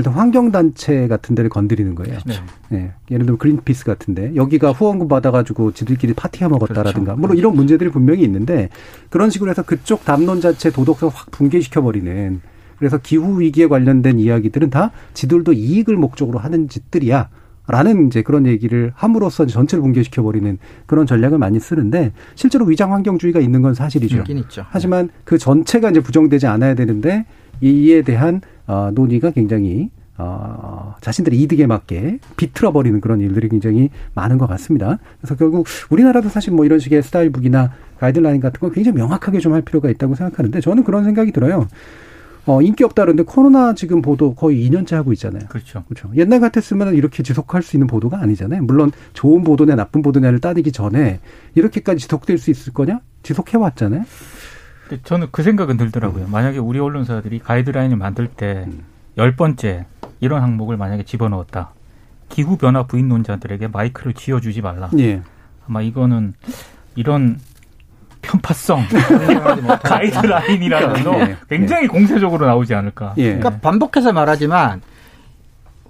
들어 0.02 0.12
환경단체 0.12 1.08
같은 1.08 1.34
데를 1.34 1.50
건드리는 1.50 1.94
거예요. 1.94 2.18
네. 2.26 2.34
예. 2.72 2.92
예를 3.10 3.26
들면 3.26 3.38
그린피스 3.38 3.84
같은데 3.84 4.34
여기가 4.34 4.72
후원금 4.72 5.08
받아가지고 5.08 5.72
지들끼리 5.72 6.14
파티해 6.14 6.48
먹었다라든가 6.48 7.14
그렇죠. 7.14 7.20
물론 7.20 7.36
이런 7.36 7.54
문제들이 7.54 7.90
분명히 7.90 8.22
있는데 8.24 8.68
그런 9.10 9.30
식으로 9.30 9.50
해서 9.50 9.62
그쪽 9.62 10.04
담론 10.04 10.40
자체 10.40 10.70
도덕성 10.70 11.10
확 11.12 11.30
붕괴시켜 11.30 11.82
버리는 11.82 12.40
그래서 12.78 12.98
기후 12.98 13.40
위기에 13.40 13.68
관련된 13.68 14.18
이야기들은 14.18 14.70
다 14.70 14.90
지들도 15.14 15.52
이익을 15.52 15.96
목적으로 15.96 16.38
하는 16.38 16.68
짓들이야. 16.68 17.28
라는 17.66 18.08
이제 18.08 18.20
그런 18.20 18.44
얘기를 18.46 18.92
함으로써 18.94 19.46
전체를 19.46 19.80
붕괴시켜 19.80 20.22
버리는 20.22 20.58
그런 20.84 21.06
전략을 21.06 21.38
많이 21.38 21.58
쓰는데 21.58 22.12
실제로 22.34 22.66
위장 22.66 22.92
환경주의가 22.92 23.40
있는 23.40 23.62
건 23.62 23.72
사실이죠. 23.72 24.18
있긴 24.18 24.36
있죠. 24.38 24.66
하지만 24.68 25.08
그 25.24 25.38
전체가 25.38 25.88
이제 25.88 26.00
부정되지 26.00 26.46
않아야 26.46 26.74
되는데 26.74 27.24
이에 27.70 28.02
대한 28.02 28.40
어, 28.66 28.90
논의가 28.94 29.30
굉장히 29.30 29.90
어, 30.16 30.94
자신들의 31.00 31.40
이득에 31.40 31.66
맞게 31.66 32.18
비틀어 32.36 32.72
버리는 32.72 33.00
그런 33.00 33.20
일들이 33.20 33.48
굉장히 33.48 33.90
많은 34.14 34.38
것 34.38 34.46
같습니다. 34.46 34.98
그래서 35.20 35.34
결국 35.34 35.66
우리나라도 35.90 36.28
사실 36.28 36.52
뭐 36.52 36.64
이런 36.64 36.78
식의 36.78 37.02
스타일북이나 37.02 37.72
가이드라인 37.98 38.40
같은 38.40 38.60
거 38.60 38.70
굉장히 38.70 38.96
명확하게 38.98 39.40
좀 39.40 39.54
할 39.54 39.62
필요가 39.62 39.88
있다고 39.90 40.14
생각하는데 40.14 40.60
저는 40.60 40.84
그런 40.84 41.04
생각이 41.04 41.32
들어요. 41.32 41.66
어, 42.46 42.60
인기 42.60 42.84
없다 42.84 43.02
그러는데 43.04 43.22
코로나 43.22 43.74
지금 43.74 44.02
보도 44.02 44.34
거의 44.34 44.68
2년째 44.68 44.92
하고 44.92 45.12
있잖아요. 45.14 45.44
그렇죠. 45.48 45.82
그렇죠. 45.88 46.10
옛날 46.14 46.40
같았으면 46.40 46.94
이렇게 46.94 47.22
지속할 47.22 47.62
수 47.62 47.76
있는 47.76 47.86
보도가 47.86 48.20
아니잖아요. 48.20 48.62
물론 48.62 48.92
좋은 49.14 49.42
보도냐 49.44 49.74
나쁜 49.76 50.02
보도냐를 50.02 50.40
따지기 50.40 50.70
전에 50.70 51.20
이렇게까지 51.54 52.00
지속될 52.00 52.38
수 52.38 52.50
있을 52.50 52.72
거냐? 52.74 53.00
지속해 53.22 53.56
왔잖아요. 53.56 54.04
근데 54.88 55.02
저는 55.04 55.28
그 55.30 55.42
생각은 55.42 55.76
들더라고요. 55.76 56.26
만약에 56.28 56.58
우리 56.58 56.78
언론사들이 56.78 57.38
가이드라인을 57.40 57.96
만들 57.96 58.26
때 58.28 58.66
열 59.16 59.36
번째 59.36 59.86
이런 60.20 60.42
항목을 60.42 60.76
만약에 60.76 61.04
집어넣었다. 61.04 61.70
기후 62.28 62.56
변화 62.56 62.84
부인론자들에게 62.84 63.68
마이크를 63.68 64.12
쥐어주지 64.14 64.60
말라. 64.60 64.90
예. 64.98 65.22
아마 65.68 65.82
이거는 65.82 66.34
이런 66.96 67.38
편파성 68.22 68.84
가이드라인이라는 69.84 71.04
거 71.04 71.20
예. 71.20 71.36
굉장히 71.48 71.86
공세적으로 71.86 72.46
나오지 72.46 72.74
않을까. 72.74 73.14
예. 73.18 73.36
그러니까 73.36 73.50
반복해서 73.60 74.12
말하지만 74.12 74.80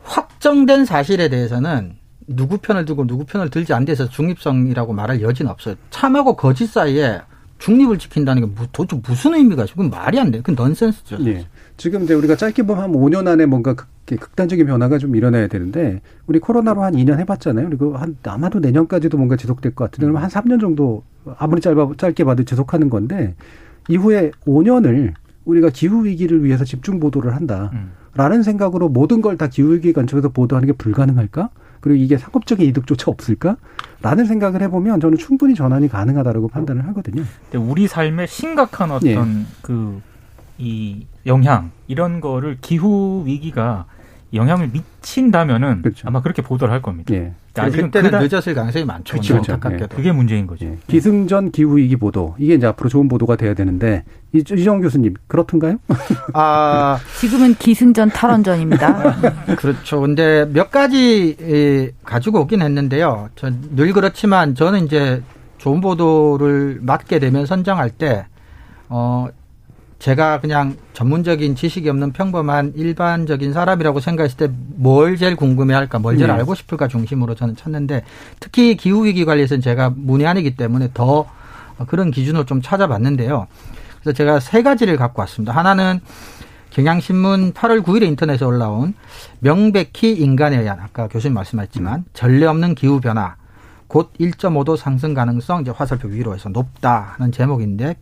확정된 0.03 0.84
사실에 0.84 1.28
대해서는 1.28 1.97
누구 2.26 2.59
편을 2.59 2.84
두고 2.84 3.07
누구 3.07 3.24
편을 3.24 3.51
들지 3.51 3.72
않는 3.72 3.86
데서 3.86 4.09
중립성이라고 4.09 4.92
말할 4.92 5.22
여지는 5.22 5.51
없어요. 5.51 5.76
참하고 5.90 6.36
거짓 6.36 6.66
사이에 6.66 7.20
중립을 7.65 7.99
지킨다는 7.99 8.43
게 8.43 8.47
무- 8.61 8.67
도대체 8.73 9.01
무슨 9.09 9.33
의미가 9.35 9.65
있어? 9.65 9.73
그건 9.73 9.89
말이 9.89 10.21
안 10.21 10.31
돼. 10.31 10.39
그건 10.43 10.55
넌센스죠. 10.67 11.17
예. 11.25 11.47
지금 11.79 12.05
이제 12.05 12.12
우리가 12.12 12.37
짧게 12.37 12.65
보면 12.65 12.83
한 12.83 12.93
5년 12.93 13.27
안에 13.27 13.47
뭔가 13.47 13.73
극, 13.75 13.87
극단적인 14.07 14.67
변화가 14.67 14.99
좀 14.99 15.17
일어나야 15.17 15.47
되는데 15.47 16.03
우리 16.27 16.39
코로나로 16.41 16.83
한 16.83 16.93
2년 16.95 17.19
해봤잖아요. 17.21 17.67
그리고 17.69 17.97
한 17.97 18.19
아마도 18.25 18.59
내년까지도 18.61 19.17
뭔가 19.17 19.37
지속될 19.37 19.75
것 19.75 19.85
같은데 19.85 20.05
그러면 20.07 20.23
한 20.23 20.29
3년 20.31 20.61
정도 20.61 21.05
아무리 21.39 21.62
짧아 21.62 21.93
짧게 21.97 22.25
봐도 22.25 22.43
지속하는 22.45 22.91
건데 22.91 23.35
이후에 23.89 24.31
5년을 24.47 25.15
우리가 25.47 25.71
기후 25.71 26.05
위기를 26.05 26.45
위해서 26.45 26.65
집중 26.65 27.01
보도를 27.01 27.35
한다라는 27.35 27.73
음. 28.39 28.43
생각으로 28.43 28.91
모든 28.91 29.23
걸 29.23 29.39
다 29.39 29.47
기후 29.47 29.73
위기 29.75 29.95
관점에서 29.95 30.29
보도하는 30.29 30.67
게 30.67 30.73
불가능할까? 30.75 31.49
그리고 31.85 32.03
이게 32.03 32.16
상업적인 32.16 32.66
이득조차 32.66 33.11
없을까? 33.11 33.59
라는 34.01 34.24
생각을 34.24 34.62
해보면 34.62 35.01
저는 35.01 35.18
충분히 35.18 35.55
전환이 35.55 35.87
가능하다라고 35.87 36.49
판단을 36.49 36.89
하거든요. 36.89 37.22
근데 37.51 37.59
우리 37.59 37.87
삶에 37.87 38.26
심각한 38.26 38.91
어떤 38.91 39.41
예. 39.41 39.47
그이 39.61 41.07
영향 41.26 41.72
이런 41.87 42.22
거를 42.22 42.57
기후 42.62 43.24
위기가 43.26 43.85
영향을 44.35 44.70
미친다면은 44.72 45.82
그렇죠. 45.82 46.09
아마 46.09 46.20
그렇게 46.22 46.43
보도를 46.43 46.72
할 46.72 46.82
겁니다. 46.82 47.14
예. 47.14 47.32
아직은 47.57 47.91
그때는 47.91 48.11
그다- 48.11 48.20
늦었을 48.28 48.55
가능성이 48.55 48.85
많죠. 48.85 49.12
그렇죠, 49.12 49.35
그렇죠. 49.35 49.53
안타깝게도. 49.55 49.97
그게 49.97 50.11
문제인 50.12 50.47
거죠. 50.47 50.66
예. 50.66 50.76
기승전 50.89 51.53
기후 51.53 51.76
위기 51.76 51.95
보도 51.97 52.35
이게 52.39 52.55
이제 52.55 52.66
앞으로 52.66 52.89
좋은 52.89 53.09
보도가 53.09 53.37
돼야 53.37 53.55
되는데 53.55 54.03
이- 54.32 54.39
이정 54.39 54.80
교수님 54.80 55.14
그렇던가요? 55.28 55.76
아, 56.32 56.99
지금은 57.20 57.55
기승전 57.55 58.11
탈원전입니다. 58.11 59.14
그렇죠. 59.57 60.01
근데 60.01 60.47
몇 60.53 60.70
가지 60.70 61.37
에, 61.41 61.91
가지고 62.05 62.41
오긴 62.41 62.62
했는데요. 62.62 63.28
전 63.37 63.61
늘 63.76 63.93
그렇지만 63.93 64.55
저는 64.55 64.87
이제 64.87 65.22
좋은 65.59 65.80
보도를 65.80 66.80
맡게 66.82 67.18
되면 67.20 67.47
선정할 67.47 67.89
때, 67.91 68.26
어, 68.89 69.28
제가 70.05 70.39
그냥 70.41 70.77
전문적인 70.93 71.57
지식이 71.57 71.89
없는 71.89 72.13
평범한 72.13 72.75
일반적인 72.77 73.55
사람이라고 73.55 74.01
생각했을 74.01 74.37
때 74.37 74.49
뭘 74.77 75.17
제일 75.17 75.35
궁금해 75.35 75.73
할까, 75.73 75.99
뭘 75.99 76.19
제일 76.19 76.27
네. 76.27 76.35
알고 76.35 76.55
싶을까 76.55 76.89
중심으로 76.89 77.35
저는 77.35 77.57
찾는데 77.57 78.05
특히 78.39 78.77
기후 78.77 79.07
위기 79.07 79.25
관리에서는 79.25 79.63
제가 79.63 79.95
문외한이기 79.97 80.57
때문에 80.57 80.91
더 80.93 81.25
그런 81.87 82.11
기준으로 82.11 82.45
좀 82.45 82.61
찾아봤는데요. 82.61 83.47
그래서 84.03 84.15
제가 84.15 84.41
세 84.41 84.63
가지를 84.63 84.99
갖고 84.99 85.23
왔습니다. 85.23 85.57
하나는 85.57 86.01
경향신문 86.69 87.55
8월 87.55 87.83
9일에 87.83 88.03
인터넷에 88.03 88.45
올라온 88.45 88.93
명백히 89.39 90.13
인간에 90.13 90.59
의한 90.59 90.81
아까 90.81 91.09
교수님 91.09 91.33
말씀하셨지만 91.33 92.05
전례 92.13 92.45
없는 92.45 92.75
기후 92.75 93.01
변화 93.01 93.37
곧 93.87 94.13
1.5도 94.21 94.77
상승 94.77 95.15
가능성 95.15 95.63
이제 95.63 95.71
화살표 95.71 96.09
위로 96.09 96.35
해서 96.35 96.51
높다는 96.51 97.33
제목인데 97.33 97.97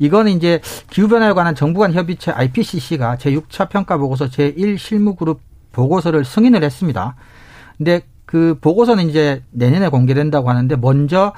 이거는 0.00 0.32
이제 0.32 0.60
기후 0.88 1.06
변화에 1.06 1.32
관한 1.34 1.54
정부 1.54 1.80
간 1.80 1.92
협의체 1.92 2.32
IPCC가 2.32 3.16
제6차 3.16 3.68
평가 3.68 3.98
보고서 3.98 4.26
제1 4.26 4.78
실무 4.78 5.14
그룹 5.14 5.40
보고서를 5.72 6.24
승인을 6.24 6.64
했습니다. 6.64 7.14
근데 7.76 8.00
그 8.24 8.58
보고서는 8.60 9.08
이제 9.08 9.42
내년에 9.50 9.88
공개된다고 9.88 10.48
하는데 10.48 10.74
먼저 10.76 11.32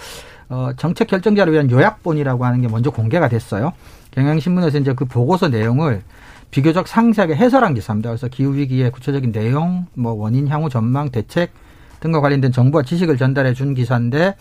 어 0.49 0.71
정책 0.77 1.09
결정자를 1.09 1.53
위한 1.53 1.71
요약본이라고 1.71 2.45
하는 2.45 2.61
게 2.63 2.69
먼저 2.69 2.91
공개가 2.91 3.29
됐어요. 3.29 3.73
경향신문에서 4.13 4.79
이제 4.79 4.95
그 4.95 5.07
보고서 5.07 5.49
내용을 5.49 6.03
비교적 6.51 6.87
상세하게 6.87 7.35
해설한 7.35 7.75
기사입니다. 7.75 8.11
그래서 8.11 8.29
기후 8.29 8.55
위기의 8.55 8.91
구체적인 8.93 9.33
내용, 9.33 9.87
뭐 9.95 10.13
원인 10.13 10.49
향후 10.49 10.69
전망, 10.69 11.11
대책 11.11 11.51
등과 12.01 12.21
관련된 12.21 12.53
정보와 12.53 12.83
지식을 12.83 13.17
전달해 13.17 13.55
준 13.55 13.75
기사인데 13.75 14.37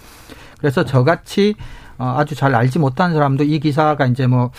그래서 0.60 0.84
저같이 0.84 1.56
어, 1.56 1.62
아주 2.02 2.36
잘 2.36 2.56
알지 2.56 2.80
못한 2.80 3.14
사람도 3.14 3.44
이 3.44 3.60
기사가 3.60 4.06
이제 4.08 4.28
뭐 4.28 4.52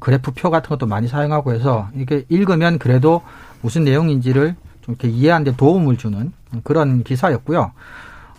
그래프표 0.00 0.50
같은 0.50 0.68
것도 0.68 0.86
많이 0.86 1.08
사용하고 1.08 1.52
해서 1.52 1.88
이렇게 1.94 2.24
읽으면 2.28 2.78
그래도 2.78 3.22
무슨 3.60 3.84
내용인지를 3.84 4.54
좀 4.82 4.94
이렇게 4.94 5.08
이해하는 5.08 5.44
데 5.44 5.56
도움을 5.56 5.96
주는 5.96 6.32
그런 6.62 7.02
기사였고요. 7.02 7.72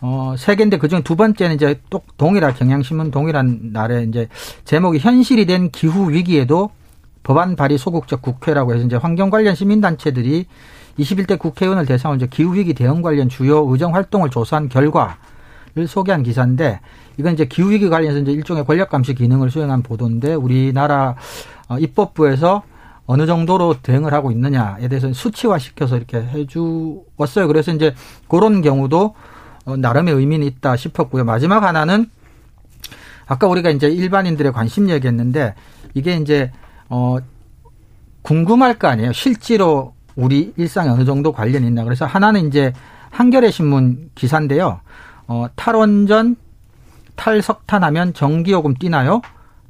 어, 0.01 0.35
세 0.37 0.55
개인데 0.55 0.77
그중 0.77 1.03
두 1.03 1.15
번째는 1.15 1.55
이제 1.55 1.81
또 1.89 2.01
동일한 2.17 2.53
경향신문 2.53 3.11
동일한 3.11 3.71
날에 3.73 4.03
이제 4.03 4.27
제목이 4.63 4.99
현실이 4.99 5.45
된 5.45 5.71
기후 5.71 6.11
위기에도 6.11 6.69
법안 7.23 7.55
발의 7.55 7.77
소극적 7.77 8.21
국회라고 8.21 8.75
해서 8.75 8.85
이제 8.85 8.95
환경 8.95 9.29
관련 9.29 9.55
시민단체들이 9.55 10.45
21대 10.99 11.39
국회의원을 11.39 11.85
대상으로 11.85 12.17
이제 12.17 12.27
기후 12.29 12.53
위기 12.53 12.73
대응 12.73 13.01
관련 13.01 13.29
주요 13.29 13.65
의정 13.67 13.95
활동을 13.95 14.29
조사한 14.29 14.69
결과를 14.69 15.15
소개한 15.87 16.23
기사인데 16.23 16.79
이건 17.17 17.33
이제 17.33 17.45
기후 17.45 17.71
위기 17.71 17.89
관련해서 17.89 18.19
이제 18.19 18.31
일종의 18.31 18.65
권력 18.65 18.89
감시 18.89 19.13
기능을 19.13 19.51
수행한 19.51 19.83
보도인데 19.83 20.33
우리나라 20.33 21.15
어, 21.67 21.77
입법부에서 21.77 22.63
어느 23.07 23.25
정도로 23.25 23.75
대응을 23.83 24.13
하고 24.13 24.31
있느냐에 24.31 24.87
대해서 24.87 25.11
수치화 25.13 25.59
시켜서 25.59 25.97
이렇게 25.97 26.17
해주었어요. 26.17 27.47
그래서 27.47 27.71
이제 27.71 27.93
그런 28.27 28.61
경우도 28.61 29.13
어, 29.65 29.77
나름의 29.77 30.13
의미는 30.13 30.47
있다 30.47 30.75
싶었고요. 30.75 31.23
마지막 31.23 31.63
하나는 31.63 32.09
아까 33.27 33.47
우리가 33.47 33.69
이제 33.69 33.87
일반인들의 33.87 34.53
관심 34.53 34.89
얘기했는데 34.89 35.55
이게 35.93 36.15
이제 36.15 36.51
어 36.89 37.17
궁금할 38.21 38.77
거 38.79 38.87
아니에요. 38.87 39.13
실제로 39.13 39.93
우리 40.15 40.53
일상에 40.57 40.89
어느 40.89 41.05
정도 41.05 41.31
관련이 41.31 41.67
있나. 41.67 41.83
그래서 41.83 42.05
하나는 42.05 42.47
이제 42.47 42.73
한겨레 43.11 43.51
신문 43.51 44.09
기사인데요. 44.15 44.81
어 45.27 45.47
탈원전 45.55 46.35
탈석탄하면 47.15 48.13
전기요금 48.13 48.75
뛰나요? 48.75 49.21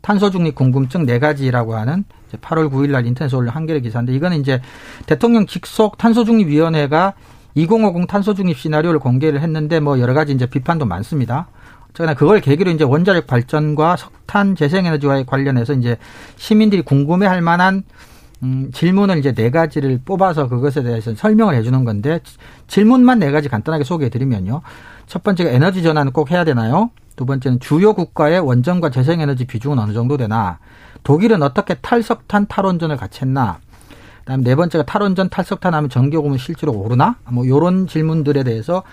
탄소 0.01 0.29
중립 0.29 0.55
궁금증 0.55 1.05
네 1.05 1.19
가지라고 1.19 1.75
하는 1.75 2.03
이제 2.27 2.37
8월 2.37 2.71
9일 2.71 2.91
날 2.91 3.05
인터넷에 3.05 3.35
올린 3.35 3.49
한겨레 3.49 3.79
기사인데 3.79 4.13
이거는 4.13 4.39
이제 4.39 4.61
대통령 5.05 5.47
직속 5.47 5.97
탄소 5.97 6.23
중립 6.23 6.47
위원회가 6.47 7.13
2050 7.55 8.07
탄소 8.07 8.33
중립 8.33 8.57
시나리오를 8.57 8.99
공개를 8.99 9.41
했는데 9.41 9.79
뭐 9.79 9.99
여러 9.99 10.13
가지 10.13 10.33
이제 10.33 10.45
비판도 10.45 10.85
많습니다. 10.85 11.47
어쨌거나 11.89 12.13
그걸 12.13 12.41
계기로 12.41 12.71
이제 12.71 12.83
원자력 12.83 13.25
발전과 13.25 13.95
석탄 13.95 14.55
재생에너지와 14.55 15.23
관련해서 15.23 15.73
이제 15.73 15.97
시민들이 16.35 16.81
궁금해할 16.81 17.41
만한 17.41 17.83
음, 18.43 18.69
질문을 18.73 19.17
이제 19.17 19.33
네 19.33 19.49
가지를 19.49 20.01
뽑아서 20.03 20.47
그것에 20.47 20.83
대해서 20.83 21.15
설명을 21.15 21.55
해주는 21.55 21.83
건데 21.85 22.19
질문만 22.67 23.19
네 23.19 23.31
가지 23.31 23.49
간단하게 23.49 23.83
소개해드리면요. 23.83 24.61
첫 25.07 25.23
번째가 25.23 25.49
에너지 25.51 25.83
전환은 25.83 26.11
꼭 26.11 26.31
해야 26.31 26.43
되나요? 26.43 26.91
두 27.15 27.25
번째는 27.25 27.59
주요 27.59 27.93
국가의 27.93 28.39
원전과 28.39 28.89
재생에너지 28.89 29.45
비중은 29.45 29.79
어느 29.79 29.93
정도 29.93 30.17
되나? 30.17 30.59
독일은 31.03 31.43
어떻게 31.43 31.75
탈석탄 31.75 32.47
탈원전을 32.47 32.97
같이 32.97 33.21
했나? 33.21 33.59
그다음 34.19 34.43
네 34.43 34.55
번째가 34.55 34.85
탈원전 34.85 35.29
탈석탄 35.29 35.73
하면 35.73 35.89
전기요금은 35.89 36.37
실제로 36.37 36.73
오르나? 36.73 37.15
뭐 37.29 37.47
요런 37.47 37.87
질문들에 37.87 38.43
대해서 38.43 38.77
어, 38.77 38.83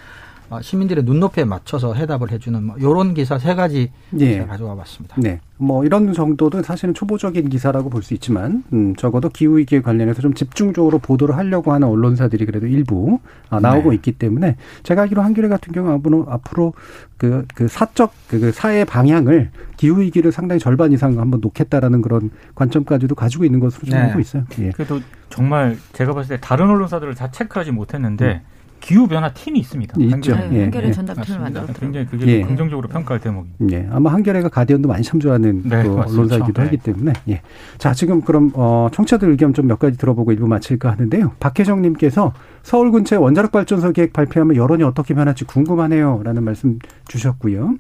시민들의 0.61 1.05
눈높이에 1.05 1.45
맞춰서 1.45 1.95
해답을 1.95 2.31
해주는 2.33 2.63
뭐 2.63 2.77
요런 2.81 3.15
기사 3.15 3.39
세 3.39 3.55
가지 3.55 3.91
예. 4.19 4.35
제가 4.35 4.47
가져와 4.49 4.75
봤습니다. 4.75 5.17
네. 5.19 5.41
뭐 5.57 5.85
이런 5.85 6.13
정도는 6.13 6.65
사실은 6.65 6.93
초보적인 6.93 7.49
기사라고 7.49 7.89
볼 7.89 8.03
수 8.03 8.15
있지만 8.15 8.65
음, 8.73 8.97
적어도 8.97 9.29
기후 9.29 9.59
위기에 9.59 9.81
관련해서 9.81 10.21
좀 10.21 10.35
집중적으로 10.35 10.99
보도를 10.99 11.37
하려고 11.37 11.73
하는 11.73 11.87
언론사들이 11.87 12.47
그래도 12.47 12.67
일부 12.67 13.21
아, 13.49 13.61
나오고 13.61 13.91
네. 13.91 13.97
있기 13.97 14.13
때문에 14.13 14.57
제가 14.83 15.03
알기로 15.03 15.23
한겨레 15.23 15.49
같은 15.49 15.73
경우 15.73 15.93
앞으로 15.93 16.27
앞으로 16.29 16.75
그, 17.17 17.47
그 17.55 17.69
사적 17.69 18.13
그, 18.27 18.41
그 18.41 18.53
사회 18.53 18.85
방향을 18.85 19.51
기후 19.77 20.01
위기를 20.01 20.33
상당히 20.33 20.59
절반 20.59 20.93
이상 20.93 21.19
한번 21.21 21.41
놓겠다라는 21.41 22.03
그런 22.03 22.31
관점까지도 22.57 23.15
가지고 23.15 23.45
있는 23.45 23.61
것으로 23.61 23.87
좀 23.87 23.97
네. 23.97 24.05
알고 24.05 24.19
있어요. 24.19 24.45
예. 24.59 24.71
그래도 24.71 25.01
정말 25.31 25.79
제가 25.93 26.13
봤을 26.13 26.37
때 26.37 26.41
다른 26.41 26.69
언론사들을 26.69 27.15
다 27.15 27.31
체크하지 27.31 27.71
못했는데 27.71 28.43
기후 28.83 29.07
변화 29.07 29.33
팀이 29.33 29.61
있습니다. 29.61 29.95
음. 29.97 30.03
있죠. 30.03 30.33
한겨레. 30.35 30.49
네, 30.49 30.57
예, 30.59 30.63
한겨레 30.65 30.89
예. 30.89 30.93
전담팀을. 30.93 31.41
만들었더라고요. 31.41 31.81
굉장히 31.81 32.07
그게 32.07 32.27
예. 32.27 32.43
긍정적으로 32.43 32.89
평가할 32.89 33.21
대목입니다. 33.21 33.67
예, 33.71 33.89
아마 33.93 34.13
한겨레가 34.13 34.49
가디언도 34.49 34.89
많이 34.89 35.05
참조하는 35.05 35.63
네, 35.63 35.83
그 35.85 35.89
맞습니다. 35.89 36.03
언론사이기도 36.11 36.53
네. 36.61 36.63
하기 36.65 36.77
때문에 36.79 37.13
예. 37.29 37.43
자 37.79 37.95
지금 37.95 38.21
그럼 38.21 38.51
어, 38.55 38.89
청취자들 38.93 39.31
의견 39.31 39.55
좀 39.55 39.63
몇 39.63 39.79
가지 39.79 39.97
들어보고 39.97 40.33
일부 40.33 40.49
마칠까 40.49 40.91
하는데요. 40.91 41.33
박혜정님께서 41.39 42.33
서울 42.65 42.91
근처에 42.91 43.17
원자력 43.19 43.53
발전소 43.53 43.93
계획 43.93 44.13
발표하면 44.13 44.57
여론이 44.57 44.83
어떻게 44.83 45.15
변할지 45.15 45.45
궁금하네요라는 45.45 46.43
말씀 46.43 46.81
주셨고요. 47.07 47.77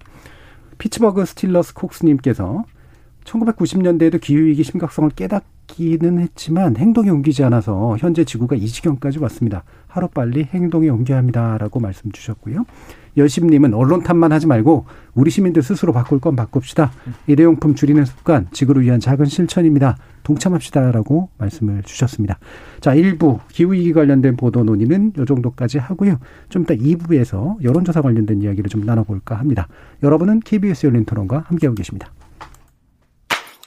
피츠버그 0.78 1.24
스틸러스 1.26 1.74
콕스님께서 1.74 2.64
1990년대에도 3.24 4.20
기후위기 4.20 4.62
심각성을 4.62 5.11
깨닫 5.11 5.44
기는 5.66 6.18
했지만 6.18 6.76
행동에 6.76 7.10
옮기지 7.10 7.44
않아서 7.44 7.96
현재 7.98 8.24
지구가 8.24 8.56
이 8.56 8.66
지경까지 8.66 9.18
왔습니다. 9.20 9.64
하루빨리 9.88 10.44
행동에 10.44 10.88
옮겨야 10.88 11.18
합니다라고 11.18 11.80
말씀 11.80 12.10
주셨고요. 12.12 12.64
여심님은 13.16 13.74
언론 13.74 14.02
탓만 14.02 14.32
하지 14.32 14.46
말고 14.46 14.86
우리 15.14 15.30
시민들 15.30 15.62
스스로 15.62 15.92
바꿀 15.92 16.18
건 16.18 16.34
바꿉시다. 16.34 16.92
일회용품 17.26 17.74
줄이는 17.74 18.04
습관, 18.04 18.48
지구를 18.52 18.82
위한 18.82 19.00
작은 19.00 19.26
실천입니다. 19.26 19.96
동참합시다라고 20.22 21.28
말씀을 21.36 21.82
주셨습니다. 21.82 22.38
자, 22.80 22.94
1부 22.94 23.40
기후위기 23.48 23.92
관련된 23.92 24.36
보도 24.36 24.64
논의는 24.64 25.12
요 25.18 25.24
정도까지 25.24 25.78
하고요. 25.78 26.18
좀 26.48 26.62
이따 26.62 26.74
2부에서 26.74 27.62
여론조사 27.62 28.00
관련된 28.00 28.40
이야기를 28.42 28.70
좀 28.70 28.82
나눠볼까 28.86 29.34
합니다. 29.34 29.68
여러분은 30.02 30.40
KBS 30.40 30.86
열린 30.86 31.04
토론과 31.04 31.44
함께하고 31.48 31.74
계십니다. 31.74 32.08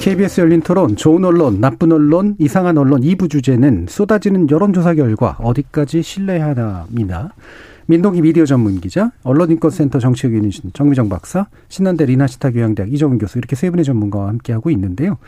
KBS 0.00 0.40
열린 0.40 0.62
토론, 0.62 0.96
좋은 0.96 1.22
언론, 1.26 1.60
나쁜 1.60 1.92
언론, 1.92 2.34
이상한 2.38 2.78
언론 2.78 3.02
2부 3.02 3.28
주제는 3.28 3.84
쏟아지는 3.86 4.48
여론조사 4.50 4.94
결과 4.94 5.36
어디까지 5.40 6.02
신뢰하나입니다. 6.02 7.34
민동기 7.84 8.22
미디어 8.22 8.46
전문 8.46 8.80
기자, 8.80 9.12
언론인권센터 9.24 9.98
정치학위원이신 9.98 10.70
정미정 10.72 11.10
박사, 11.10 11.48
신한대 11.68 12.06
리나시타 12.06 12.50
교양대학 12.50 12.90
이정훈 12.90 13.18
교수 13.18 13.36
이렇게 13.36 13.56
세 13.56 13.68
분의 13.68 13.84
전문가와 13.84 14.28
함께하고 14.28 14.70
있는데요. 14.70 15.18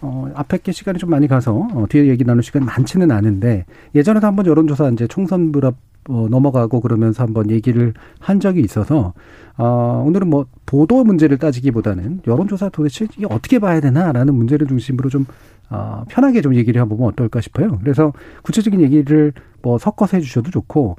어, 0.00 0.30
앞에 0.34 0.58
게 0.62 0.72
시간이 0.72 0.98
좀 0.98 1.10
많이 1.10 1.28
가서 1.28 1.68
어, 1.74 1.84
뒤에 1.90 2.06
얘기 2.06 2.24
나눌 2.24 2.42
시간 2.42 2.64
많지는 2.64 3.10
않은데 3.10 3.66
예전에도 3.94 4.26
한번 4.26 4.46
여론조사 4.46 4.88
이제 4.88 5.06
총선 5.08 5.52
불합 5.52 5.74
어, 6.08 6.26
넘어가고 6.30 6.80
그러면서 6.80 7.22
한번 7.22 7.50
얘기를 7.50 7.94
한 8.18 8.40
적이 8.40 8.60
있어서 8.60 9.12
어, 9.56 10.02
오늘은 10.06 10.28
뭐 10.28 10.46
보도 10.66 11.04
문제를 11.04 11.38
따지기보다는 11.38 12.22
여론조사 12.26 12.70
도대체 12.70 13.06
이게 13.16 13.26
어떻게 13.26 13.58
봐야 13.58 13.80
되나라는 13.80 14.34
문제를 14.34 14.66
중심으로 14.66 15.10
좀 15.10 15.26
어, 15.70 16.04
편하게 16.08 16.42
좀 16.42 16.54
얘기를 16.54 16.80
해보면 16.82 17.08
어떨까 17.08 17.40
싶어요. 17.40 17.78
그래서 17.80 18.12
구체적인 18.42 18.80
얘기를 18.80 19.32
뭐 19.62 19.78
섞어서 19.78 20.16
해주셔도 20.16 20.50
좋고 20.50 20.96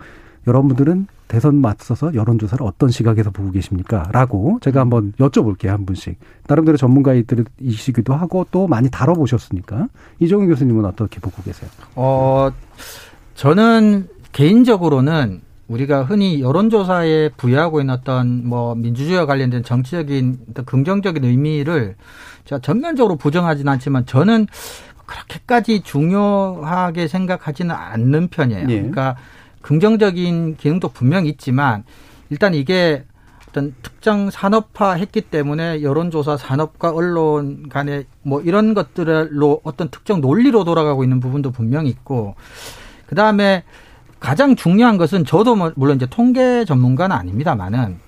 여러분들은 0.47 1.08
대선 1.28 1.56
맞서서 1.56 2.14
여론조사를 2.14 2.64
어떤 2.66 2.89
시각에서 2.89 3.32
보고 3.32 3.49
계십니까? 3.51 4.08
라고 4.12 4.60
제가 4.62 4.82
한번 4.82 5.14
여쭤볼게요, 5.14 5.70
한 5.70 5.86
분씩. 5.86 6.20
나름대로 6.47 6.78
전문가이시기도 6.78 8.14
하고 8.14 8.45
또 8.51 8.68
많이 8.68 8.89
다뤄보셨으니까. 8.91 9.88
이종훈 10.20 10.47
교수님은 10.49 10.86
어떻게 10.86 11.20
보고 11.20 11.41
계세요? 11.41 11.70
어, 11.95 12.51
저는 13.36 14.08
개인적으로는 14.34 15.41
우리가 15.67 16.03
흔히 16.03 16.41
여론조사에 16.41 17.29
부여하고 17.38 17.79
있는 17.79 17.93
어떤 17.93 18.45
뭐 18.45 18.75
민주주의와 18.75 19.25
관련된 19.25 19.63
정치적인 19.63 20.39
어떤 20.49 20.65
긍정적인 20.65 21.23
의미를 21.23 21.95
제가 22.45 22.59
전면적으로 22.59 23.15
부정하지는 23.15 23.71
않지만 23.71 24.05
저는 24.05 24.47
그렇게까지 25.05 25.81
중요하게 25.81 27.07
생각하지는 27.07 27.73
않는 27.73 28.27
편이에요. 28.27 28.67
예. 28.69 28.75
그러니까 28.75 29.15
긍정적인 29.61 30.57
기능도 30.57 30.89
분명히 30.89 31.29
있지만 31.29 31.84
일단 32.29 32.53
이게 32.53 33.05
어떤 33.49 33.75
특정 33.81 34.29
산업화 34.29 34.93
했기 34.93 35.21
때문에 35.21 35.84
여론조사 35.84 36.38
산업과 36.38 36.91
언론 36.91 37.69
간의 37.69 38.05
뭐 38.23 38.41
이런 38.41 38.73
것들로 38.73 39.61
어떤 39.63 39.89
특정 39.89 40.21
논리로 40.21 40.63
돌아가고 40.63 41.03
있는 41.03 41.19
부분도 41.19 41.51
분명히 41.51 41.89
있고 41.89 42.36
그 43.05 43.15
다음에 43.15 43.63
가장 44.24 44.55
중요한 44.55 44.97
것은 44.97 45.26
저도 45.26 45.53
뭐 45.53 45.74
물론 45.76 45.97
이제 45.97 46.05
통계 46.09 46.63
전문가는 46.63 47.13
아닙니다만은 47.13 47.99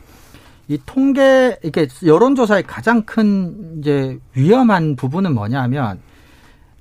이 0.70 0.80
통계 0.86 1.60
이렇게 1.62 1.90
여론조사의 2.06 2.64
가장 2.64 3.04
큰 3.04 3.80
이제 3.80 4.18
위험한 4.34 4.96
부분은 4.96 5.36
뭐냐면 5.36 6.00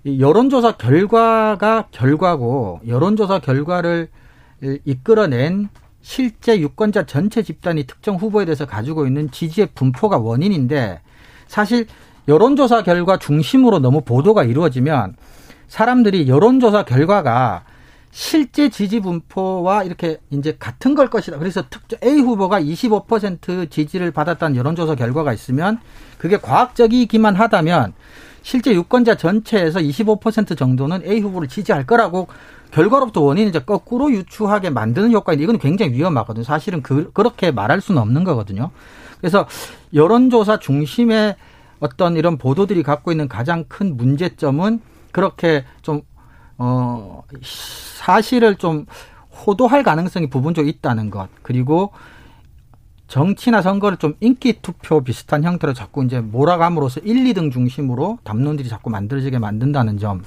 이 0.04 0.20
여론조사 0.20 0.76
결과가 0.76 1.88
결과고 1.90 2.80
여론조사 2.86 3.40
결과를 3.40 4.08
이끌어낸 4.84 5.68
실제 6.00 6.60
유권자 6.60 7.06
전체 7.06 7.42
집단이 7.42 7.88
특정 7.88 8.14
후보에 8.14 8.44
대해서 8.44 8.66
가지고 8.66 9.04
있는 9.04 9.32
지지의 9.32 9.70
분포가 9.74 10.18
원인인데 10.18 11.00
사실 11.48 11.86
여론조사 12.28 12.84
결과 12.84 13.18
중심으로 13.18 13.80
너무 13.80 14.02
보도가 14.02 14.44
이루어지면 14.44 15.16
사람들이 15.66 16.28
여론조사 16.28 16.84
결과가 16.84 17.64
실제 18.14 18.68
지지 18.68 19.00
분포와 19.00 19.82
이렇게 19.82 20.18
이제 20.30 20.54
같은 20.56 20.94
걸 20.94 21.10
것이다. 21.10 21.36
그래서 21.36 21.64
특정 21.68 21.98
A 22.04 22.20
후보가 22.20 22.60
25% 22.60 23.68
지지를 23.68 24.12
받았다는 24.12 24.54
여론조사 24.54 24.94
결과가 24.94 25.32
있으면 25.32 25.80
그게 26.16 26.36
과학적이기만 26.36 27.34
하다면 27.34 27.92
실제 28.42 28.72
유권자 28.72 29.16
전체에서 29.16 29.80
25% 29.80 30.56
정도는 30.56 31.02
A 31.04 31.18
후보를 31.18 31.48
지지할 31.48 31.86
거라고 31.86 32.28
결과로부터 32.70 33.20
원인을 33.20 33.48
이제 33.48 33.58
거꾸로 33.58 34.12
유추하게 34.12 34.70
만드는 34.70 35.10
효과인데 35.10 35.42
이건 35.42 35.58
굉장히 35.58 35.94
위험하거든요. 35.94 36.44
사실은 36.44 36.82
그, 36.82 37.10
그렇게 37.12 37.50
말할 37.50 37.80
수는 37.80 38.00
없는 38.00 38.22
거거든요. 38.22 38.70
그래서 39.18 39.48
여론조사 39.92 40.60
중심의 40.60 41.34
어떤 41.80 42.16
이런 42.16 42.38
보도들이 42.38 42.84
갖고 42.84 43.10
있는 43.10 43.26
가장 43.26 43.64
큰 43.66 43.96
문제점은 43.96 44.80
그렇게 45.10 45.64
좀, 45.82 46.02
어, 46.58 47.22
사실을 47.42 48.56
좀 48.56 48.86
호도할 49.46 49.82
가능성이 49.82 50.28
부분적으로 50.28 50.68
있다는 50.70 51.10
것. 51.10 51.28
그리고 51.42 51.92
정치나 53.08 53.62
선거를 53.62 53.98
좀 53.98 54.14
인기 54.20 54.60
투표 54.62 55.02
비슷한 55.02 55.44
형태로 55.44 55.74
자꾸 55.74 56.04
이제 56.04 56.20
몰아감으로써 56.20 57.00
1, 57.00 57.24
2등 57.32 57.52
중심으로 57.52 58.18
담론들이 58.24 58.68
자꾸 58.68 58.90
만들어지게 58.90 59.38
만든다는 59.38 59.98
점. 59.98 60.22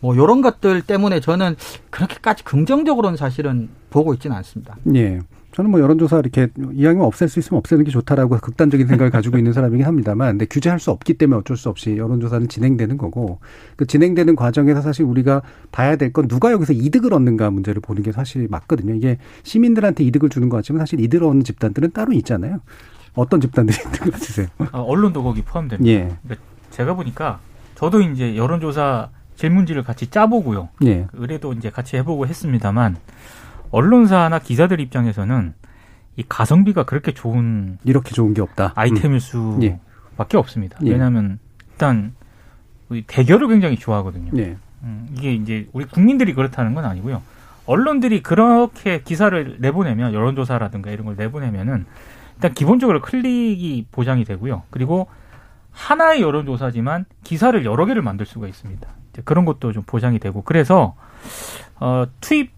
뭐 0.00 0.16
요런 0.16 0.42
것들 0.42 0.82
때문에 0.82 1.20
저는 1.20 1.56
그렇게까지 1.90 2.44
긍정적으로는 2.44 3.16
사실은 3.16 3.70
보고 3.90 4.12
있지는 4.12 4.36
않습니다. 4.36 4.76
예. 4.94 5.20
저는 5.54 5.70
뭐 5.70 5.80
여론조사 5.80 6.18
이렇게 6.18 6.48
이왕이면 6.56 7.06
없앨 7.06 7.28
수 7.28 7.38
있으면 7.38 7.58
없애는 7.58 7.84
게 7.84 7.92
좋다라고 7.92 8.38
극단적인 8.38 8.88
생각을 8.88 9.12
가지고 9.12 9.38
있는 9.38 9.52
사람이긴 9.52 9.86
합니다만, 9.86 10.30
근데 10.30 10.46
규제할 10.46 10.80
수 10.80 10.90
없기 10.90 11.14
때문에 11.14 11.38
어쩔 11.38 11.56
수 11.56 11.68
없이 11.68 11.96
여론조사는 11.96 12.48
진행되는 12.48 12.98
거고, 12.98 13.38
그 13.76 13.86
진행되는 13.86 14.34
과정에서 14.34 14.82
사실 14.82 15.04
우리가 15.04 15.42
봐야 15.70 15.94
될 15.94 16.12
건 16.12 16.26
누가 16.26 16.50
여기서 16.50 16.72
이득을 16.72 17.14
얻는가 17.14 17.50
문제를 17.50 17.80
보는 17.80 18.02
게 18.02 18.10
사실 18.10 18.48
맞거든요. 18.50 18.94
이게 18.94 19.18
시민들한테 19.44 20.02
이득을 20.04 20.28
주는 20.28 20.48
것 20.48 20.56
같지만 20.56 20.80
사실 20.80 20.98
이득을 21.00 21.26
얻는 21.26 21.44
집단들은 21.44 21.92
따로 21.92 22.12
있잖아요. 22.14 22.60
어떤 23.14 23.40
집단들이 23.40 23.78
이득을 23.88 24.14
얻으세요? 24.14 24.46
아, 24.72 24.78
언론도 24.80 25.22
거기 25.22 25.42
포함됩니다. 25.42 25.88
예. 25.88 26.16
그러니까 26.24 26.44
제가 26.70 26.94
보니까 26.94 27.38
저도 27.76 28.00
이제 28.00 28.36
여론조사 28.36 29.08
질문지를 29.36 29.84
같이 29.84 30.08
짜보고요. 30.10 30.68
예. 30.84 31.06
의뢰도 31.12 31.52
이제 31.52 31.70
같이 31.70 31.96
해보고 31.96 32.26
했습니다만 32.26 32.96
언론사나 33.70 34.38
기자들 34.38 34.80
입장에서는 34.80 35.54
이 36.16 36.24
가성비가 36.28 36.84
그렇게 36.84 37.12
좋은 37.12 37.78
이렇게 37.84 38.12
좋은 38.12 38.34
게 38.34 38.40
없다. 38.40 38.72
아이템일 38.76 39.20
음. 39.34 39.62
예. 39.62 39.80
수밖에 40.12 40.36
없습니다. 40.36 40.78
예. 40.84 40.90
왜냐하면 40.90 41.38
일단 41.72 42.14
이 42.90 43.02
대결을 43.06 43.48
굉장히 43.48 43.76
좋아하거든요. 43.76 44.30
예. 44.36 44.56
음, 44.82 45.08
이게 45.16 45.34
이제 45.34 45.68
우리 45.72 45.86
국민들이 45.86 46.34
그렇다는 46.34 46.74
건 46.74 46.84
아니고요. 46.84 47.22
언론들이 47.66 48.22
그렇게 48.22 49.02
기사를 49.02 49.56
내보내면 49.58 50.12
여론조사라든가 50.12 50.90
이런 50.90 51.06
걸 51.06 51.16
내보내면은 51.16 51.86
일단 52.34 52.52
기본적으로 52.52 53.00
클릭이 53.00 53.86
보장이 53.90 54.24
되고요. 54.24 54.62
그리고 54.70 55.08
하나의 55.72 56.20
여론조사지만 56.20 57.06
기사를 57.24 57.64
여러 57.64 57.86
개를 57.86 58.02
만들 58.02 58.26
수가 58.26 58.46
있습니다. 58.46 58.86
이제 59.12 59.22
그런 59.24 59.44
것도 59.44 59.72
좀 59.72 59.82
보장이 59.84 60.18
되고 60.18 60.42
그래서 60.42 60.94
어, 61.80 62.06
투입 62.20 62.52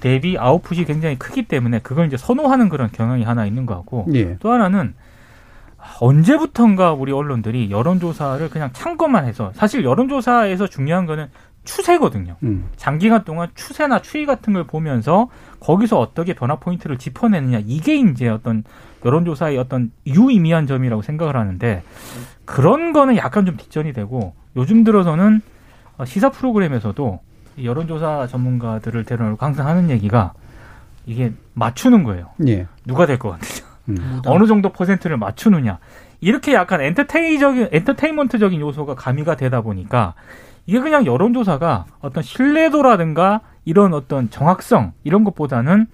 대비 0.00 0.38
아웃풋이 0.38 0.84
굉장히 0.84 1.18
크기 1.18 1.42
때문에 1.42 1.80
그걸 1.80 2.06
이제 2.06 2.16
선호하는 2.16 2.68
그런 2.68 2.90
경향이 2.90 3.24
하나 3.24 3.46
있는 3.46 3.66
것 3.66 3.74
같고 3.76 4.06
예. 4.14 4.36
또 4.38 4.52
하나는 4.52 4.94
언제부턴가 6.00 6.92
우리 6.92 7.12
언론들이 7.12 7.70
여론조사를 7.70 8.48
그냥 8.50 8.70
참고만 8.72 9.26
해서 9.26 9.52
사실 9.54 9.84
여론조사에서 9.84 10.66
중요한 10.66 11.06
거는 11.06 11.28
추세거든요. 11.64 12.36
음. 12.44 12.68
장기간 12.76 13.24
동안 13.24 13.48
추세나 13.54 14.00
추이 14.00 14.24
같은 14.24 14.54
걸 14.54 14.64
보면서 14.64 15.28
거기서 15.60 15.98
어떻게 15.98 16.34
변화 16.34 16.56
포인트를 16.56 16.96
짚어내느냐 16.96 17.60
이게 17.66 17.96
이제 17.96 18.28
어떤 18.28 18.64
여론조사의 19.04 19.58
어떤 19.58 19.92
유의미한 20.06 20.66
점이라고 20.66 21.02
생각을 21.02 21.36
하는데 21.36 21.82
그런 22.44 22.92
거는 22.92 23.16
약간 23.16 23.44
좀 23.44 23.56
뒷전이 23.56 23.92
되고 23.92 24.34
요즘 24.56 24.82
들어서는 24.82 25.42
시사 26.04 26.30
프로그램에서도 26.30 27.20
이 27.20 27.27
여론조사 27.62 28.26
전문가들을 28.28 29.04
데려놓고 29.04 29.44
항상 29.44 29.66
하는 29.66 29.90
얘기가 29.90 30.32
이게 31.06 31.32
맞추는 31.54 32.04
거예요. 32.04 32.30
예. 32.46 32.66
누가 32.84 33.06
될 33.06 33.18
것 33.18 33.30
같으냐. 33.30 33.66
음. 33.88 34.22
어느 34.26 34.46
정도 34.46 34.68
퍼센트를 34.70 35.16
맞추느냐. 35.16 35.78
이렇게 36.20 36.52
약간 36.52 36.80
엔터테이적인 36.80 37.68
엔터테인먼트적인 37.72 38.60
요소가 38.60 38.94
가미가 38.94 39.36
되다 39.36 39.60
보니까 39.62 40.14
이게 40.66 40.80
그냥 40.80 41.06
여론조사가 41.06 41.86
어떤 42.00 42.22
신뢰도라든가 42.22 43.40
이런 43.64 43.94
어떤 43.94 44.28
정확성 44.28 44.92
이런 45.04 45.24
것보다는 45.24 45.86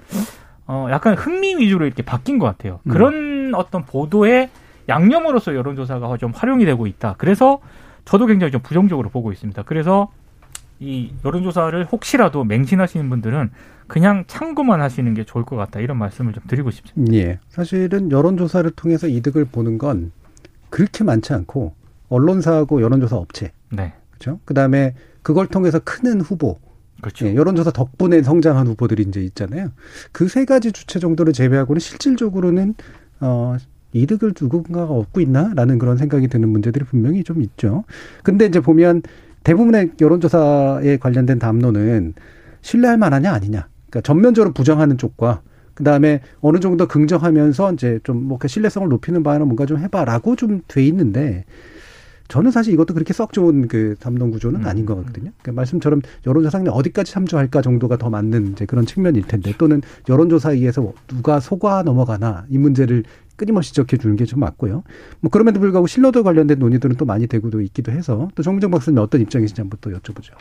어 0.67 0.89
약간 0.91 1.15
흥미 1.15 1.57
위주로 1.57 1.87
이렇게 1.87 2.03
바뀐 2.03 2.39
것 2.39 2.47
같아요. 2.47 2.81
음. 2.85 2.91
그런 2.91 3.53
어떤 3.55 3.85
보도의 3.85 4.49
양념으로서 4.89 5.55
여론조사가 5.55 6.17
좀 6.17 6.33
활용이 6.35 6.65
되고 6.65 6.87
있다. 6.87 7.15
그래서 7.19 7.61
저도 8.05 8.27
굉장히 8.27 8.51
좀 8.51 8.61
부정적으로 8.63 9.11
보고 9.11 9.31
있습니다. 9.31 9.63
그래서 9.63 10.09
이 10.81 11.13
여론조사를 11.25 11.87
혹시라도 11.87 12.45
맹신하시는 12.45 13.09
분들은 13.09 13.51
그냥 13.87 14.25
참고만 14.27 14.81
하시는 14.81 15.13
게 15.15 15.25
좋을 15.25 15.45
것 15.45 15.57
같다. 15.57 15.81
이런 15.81 15.99
말씀을 15.99 16.33
좀 16.33 16.43
드리고 16.47 16.71
싶습니다. 16.71 17.15
예. 17.15 17.39
사실은 17.49 18.11
여론조사를 18.11 18.71
통해서 18.73 19.07
이득을 19.07 19.45
보는 19.47 19.79
건 19.79 20.11
그렇게 20.71 21.05
많지 21.05 21.33
않고 21.33 21.75
언론사하고 22.09 22.83
여론조사 22.83 23.17
업체 23.17 23.53
네. 23.71 23.93
그렇죠. 24.11 24.41
그다음에 24.45 24.95
그걸 25.23 25.47
통해서 25.47 25.79
크는 25.79 26.21
후보 26.21 26.59
그렇죠. 27.01 27.27
예, 27.27 27.35
여론조사 27.35 27.71
덕분에 27.73 28.23
성장한 28.23 28.67
후보들이 28.69 29.03
이제 29.03 29.21
있잖아요. 29.23 29.69
그 30.13 30.27
세 30.29 30.45
가지 30.45 30.73
주체 30.73 30.99
정도를 30.99 31.33
제외하고는 31.33 31.79
실질적으로는 31.81 32.75
어 33.21 33.57
이득을 33.93 34.33
누군가가 34.41 34.93
얻고 34.93 35.21
있나라는 35.21 35.79
그런 35.79 35.97
생각이 35.99 36.29
드는 36.29 36.49
문제들이 36.49 36.85
분명히 36.85 37.23
좀 37.23 37.43
있죠. 37.43 37.85
근데 38.23 38.47
이제 38.47 38.61
보면 38.61 39.03
대부분의 39.45 39.93
여론조사에 40.01 40.97
관련된 40.99 41.39
담론은 41.39 42.15
신뢰할 42.63 42.99
만하냐 42.99 43.33
아니냐. 43.33 43.69
그러니까 43.89 44.01
전면적으로 44.01 44.53
부정하는 44.53 44.99
쪽과 44.99 45.43
그다음에 45.75 46.21
어느 46.41 46.61
정도 46.61 46.87
긍정하면서 46.87 47.75
이제 47.75 47.99
좀뭐 48.05 48.39
신뢰성을 48.45 48.89
높이는 48.89 49.23
바에는 49.23 49.47
뭔가 49.47 49.67
좀 49.67 49.79
해봐라고 49.79 50.37
좀 50.37 50.63
돼 50.67 50.85
있는데 50.87 51.45
저는 52.29 52.51
사실 52.51 52.73
이것도 52.73 52.95
그렇게 52.95 53.13
썩 53.13 53.33
좋은 53.33 53.69
그 53.69 53.97
담론 54.01 54.31
구조는 54.31 54.61
음. 54.61 54.67
아닌 54.67 54.87
것 54.87 54.97
같거든요. 54.97 55.31
그러니까 55.43 55.53
말씀처럼 55.53 56.01
여론조사는 56.27 56.71
어디까지 56.71 57.13
참조할까 57.13 57.61
정도가 57.61 57.99
더 57.99 58.09
맞는 58.09 58.53
이제 58.53 58.65
그런 58.65 58.87
측면일 58.87 59.25
텐데 59.27 59.53
또는 59.59 59.83
여론조사에 60.09 60.55
의해서 60.55 60.93
누가 61.07 61.39
속아 61.39 61.83
넘어가나 61.83 62.47
이 62.49 62.57
문제를 62.57 63.05
끊임없이 63.37 63.71
지적해 63.71 63.97
주는 63.97 64.17
게 64.17 64.25
좀 64.25 64.41
맞고요. 64.41 64.83
뭐 65.21 65.31
그럼에도 65.31 65.61
불구하고 65.61 65.87
신뢰도 65.87 66.23
관련된 66.23 66.59
논의들은 66.59 66.97
또 66.97 67.05
많이 67.05 67.27
되고도 67.27 67.61
있기도 67.63 67.93
해서 67.93 68.29
또 68.35 68.43
정무정 68.43 68.71
박사님 68.71 68.99
어떤 68.99 69.21
입장이신지 69.21 69.61
한번 69.61 69.79
또 69.83 69.91
여쭤보죠. 69.91 70.33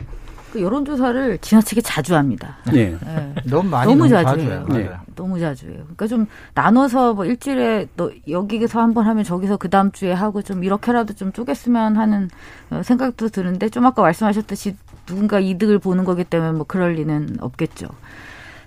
그 0.52 0.62
여론조사를 0.62 1.38
지나치게 1.38 1.80
자주 1.80 2.14
합니다. 2.14 2.58
예. 2.74 2.92
예. 2.92 3.34
너무 3.44 3.68
많이 3.68 3.90
너무 3.92 4.08
너무 4.08 4.08
자주 4.08 4.40
해요. 4.40 4.66
네. 4.70 4.90
너무 5.16 5.38
자주 5.40 5.66
해요. 5.66 5.78
그러니까 5.82 6.06
좀 6.06 6.26
나눠서 6.54 7.14
뭐 7.14 7.24
일주일에 7.24 7.88
너 7.96 8.10
여기서 8.28 8.80
한번 8.80 9.06
하면 9.06 9.24
저기서 9.24 9.56
그 9.56 9.68
다음 9.68 9.90
주에 9.92 10.12
하고 10.12 10.42
좀 10.42 10.62
이렇게라도 10.64 11.14
좀 11.14 11.32
쪼갰으면 11.32 11.94
하는 11.96 12.30
어, 12.70 12.82
생각도 12.84 13.28
드는데 13.28 13.68
좀 13.68 13.84
아까 13.84 14.02
말씀하셨듯이 14.02 14.76
누군가 15.06 15.40
이득을 15.40 15.78
보는 15.80 16.04
거기 16.04 16.24
때문에 16.24 16.52
뭐 16.52 16.64
그럴 16.66 16.92
리는 16.94 17.36
없겠죠. 17.40 17.88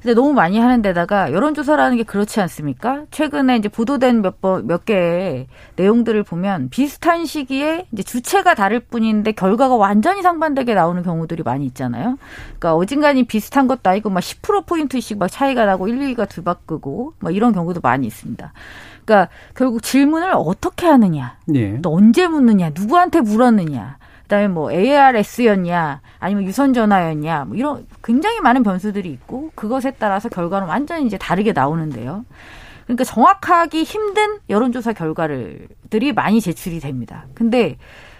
근데 0.07 0.21
너무 0.21 0.31
많이 0.31 0.57
하는 0.57 0.81
데다가 0.81 1.33
여론조사라는 1.33 1.97
게 1.97 2.03
그렇지 2.03 2.39
않습니까? 2.39 3.03
최근에 3.11 3.57
이제 3.57 3.67
보도된 3.67 4.21
몇 4.21 4.39
번, 4.39 4.65
몇 4.65 4.85
개의 4.85 5.47
내용들을 5.75 6.23
보면 6.23 6.69
비슷한 6.69 7.25
시기에 7.25 7.87
이제 7.91 8.03
주체가 8.03 8.55
다를 8.55 8.79
뿐인데 8.79 9.33
결과가 9.33 9.75
완전히 9.75 10.21
상반되게 10.21 10.75
나오는 10.75 11.03
경우들이 11.03 11.43
많이 11.43 11.65
있잖아요. 11.65 12.17
그러니까 12.57 12.75
어딘가니 12.75 13.25
비슷한 13.25 13.67
것도 13.67 13.89
아니고 13.89 14.09
막 14.09 14.21
10%포인트씩 14.21 15.17
막 15.17 15.27
차이가 15.29 15.65
나고 15.65 15.89
1, 15.89 15.99
2가 16.15 16.29
뒤바꾸고 16.29 17.15
막 17.19 17.35
이런 17.35 17.51
경우도 17.51 17.81
많이 17.83 18.07
있습니다. 18.07 18.53
그러니까 19.03 19.29
결국 19.55 19.83
질문을 19.83 20.31
어떻게 20.35 20.85
하느냐, 20.85 21.35
예. 21.53 21.81
또 21.81 21.93
언제 21.93 22.27
묻느냐, 22.27 22.71
누구한테 22.73 23.19
물었느냐, 23.19 23.96
그다음에 24.28 24.49
뭐 24.49 24.71
ARS였냐, 24.71 26.01
아니면 26.19 26.43
유선 26.43 26.73
전화였냐, 26.73 27.45
뭐 27.45 27.55
이런 27.55 27.88
굉장히 28.03 28.41
많은 28.41 28.61
변수들이 28.61 29.09
있고 29.09 29.51
그것에 29.55 29.91
따라서 29.91 30.28
결과는 30.28 30.67
완전히 30.67 31.05
이제 31.05 31.17
다르게 31.17 31.53
나오는데요. 31.53 32.25
그러니까 32.84 33.03
정확하기 33.05 33.84
힘든 33.84 34.39
여론조사 34.49 34.93
결과들이 34.93 36.13
많이 36.13 36.41
제출이 36.41 36.80
됩니다. 36.80 37.25
근데 37.34 37.78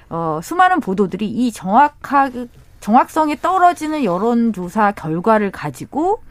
어, 0.10 0.40
수많은 0.42 0.80
보도들이 0.80 1.28
이 1.28 1.52
정확하게 1.52 2.48
정확성이 2.80 3.36
떨어지는 3.38 4.04
여론조사 4.06 4.94
결과를 4.94 5.52
가지고 5.52 6.22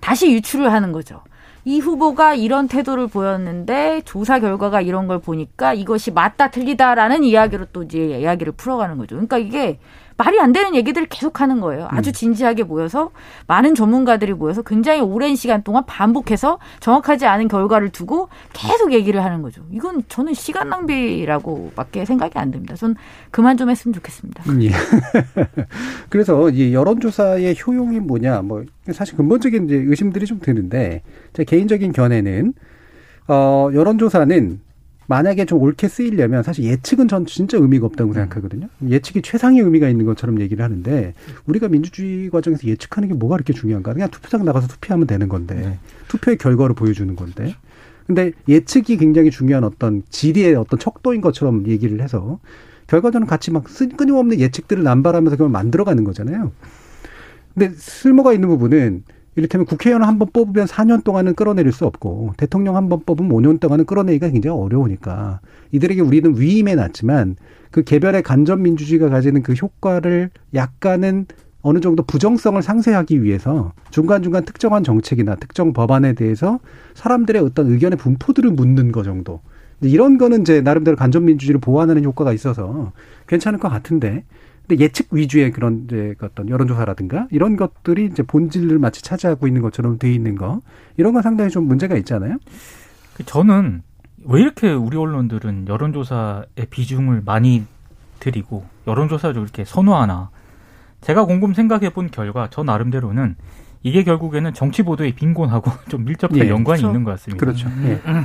다시 0.00 0.30
유출을 0.32 0.70
하는 0.72 0.92
거죠. 0.92 1.22
이 1.64 1.78
후보가 1.78 2.34
이런 2.34 2.66
태도를 2.66 3.06
보였는데 3.06 4.02
조사 4.04 4.40
결과가 4.40 4.80
이런 4.80 5.06
걸 5.06 5.20
보니까 5.20 5.74
이것이 5.74 6.10
맞다 6.10 6.50
틀리다라는 6.50 7.22
이야기로 7.22 7.66
또 7.72 7.84
이제 7.84 8.18
이야기를 8.20 8.54
풀어가는 8.54 8.98
거죠. 8.98 9.14
그러니까 9.14 9.38
이게 9.38 9.78
말이 10.22 10.38
안 10.38 10.52
되는 10.52 10.76
얘기들을 10.76 11.08
계속 11.08 11.40
하는 11.40 11.60
거예요. 11.60 11.88
아주 11.90 12.12
진지하게 12.12 12.62
모여서 12.62 13.10
많은 13.48 13.74
전문가들이 13.74 14.34
모여서 14.34 14.62
굉장히 14.62 15.00
오랜 15.00 15.34
시간 15.34 15.64
동안 15.64 15.82
반복해서 15.84 16.60
정확하지 16.78 17.26
않은 17.26 17.48
결과를 17.48 17.88
두고 17.88 18.28
계속 18.52 18.92
얘기를 18.92 19.24
하는 19.24 19.42
거죠. 19.42 19.64
이건 19.72 20.04
저는 20.06 20.34
시간 20.34 20.68
낭비라고밖에 20.68 22.04
생각이 22.04 22.38
안 22.38 22.52
듭니다. 22.52 22.76
전 22.76 22.94
그만 23.32 23.56
좀 23.56 23.68
했으면 23.68 23.94
좋겠습니다. 23.94 24.44
예. 24.62 24.70
그래서 26.08 26.50
이 26.50 26.72
여론조사의 26.72 27.56
효용이 27.66 27.98
뭐냐, 27.98 28.42
뭐 28.42 28.64
사실 28.92 29.16
근본적인 29.16 29.64
이제 29.64 29.74
의심들이 29.74 30.26
좀 30.26 30.38
드는데 30.38 31.02
제 31.32 31.42
개인적인 31.42 31.90
견해는 31.90 32.54
어 33.26 33.70
여론조사는 33.74 34.60
만약에 35.12 35.44
좀 35.44 35.60
옳게 35.60 35.88
쓰이려면 35.88 36.42
사실 36.42 36.64
예측은 36.64 37.06
전 37.06 37.26
진짜 37.26 37.58
의미가 37.58 37.84
없다고 37.84 38.14
생각하거든요. 38.14 38.68
예측이 38.88 39.20
최상의 39.20 39.60
의미가 39.60 39.90
있는 39.90 40.06
것처럼 40.06 40.40
얘기를 40.40 40.64
하는데 40.64 41.12
우리가 41.44 41.68
민주주의 41.68 42.30
과정에서 42.30 42.66
예측하는 42.66 43.10
게 43.10 43.14
뭐가 43.14 43.36
그렇게 43.36 43.52
중요한가? 43.52 43.92
그냥 43.92 44.08
투표장 44.10 44.42
나가서 44.46 44.68
투표하면 44.68 45.06
되는 45.06 45.28
건데 45.28 45.78
투표의 46.08 46.38
결과를 46.38 46.74
보여주는 46.74 47.14
건데. 47.14 47.54
근데 48.06 48.32
예측이 48.48 48.96
굉장히 48.96 49.30
중요한 49.30 49.64
어떤 49.64 50.02
지리의 50.08 50.54
어떤 50.54 50.78
척도인 50.78 51.20
것처럼 51.20 51.66
얘기를 51.66 52.00
해서 52.00 52.40
결과적으로 52.86 53.28
같이 53.28 53.50
막 53.50 53.68
쓰- 53.68 53.90
끊임없는 53.90 54.40
예측들을 54.40 54.82
남발하면서 54.82 55.36
그걸 55.36 55.50
만들어가는 55.50 56.04
거잖아요. 56.04 56.52
근데 57.52 57.74
쓸모가 57.76 58.32
있는 58.32 58.48
부분은 58.48 59.04
이를테면 59.34 59.64
국회의원 59.66 60.02
한 60.04 60.18
번 60.18 60.28
뽑으면 60.32 60.66
4년 60.66 61.02
동안은 61.04 61.34
끌어내릴 61.34 61.72
수 61.72 61.86
없고 61.86 62.34
대통령 62.36 62.76
한 62.76 62.88
번 62.88 63.00
뽑으면 63.00 63.30
5년 63.32 63.60
동안은 63.60 63.86
끌어내기가 63.86 64.28
굉장히 64.28 64.58
어려우니까 64.58 65.40
이들에게 65.72 66.00
우리는 66.02 66.38
위임해 66.38 66.74
놨지만 66.74 67.36
그 67.70 67.82
개별의 67.82 68.22
간접 68.22 68.60
민주주의가 68.60 69.08
가지는 69.08 69.42
그 69.42 69.54
효과를 69.54 70.30
약간은 70.54 71.26
어느 71.62 71.80
정도 71.80 72.02
부정성을 72.02 72.60
상쇄하기 72.60 73.22
위해서 73.22 73.72
중간중간 73.90 74.44
특정한 74.44 74.84
정책이나 74.84 75.36
특정 75.36 75.72
법안에 75.72 76.12
대해서 76.14 76.58
사람들의 76.94 77.40
어떤 77.40 77.70
의견의 77.70 77.96
분포들을 77.98 78.50
묻는 78.50 78.92
거 78.92 79.02
정도. 79.02 79.40
이런 79.80 80.18
거는 80.18 80.42
이제 80.42 80.60
나름대로 80.60 80.96
간접 80.96 81.22
민주주의를 81.22 81.60
보완하는 81.60 82.04
효과가 82.04 82.32
있어서 82.32 82.92
괜찮을 83.28 83.58
것 83.58 83.68
같은데 83.68 84.24
근데 84.66 84.82
예측 84.82 85.08
위주의 85.12 85.50
그런 85.50 85.84
이제 85.86 86.14
그 86.18 86.26
어떤 86.26 86.48
여론조사라든가 86.48 87.28
이런 87.30 87.56
것들이 87.56 88.06
이제 88.06 88.22
본질을 88.22 88.78
마치 88.78 89.02
차지하고 89.02 89.46
있는 89.46 89.62
것처럼 89.62 89.98
돼 89.98 90.12
있는 90.12 90.36
거 90.36 90.60
이런 90.96 91.12
건 91.12 91.22
상당히 91.22 91.50
좀 91.50 91.66
문제가 91.66 91.96
있잖아요. 91.96 92.38
그 93.14 93.24
저는 93.24 93.82
왜 94.24 94.40
이렇게 94.40 94.72
우리 94.72 94.96
언론들은 94.96 95.66
여론조사의 95.68 96.66
비중을 96.70 97.22
많이 97.24 97.64
드리고 98.20 98.64
여론조사를 98.86 99.40
이렇게 99.40 99.64
선호하나 99.64 100.30
제가 101.00 101.24
곰곰 101.24 101.54
생각해 101.54 101.90
본 101.90 102.10
결과 102.10 102.48
저 102.50 102.62
나름대로는 102.62 103.34
이게 103.82 104.04
결국에는 104.04 104.54
정치 104.54 104.84
보도의 104.84 105.12
빈곤하고 105.12 105.70
좀 105.90 106.04
밀접한 106.04 106.38
예, 106.38 106.48
연관이 106.48 106.82
그렇죠. 106.82 106.86
있는 106.86 107.04
것 107.04 107.10
같습니다. 107.12 107.44
그렇죠. 107.44 107.68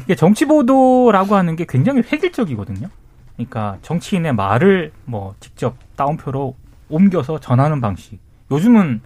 예. 0.08 0.16
정치 0.16 0.46
보도라고 0.46 1.36
하는 1.36 1.56
게 1.56 1.66
굉장히 1.68 2.04
획일적이거든요. 2.12 2.90
그러니까 3.38 3.78
정치인의 3.84 4.34
말을 4.34 4.92
뭐 5.06 5.36
직접 5.40 5.76
따옴표로 5.96 6.56
옮겨서 6.90 7.40
전하는 7.40 7.80
방식. 7.80 8.20
요즘은 8.52 9.02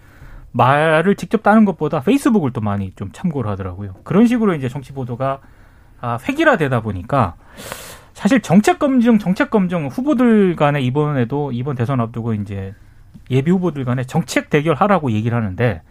말을 0.53 1.15
직접 1.15 1.43
따는 1.43 1.65
것보다 1.65 2.01
페이스북을 2.01 2.51
또 2.51 2.61
많이 2.61 2.91
좀 2.95 3.11
참고를 3.11 3.49
하더라고요. 3.51 3.95
그런 4.03 4.27
식으로 4.27 4.55
이제 4.55 4.69
정치 4.69 4.93
보도가 4.93 5.39
아, 6.01 6.17
획일화되다 6.27 6.81
보니까 6.81 7.35
사실 8.13 8.41
정책 8.41 8.79
검증, 8.79 9.19
정책 9.19 9.49
검증 9.49 9.87
후보들 9.87 10.55
간에 10.55 10.81
이번에도 10.81 11.51
이번 11.51 11.75
대선 11.75 11.99
앞두고 12.01 12.33
이제 12.33 12.73
예비 13.29 13.51
후보들 13.51 13.85
간에 13.85 14.03
정책 14.03 14.49
대결하라고 14.49 15.11
얘기를 15.11 15.37
하는데 15.37 15.81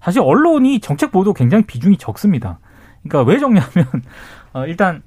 사실 0.00 0.20
언론이 0.20 0.80
정책 0.80 1.12
보도 1.12 1.32
굉장히 1.32 1.64
비중이 1.64 1.96
적습니다. 1.96 2.58
그러니까 3.02 3.30
왜 3.30 3.38
적냐면 3.38 3.70
어, 4.52 4.66
일단 4.66 5.02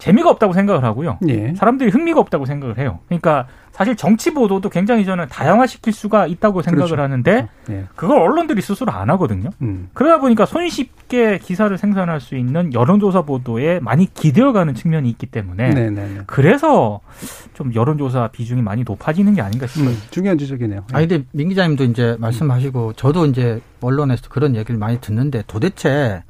재미가 0.00 0.30
없다고 0.30 0.52
생각을 0.52 0.82
하고요. 0.82 1.18
예. 1.28 1.54
사람들이 1.54 1.90
흥미가 1.90 2.18
없다고 2.20 2.46
생각을 2.46 2.78
해요. 2.78 2.98
그러니까 3.06 3.46
사실 3.70 3.96
정치 3.96 4.34
보도도 4.34 4.68
굉장히 4.68 5.04
저는 5.04 5.28
다양화시킬 5.28 5.92
수가 5.92 6.26
있다고 6.26 6.62
생각을 6.62 6.88
그렇죠. 6.88 7.02
하는데 7.02 7.48
예. 7.70 7.84
그걸 7.94 8.18
언론들이 8.18 8.60
스스로 8.60 8.92
안 8.92 9.08
하거든요. 9.10 9.50
음. 9.62 9.88
그러다 9.94 10.18
보니까 10.20 10.44
손쉽게 10.44 11.38
기사를 11.38 11.76
생산할 11.78 12.20
수 12.20 12.36
있는 12.36 12.74
여론조사 12.74 13.22
보도에 13.22 13.78
많이 13.80 14.12
기대어가는 14.12 14.74
측면이 14.74 15.08
있기 15.10 15.26
때문에 15.26 15.70
네, 15.70 15.90
네, 15.90 16.08
네. 16.08 16.20
그래서 16.26 17.00
좀 17.54 17.72
여론조사 17.74 18.28
비중이 18.28 18.62
많이 18.62 18.82
높아지는 18.82 19.34
게 19.34 19.42
아닌가 19.42 19.66
싶어요. 19.66 19.90
음, 19.90 19.98
중요한 20.10 20.36
지적이네요. 20.36 20.84
아니 20.92 21.06
근데 21.06 21.24
민 21.32 21.48
기자님도 21.48 21.84
이제 21.84 22.16
말씀하시고 22.18 22.94
저도 22.94 23.26
이제 23.26 23.60
언론에서 23.80 24.28
그런 24.28 24.56
얘기를 24.56 24.78
많이 24.78 25.00
듣는데 25.00 25.44
도대체 25.46 26.22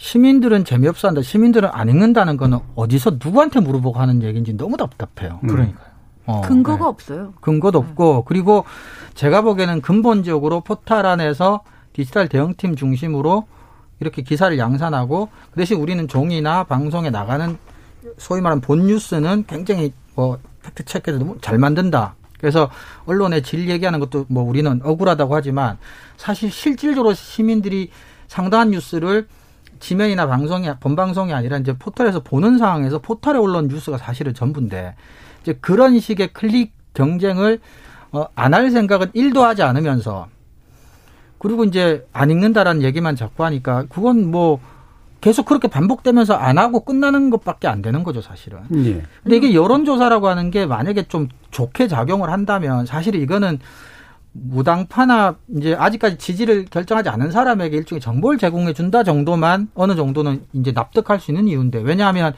시민들은 0.00 0.64
재미없어 0.64 1.08
한다. 1.08 1.20
시민들은 1.20 1.68
안 1.72 1.90
읽는다는 1.90 2.38
거는 2.38 2.58
어디서 2.74 3.18
누구한테 3.22 3.60
물어보고 3.60 3.98
하는 3.98 4.22
얘기인지 4.22 4.54
너무 4.54 4.78
답답해요. 4.78 5.40
음. 5.42 5.48
그러니까요. 5.48 5.90
어, 6.24 6.40
근거가 6.40 6.78
네. 6.78 6.84
없어요. 6.84 7.34
근거도 7.40 7.78
없고 7.78 8.24
그리고 8.24 8.64
제가 9.12 9.42
보기에는 9.42 9.82
근본적으로 9.82 10.62
포탈 10.62 11.04
안에서 11.04 11.60
디지털 11.92 12.28
대응팀 12.28 12.76
중심으로 12.76 13.46
이렇게 14.00 14.22
기사를 14.22 14.56
양산하고 14.56 15.28
그 15.50 15.56
대신 15.58 15.78
우리는 15.78 16.08
종이나 16.08 16.64
방송에 16.64 17.10
나가는 17.10 17.58
소위 18.16 18.40
말하는 18.40 18.62
본 18.62 18.86
뉴스는 18.86 19.44
굉장히 19.46 19.92
뭐 20.14 20.38
fact 20.62 20.86
check도 20.86 21.18
너무 21.18 21.36
잘 21.42 21.58
만든다. 21.58 22.14
그래서 22.38 22.70
언론의 23.04 23.42
질 23.42 23.68
얘기하는 23.68 24.00
것도 24.00 24.24
뭐 24.28 24.44
우리는 24.44 24.80
억울하다고 24.82 25.34
하지만 25.34 25.76
사실 26.16 26.50
실질적으로 26.50 27.12
시민들이 27.12 27.90
상당한 28.28 28.70
뉴스를 28.70 29.26
지면이나 29.80 30.26
방송이 30.26 30.70
본방송이 30.78 31.32
아니라 31.32 31.58
이제 31.58 31.72
포털에서 31.76 32.20
보는 32.20 32.58
상황에서 32.58 32.98
포털에 32.98 33.38
올라온 33.38 33.68
뉴스가 33.68 33.98
사실은 33.98 34.34
전부인데 34.34 34.94
이제 35.42 35.58
그런 35.60 35.98
식의 35.98 36.28
클릭 36.32 36.72
경쟁을 36.94 37.60
어, 38.12 38.26
안 38.34 38.54
할 38.54 38.70
생각은 38.70 39.08
일도 39.14 39.42
하지 39.44 39.62
않으면서 39.62 40.26
그리고 41.38 41.64
이제 41.64 42.06
안 42.12 42.30
읽는다라는 42.30 42.82
얘기만 42.82 43.16
자꾸 43.16 43.44
하니까 43.44 43.86
그건 43.88 44.30
뭐 44.30 44.60
계속 45.20 45.46
그렇게 45.46 45.68
반복되면서 45.68 46.34
안 46.34 46.58
하고 46.58 46.80
끝나는 46.80 47.30
것밖에 47.30 47.68
안 47.68 47.82
되는 47.82 48.02
거죠, 48.04 48.20
사실은. 48.22 48.58
예. 48.74 49.02
근데 49.22 49.36
이게 49.36 49.54
여론조사라고 49.54 50.28
하는 50.28 50.50
게 50.50 50.66
만약에 50.66 51.04
좀 51.04 51.28
좋게 51.50 51.88
작용을 51.88 52.30
한다면 52.30 52.86
사실 52.86 53.14
이거는 53.14 53.58
무당파나 54.32 55.36
이제 55.56 55.74
아직까지 55.74 56.18
지지를 56.18 56.64
결정하지 56.66 57.08
않은 57.08 57.30
사람에게 57.30 57.76
일종의 57.76 58.00
정보를 58.00 58.38
제공해 58.38 58.72
준다 58.72 59.02
정도만 59.02 59.68
어느 59.74 59.96
정도는 59.96 60.44
이제 60.52 60.72
납득할 60.72 61.18
수 61.18 61.30
있는 61.30 61.48
이유인데 61.48 61.80
왜냐하면 61.80 62.32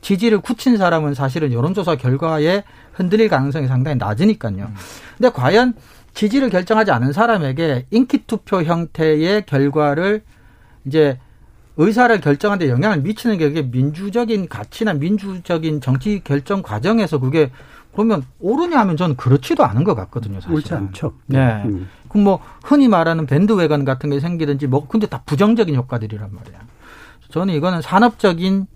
지지를 0.00 0.40
굳힌 0.40 0.76
사람은 0.76 1.14
사실은 1.14 1.52
여론조사 1.52 1.96
결과에 1.96 2.62
흔들릴 2.92 3.28
가능성이 3.28 3.66
상당히 3.66 3.96
낮으니까요. 3.96 4.70
근데 5.16 5.30
과연 5.30 5.74
지지를 6.12 6.50
결정하지 6.50 6.92
않은 6.92 7.12
사람에게 7.12 7.86
인기투표 7.90 8.62
형태의 8.62 9.46
결과를 9.46 10.22
이제 10.84 11.18
의사를 11.76 12.20
결정하는 12.20 12.64
데 12.64 12.70
영향을 12.70 13.00
미치는 13.00 13.38
게 13.38 13.48
그게 13.48 13.62
민주적인 13.62 14.48
가치나 14.48 14.92
민주적인 14.92 15.80
정치 15.80 16.20
결정 16.22 16.62
과정에서 16.62 17.18
그게 17.18 17.50
그러면 17.94 18.24
옳으냐 18.40 18.78
하면 18.80 18.96
저는 18.96 19.16
그렇지도 19.16 19.64
않은 19.64 19.84
것 19.84 19.94
같거든요. 19.94 20.36
사실은. 20.36 20.54
옳지 20.56 20.74
않죠. 20.74 21.12
네. 21.26 21.62
음. 21.64 21.88
그럼 22.08 22.24
뭐 22.24 22.40
흔히 22.64 22.88
말하는 22.88 23.26
밴드웨건 23.26 23.84
같은 23.84 24.10
게 24.10 24.20
생기든지 24.20 24.66
뭐 24.66 24.86
근데 24.86 25.06
다 25.06 25.22
부정적인 25.24 25.74
효과들이란 25.74 26.30
말이야. 26.32 26.60
저는 27.30 27.54
이거는 27.54 27.82
산업적인 27.82 28.66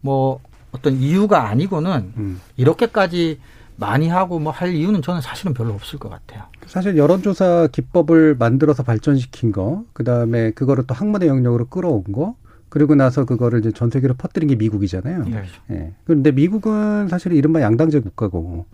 뭐 0.00 0.40
어떤 0.72 0.94
이유가 0.94 1.48
아니고는 1.48 2.12
음. 2.16 2.40
이렇게까지 2.56 3.40
많이 3.76 4.08
하고 4.08 4.38
뭐 4.38 4.52
할 4.52 4.74
이유는 4.74 5.00
저는 5.02 5.20
사실은 5.22 5.54
별로 5.54 5.72
없을 5.72 5.98
것 5.98 6.10
같아요. 6.10 6.42
사실 6.66 6.96
여론조사 6.96 7.68
기법을 7.72 8.36
만들어서 8.38 8.82
발전시킨 8.82 9.52
거, 9.52 9.84
그 9.92 10.04
다음에 10.04 10.50
그거를 10.52 10.84
또 10.86 10.94
학문의 10.94 11.28
영역으로 11.28 11.66
끌어온 11.66 12.04
거, 12.12 12.34
그리고 12.70 12.94
나서 12.94 13.24
그거를 13.24 13.58
이제 13.58 13.72
전 13.72 13.90
세계로 13.90 14.14
퍼뜨린 14.14 14.48
게 14.48 14.54
미국이잖아요. 14.56 15.24
네. 15.24 15.42
예. 15.72 15.92
그런데 16.04 16.30
미국은 16.32 17.08
사실 17.08 17.32
이른바 17.32 17.60
양당제 17.60 18.00
국가고, 18.00 18.64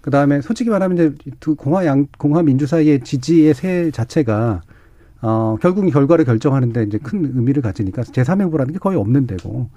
그 0.00 0.10
다음에 0.10 0.40
솔직히 0.40 0.68
말하면 0.68 0.96
이제 0.96 1.32
두 1.40 1.54
공화 1.54 1.86
양, 1.86 2.06
공화 2.18 2.42
민주 2.42 2.66
사이의 2.66 3.00
지지의 3.00 3.54
세 3.54 3.90
자체가, 3.92 4.62
어, 5.22 5.56
결국 5.62 5.88
결과를 5.90 6.24
결정하는데 6.24 6.82
이제 6.82 6.98
큰 6.98 7.24
의미를 7.24 7.62
가지니까 7.62 8.02
제3의 8.02 8.44
후보라는 8.46 8.72
게 8.72 8.78
거의 8.78 8.98
없는 8.98 9.26
데고, 9.26 9.70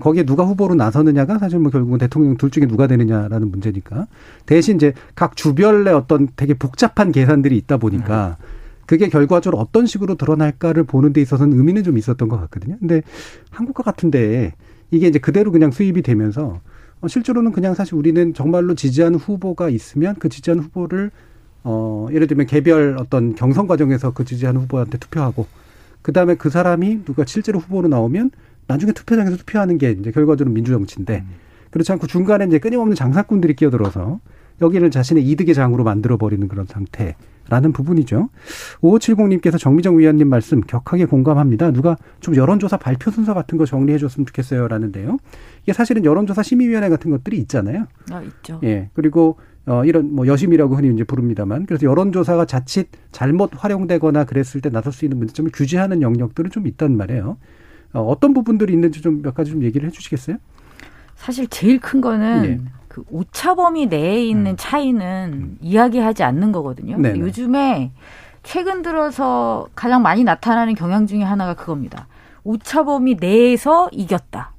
거기에 0.00 0.24
누가 0.24 0.44
후보로 0.44 0.74
나서느냐가 0.74 1.38
사실 1.38 1.58
뭐 1.58 1.70
결국은 1.70 1.98
대통령 1.98 2.36
둘 2.36 2.50
중에 2.50 2.66
누가 2.66 2.86
되느냐라는 2.86 3.50
문제니까. 3.50 4.06
대신 4.44 4.76
이제 4.76 4.92
각 5.14 5.36
주별의 5.36 5.94
어떤 5.94 6.28
되게 6.36 6.54
복잡한 6.54 7.12
계산들이 7.12 7.56
있다 7.56 7.76
보니까 7.76 8.36
그게 8.86 9.08
결과적으로 9.08 9.60
어떤 9.60 9.86
식으로 9.86 10.14
드러날까를 10.14 10.84
보는 10.84 11.12
데 11.12 11.20
있어서는 11.20 11.58
의미는 11.58 11.82
좀 11.82 11.98
있었던 11.98 12.28
것 12.28 12.40
같거든요. 12.42 12.76
근데 12.78 13.02
한국과 13.50 13.82
같은데 13.82 14.54
이게 14.90 15.08
이제 15.08 15.18
그대로 15.18 15.50
그냥 15.52 15.70
수입이 15.70 16.02
되면서 16.02 16.60
어, 17.00 17.08
실제로는 17.08 17.52
그냥 17.52 17.74
사실 17.74 17.94
우리는 17.94 18.32
정말로 18.32 18.74
지지하는 18.74 19.18
후보가 19.18 19.68
있으면 19.68 20.14
그 20.18 20.28
지지하는 20.28 20.62
후보를 20.64 21.10
어, 21.64 22.06
예를 22.12 22.28
들면 22.28 22.46
개별 22.46 22.96
어떤 22.98 23.34
경선 23.34 23.66
과정에서 23.66 24.12
그 24.12 24.24
지지하는 24.24 24.62
후보한테 24.62 24.98
투표하고 24.98 25.46
그 26.00 26.12
다음에 26.12 26.36
그 26.36 26.48
사람이 26.48 27.04
누가 27.04 27.24
실제로 27.26 27.58
후보로 27.58 27.88
나오면 27.88 28.30
나중에 28.68 28.92
투표장에서 28.92 29.36
투표하는 29.38 29.78
게 29.78 29.90
이제 29.90 30.12
결과적으로 30.12 30.54
민주정치인데 30.54 31.24
그렇지 31.70 31.90
않고 31.92 32.06
중간에 32.06 32.46
이제 32.46 32.58
끊임없는 32.58 32.94
장사꾼들이 32.94 33.56
끼어들어서 33.56 34.20
여기를 34.60 34.90
자신의 34.90 35.26
이득의 35.28 35.54
장으로 35.54 35.84
만들어 35.84 36.16
버리는 36.16 36.46
그런 36.48 36.66
상태 36.66 37.14
라는 37.48 37.72
부분이죠. 37.72 38.28
5570님께서 38.80 39.58
정미정 39.58 39.98
위원님 39.98 40.28
말씀 40.28 40.60
격하게 40.60 41.04
공감합니다. 41.04 41.70
누가 41.70 41.96
좀 42.20 42.34
여론조사 42.34 42.76
발표 42.78 43.10
순서 43.10 43.34
같은 43.34 43.56
거 43.56 43.64
정리해 43.66 43.98
줬으면 43.98 44.26
좋겠어요 44.26 44.66
라는데요. 44.66 45.18
이게 45.62 45.72
사실은 45.72 46.04
여론조사 46.04 46.42
심의위원회 46.42 46.88
같은 46.88 47.10
것들이 47.10 47.38
있잖아요. 47.38 47.86
아, 48.10 48.22
있죠. 48.22 48.60
예. 48.64 48.90
그리고 48.94 49.38
어 49.66 49.84
이런 49.84 50.12
뭐 50.14 50.26
여심이라고 50.26 50.76
흔히 50.76 50.92
이제 50.92 51.04
부릅니다만 51.04 51.66
그래서 51.66 51.86
여론조사가 51.86 52.46
자칫 52.46 52.88
잘못 53.12 53.50
활용되거나 53.54 54.24
그랬을 54.24 54.60
때 54.60 54.70
나설 54.70 54.92
수 54.92 55.04
있는 55.04 55.18
문제점을 55.18 55.50
규제하는 55.54 56.02
영역들은 56.02 56.50
좀 56.50 56.66
있단 56.66 56.96
말이에요. 56.96 57.36
어, 57.92 58.00
어떤 58.00 58.34
부분들이 58.34 58.72
있는지 58.72 59.02
좀 59.02 59.22
몇 59.22 59.34
가지 59.34 59.52
좀 59.52 59.62
얘기를 59.62 59.88
해주시겠어요? 59.88 60.36
사실 61.14 61.46
제일 61.48 61.80
큰 61.80 62.00
거는 62.00 62.44
예. 62.44 62.60
그 62.96 63.04
오차범위 63.10 63.88
내에 63.88 64.24
있는 64.24 64.56
차이는 64.56 65.58
이야기하지 65.60 66.22
않는 66.22 66.50
거거든요. 66.50 66.96
네네. 66.96 67.18
요즘에 67.18 67.92
최근 68.42 68.80
들어서 68.80 69.66
가장 69.74 70.00
많이 70.00 70.24
나타나는 70.24 70.74
경향 70.74 71.06
중에 71.06 71.22
하나가 71.22 71.52
그겁니다. 71.52 72.06
오차범위 72.44 73.16
내에서 73.20 73.90
이겼다. 73.92 74.52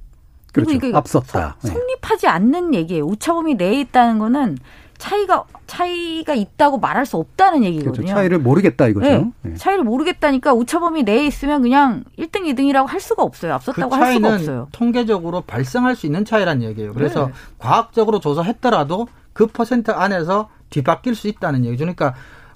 그리고 0.52 0.68
그렇죠. 0.68 0.86
이게 0.86 0.96
앞섰다. 0.96 1.56
네. 1.64 1.68
성립하지 1.68 2.28
않는 2.28 2.74
얘기예요. 2.74 3.06
오차범위 3.06 3.54
내에 3.56 3.80
있다는 3.80 4.20
거는 4.20 4.56
차이가 4.98 5.44
차이가 5.66 6.34
있다고 6.34 6.78
말할 6.78 7.06
수 7.06 7.16
없다는 7.16 7.64
얘기거든요. 7.64 7.92
그렇죠. 7.92 8.12
차이를 8.12 8.38
모르겠다 8.38 8.88
이거죠. 8.88 9.06
네. 9.06 9.30
네. 9.42 9.54
차이를 9.54 9.84
모르겠다니까 9.84 10.52
오차범위 10.52 11.04
내에 11.04 11.24
있으면 11.26 11.62
그냥 11.62 12.04
1등, 12.18 12.42
2등이라고 12.42 12.86
할 12.86 13.00
수가 13.00 13.22
없어요. 13.22 13.50
그 13.50 13.54
앞섰다고 13.54 13.94
할 13.94 14.14
수가 14.14 14.28
차이는 14.28 14.34
없어요. 14.34 14.68
통계적으로 14.72 15.42
발생할 15.42 15.96
수 15.96 16.06
있는 16.06 16.24
차이란 16.24 16.62
얘기예요. 16.62 16.92
그래서 16.92 17.26
네. 17.26 17.32
과학적으로 17.58 18.20
조사했더라도 18.20 19.08
그 19.32 19.46
퍼센트 19.46 19.92
안에서 19.92 20.50
뒤바뀔 20.70 21.14
수 21.14 21.28
있다는 21.28 21.64
얘기죠. 21.64 21.84
그러니까 21.84 22.14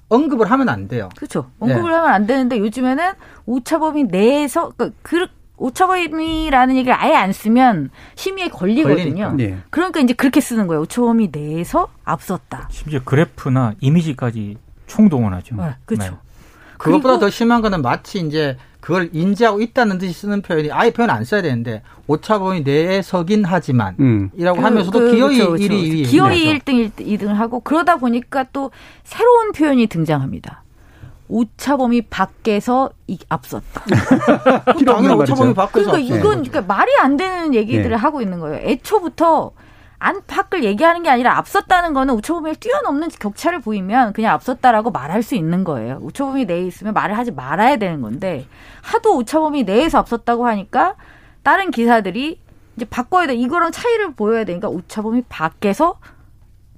언급을 0.09 0.51
하면 0.51 0.69
안 0.69 0.87
돼요. 0.87 1.09
그렇죠. 1.15 1.49
언급을 1.59 1.93
하면 1.93 2.05
안 2.05 2.27
되는데 2.27 2.59
요즘에는 2.59 3.13
오차범위 3.45 4.05
내에서 4.05 4.71
그러니까 4.75 4.97
그 5.01 5.27
오차범위라는 5.63 6.75
얘기를 6.75 6.93
아예 6.99 7.13
안 7.15 7.31
쓰면 7.31 7.89
심의에 8.15 8.49
걸리거든요. 8.49 9.33
네. 9.37 9.57
그러니까 9.69 9.99
이제 10.01 10.13
그렇게 10.13 10.41
쓰는 10.41 10.67
거예요. 10.67 10.81
오차범위 10.81 11.29
내에서 11.31 11.87
앞섰다. 12.03 12.67
심지어 12.71 12.99
그래프나 13.03 13.73
이미지까지 13.79 14.57
총동원하죠. 14.87 15.55
네, 15.55 15.75
그렇죠. 15.85 16.17
그것보다 16.77 17.09
그리고- 17.13 17.19
더 17.19 17.29
심한 17.29 17.61
거는 17.61 17.81
마치 17.81 18.19
이제 18.19 18.57
그걸 18.81 19.09
인지하고 19.13 19.61
있다는 19.61 19.97
듯이 19.97 20.11
쓰는 20.13 20.41
표현이 20.41 20.69
아예 20.73 20.91
표현 20.91 21.09
안 21.09 21.23
써야 21.23 21.41
되는데 21.41 21.81
오차범위 22.07 22.61
내에 22.63 23.01
서긴 23.01 23.45
하지만 23.45 23.95
음. 24.01 24.29
이라고 24.35 24.59
그- 24.59 24.65
하면서도 24.65 24.99
그- 24.99 25.11
기어이 25.15 25.35
그렇죠, 25.37 25.51
그렇죠. 25.51 25.63
1위 25.73 26.03
2위 26.03 26.07
기어이 26.09 26.45
1등, 26.59 26.91
1등, 26.97 27.29
을 27.29 27.39
하고 27.39 27.61
그러다 27.61 27.95
보니까 27.95 28.43
또 28.51 28.71
새로운 29.05 29.53
표현이 29.53 29.87
등장합니다. 29.87 30.62
오차범위 31.33 32.03
밖에서 32.03 32.91
이, 33.07 33.17
앞섰다. 33.27 33.81
당연히 34.85 35.15
오차범위. 35.15 35.55
밖에서 35.55 35.91
그러니까 35.91 35.97
이건. 35.97 36.43
그러니까 36.43 36.61
말이 36.61 36.91
안 37.01 37.17
되는 37.17 37.55
얘기들을 37.55 37.89
네. 37.89 37.95
하고 37.95 38.21
있는 38.21 38.39
거예요. 38.39 38.57
애초부터 38.67 39.51
안팎을 39.97 40.63
얘기하는 40.63 41.01
게 41.01 41.09
아니라 41.09 41.37
앞섰다는 41.37 41.95
거는 41.95 42.13
우초범위를 42.15 42.57
뛰어넘는 42.57 43.09
격차를 43.19 43.61
보이면 43.61 44.13
그냥 44.13 44.33
앞섰다라고 44.33 44.91
말할 44.91 45.23
수 45.23 45.33
있는 45.33 45.63
거예요. 45.63 45.97
우초범위 46.03 46.45
내에 46.45 46.67
있으면 46.67 46.93
말을 46.93 47.17
하지 47.17 47.31
말아야 47.31 47.77
되는 47.77 48.01
건데 48.01 48.45
하도 48.83 49.17
우차범위 49.17 49.63
내에서 49.63 49.97
앞섰다고 49.99 50.45
하니까 50.45 50.95
다른 51.41 51.71
기사들이 51.71 52.39
이제 52.75 52.85
바꿔야 52.85 53.25
돼. 53.25 53.33
이거랑 53.33 53.71
차이를 53.71 54.13
보여야 54.13 54.43
되니까 54.43 54.67
오차범위 54.67 55.23
밖에서 55.29 55.95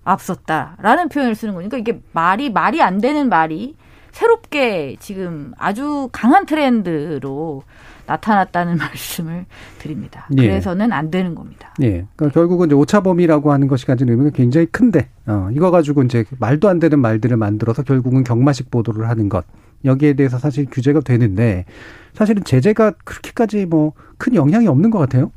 앞섰다라는 0.05 1.09
표현을 1.09 1.35
쓰는 1.35 1.55
거니까 1.55 1.75
이게 1.75 1.99
말이 2.13 2.49
말이 2.49 2.81
안 2.81 3.01
되는 3.01 3.27
말이 3.27 3.75
새롭게 4.16 4.95
지금 4.99 5.51
아주 5.57 6.07
강한 6.13 6.45
트렌드로 6.45 7.63
나타났다는 8.05 8.78
말씀을 8.80 9.45
드립니다. 9.78 10.28
예. 10.38 10.41
그래서는 10.43 10.93
안 10.93 11.11
되는 11.11 11.36
겁니다. 11.36 11.74
예. 11.82 12.05
그러니까 12.16 12.30
결국은 12.30 12.68
이제 12.68 12.76
오차범위라고 12.76 13.51
하는 13.51 13.68
것이 13.68 13.86
가진 13.86 14.07
의미가 14.07 14.30
굉장히 14.30 14.68
큰데, 14.68 15.09
어, 15.28 15.49
이거 15.51 15.70
가지고 15.70 16.03
이제 16.03 16.24
말도 16.39 16.70
안 16.70 16.80
되는 16.80 16.97
말들을 16.99 17.36
만들어서 17.36 17.84
결국은 17.84 18.24
경마식 18.24 18.72
보도를 18.72 19.09
하는 19.09 19.28
것. 19.28 19.43
여기에 19.84 20.13
대해서 20.13 20.38
사실 20.39 20.66
규제가 20.72 21.01
되는데, 21.01 21.66
사실은 22.13 22.43
제재가 22.45 22.91
그렇게까지 23.03 23.66
뭐 23.66 23.93
큰 24.18 24.36
영향이 24.36 24.68
없는 24.68 24.91
것 24.91 24.99
같아요. 24.99 25.32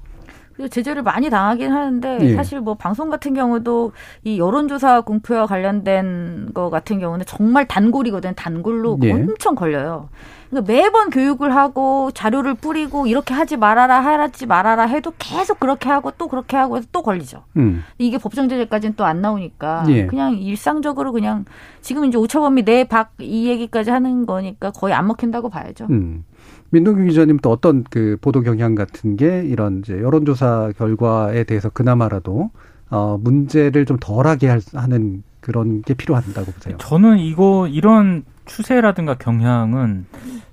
그리고 0.58 0.68
제재를 0.68 1.04
많이 1.04 1.30
당하긴 1.30 1.70
하는데 1.70 2.18
예. 2.20 2.34
사실 2.34 2.60
뭐 2.60 2.74
방송 2.74 3.10
같은 3.10 3.32
경우도 3.32 3.92
이 4.24 4.40
여론조사 4.40 5.02
공표와 5.02 5.46
관련된 5.46 6.52
거 6.52 6.68
같은 6.68 6.98
경우는 6.98 7.24
정말 7.26 7.68
단골이거든 7.68 8.34
단골로 8.34 8.98
예. 9.04 9.12
엄청 9.12 9.54
걸려요. 9.54 10.08
그러니까 10.50 10.72
매번 10.72 11.10
교육을 11.10 11.54
하고 11.54 12.10
자료를 12.12 12.54
뿌리고 12.54 13.06
이렇게 13.06 13.34
하지 13.34 13.56
말아라 13.56 14.00
하지 14.00 14.46
말아라 14.46 14.84
해도 14.84 15.12
계속 15.18 15.60
그렇게 15.60 15.88
하고 15.88 16.10
또 16.16 16.28
그렇게 16.28 16.56
하고 16.56 16.76
해서 16.76 16.86
또 16.92 17.02
걸리죠. 17.02 17.44
음. 17.56 17.84
이게 17.98 18.18
법정 18.18 18.48
제재까지는 18.48 18.94
또 18.96 19.04
안 19.04 19.20
나오니까 19.20 19.84
예. 19.88 20.06
그냥 20.06 20.34
일상적으로 20.38 21.12
그냥 21.12 21.44
지금 21.82 22.04
이제 22.06 22.16
오차범위 22.18 22.64
내 22.64 22.84
밖 22.84 23.10
이 23.20 23.48
얘기까지 23.48 23.90
하는 23.90 24.26
거니까 24.26 24.70
거의 24.70 24.94
안 24.94 25.06
먹힌다고 25.06 25.48
봐야죠. 25.50 25.86
음. 25.90 26.24
민동규 26.70 27.04
기자님 27.04 27.38
또 27.38 27.50
어떤 27.50 27.84
그 27.90 28.16
보도 28.20 28.42
경향 28.42 28.74
같은 28.74 29.16
게 29.16 29.42
이런 29.44 29.78
이제 29.80 30.00
여론조사 30.00 30.72
결과에 30.78 31.44
대해서 31.44 31.68
그나마라도 31.70 32.50
어 32.90 33.18
문제를 33.20 33.84
좀 33.86 33.96
덜하게 34.00 34.48
할- 34.48 34.60
하는 34.74 35.22
그런 35.40 35.82
게 35.82 35.94
필요하다고 35.94 36.52
보세요. 36.52 36.76
저는 36.78 37.18
이거 37.18 37.66
이런 37.68 38.24
추세라든가 38.46 39.14
경향은 39.14 40.06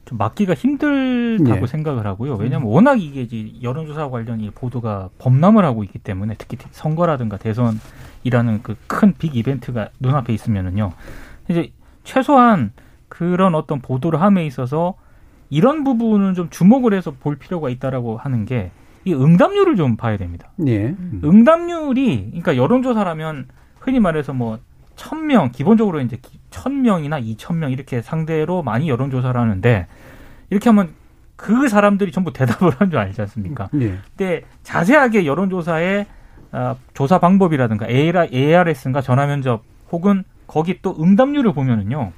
좀 0.06 0.18
막기가 0.18 0.54
힘들다고 0.54 1.62
예. 1.64 1.68
생각을 1.68 2.06
하고요. 2.06 2.36
왜냐하면 2.36 2.68
워낙 2.70 3.02
이게 3.02 3.22
이제 3.22 3.52
여론조사 3.64 4.10
관련 4.10 4.40
이 4.42 4.50
보도가 4.52 5.10
범람을 5.18 5.66
하고 5.66 5.84
있기 5.84 5.98
때문에 6.00 6.36
특히 6.38 6.58
선거라든가 6.72 7.38
대선이라는 7.38 8.62
그 8.64 8.76
큰 8.88 9.14
빅 9.18 9.36
이벤트가 9.36 9.90
눈앞에 10.00 10.34
있으면은요. 10.34 10.92
이제 11.50 11.72
최소한 12.04 12.72
그런 13.10 13.56
어떤 13.56 13.80
보도를 13.80 14.22
함에 14.22 14.46
있어서 14.46 14.94
이런 15.50 15.84
부분은 15.84 16.34
좀 16.36 16.50
주목을 16.50 16.94
해서 16.94 17.12
볼 17.20 17.38
필요가 17.38 17.70
있다라고 17.70 18.18
하는 18.18 18.46
게 18.46 18.72
이 19.06 19.14
응답률을 19.14 19.76
좀 19.76 19.95
봐야 19.95 20.18
됩니다. 20.18 20.49
예. 20.68 20.88
음. 20.88 21.22
응답률이 21.24 22.26
그러니까 22.32 22.58
여론조사라면 22.58 23.47
흔히 23.80 23.99
말해서 23.99 24.34
뭐 24.34 24.60
천명 24.95 25.51
기본적으로 25.51 26.01
이제 26.01 26.18
천 26.49 26.82
명이나 26.82 27.20
이천 27.20 27.60
명 27.60 27.72
이렇게 27.72 28.01
상대로 28.01 28.64
많이 28.64 28.89
여론조사를 28.89 29.39
하는데 29.39 29.88
이렇게 30.49 30.70
하면 30.70 30.89
그 31.36 31.68
사람들이 31.68 32.12
전부 32.12 32.32
대답을 32.34 32.72
한 32.80 32.89
줄 32.89 32.97
알지 32.99 33.22
않습니까? 33.22 33.70
예. 33.82 33.97
근데 34.18 34.41
자세하게 34.64 35.26
여론조사의 35.26 36.06
아, 36.51 36.76
조사 36.93 37.20
방법이라든가 37.20 37.88
ARS인가 37.89 39.01
전화면접 39.01 39.64
혹은 39.91 40.24
거기 40.47 40.80
또 40.82 40.95
응답률을 40.99 41.53
보면은요 41.53 42.12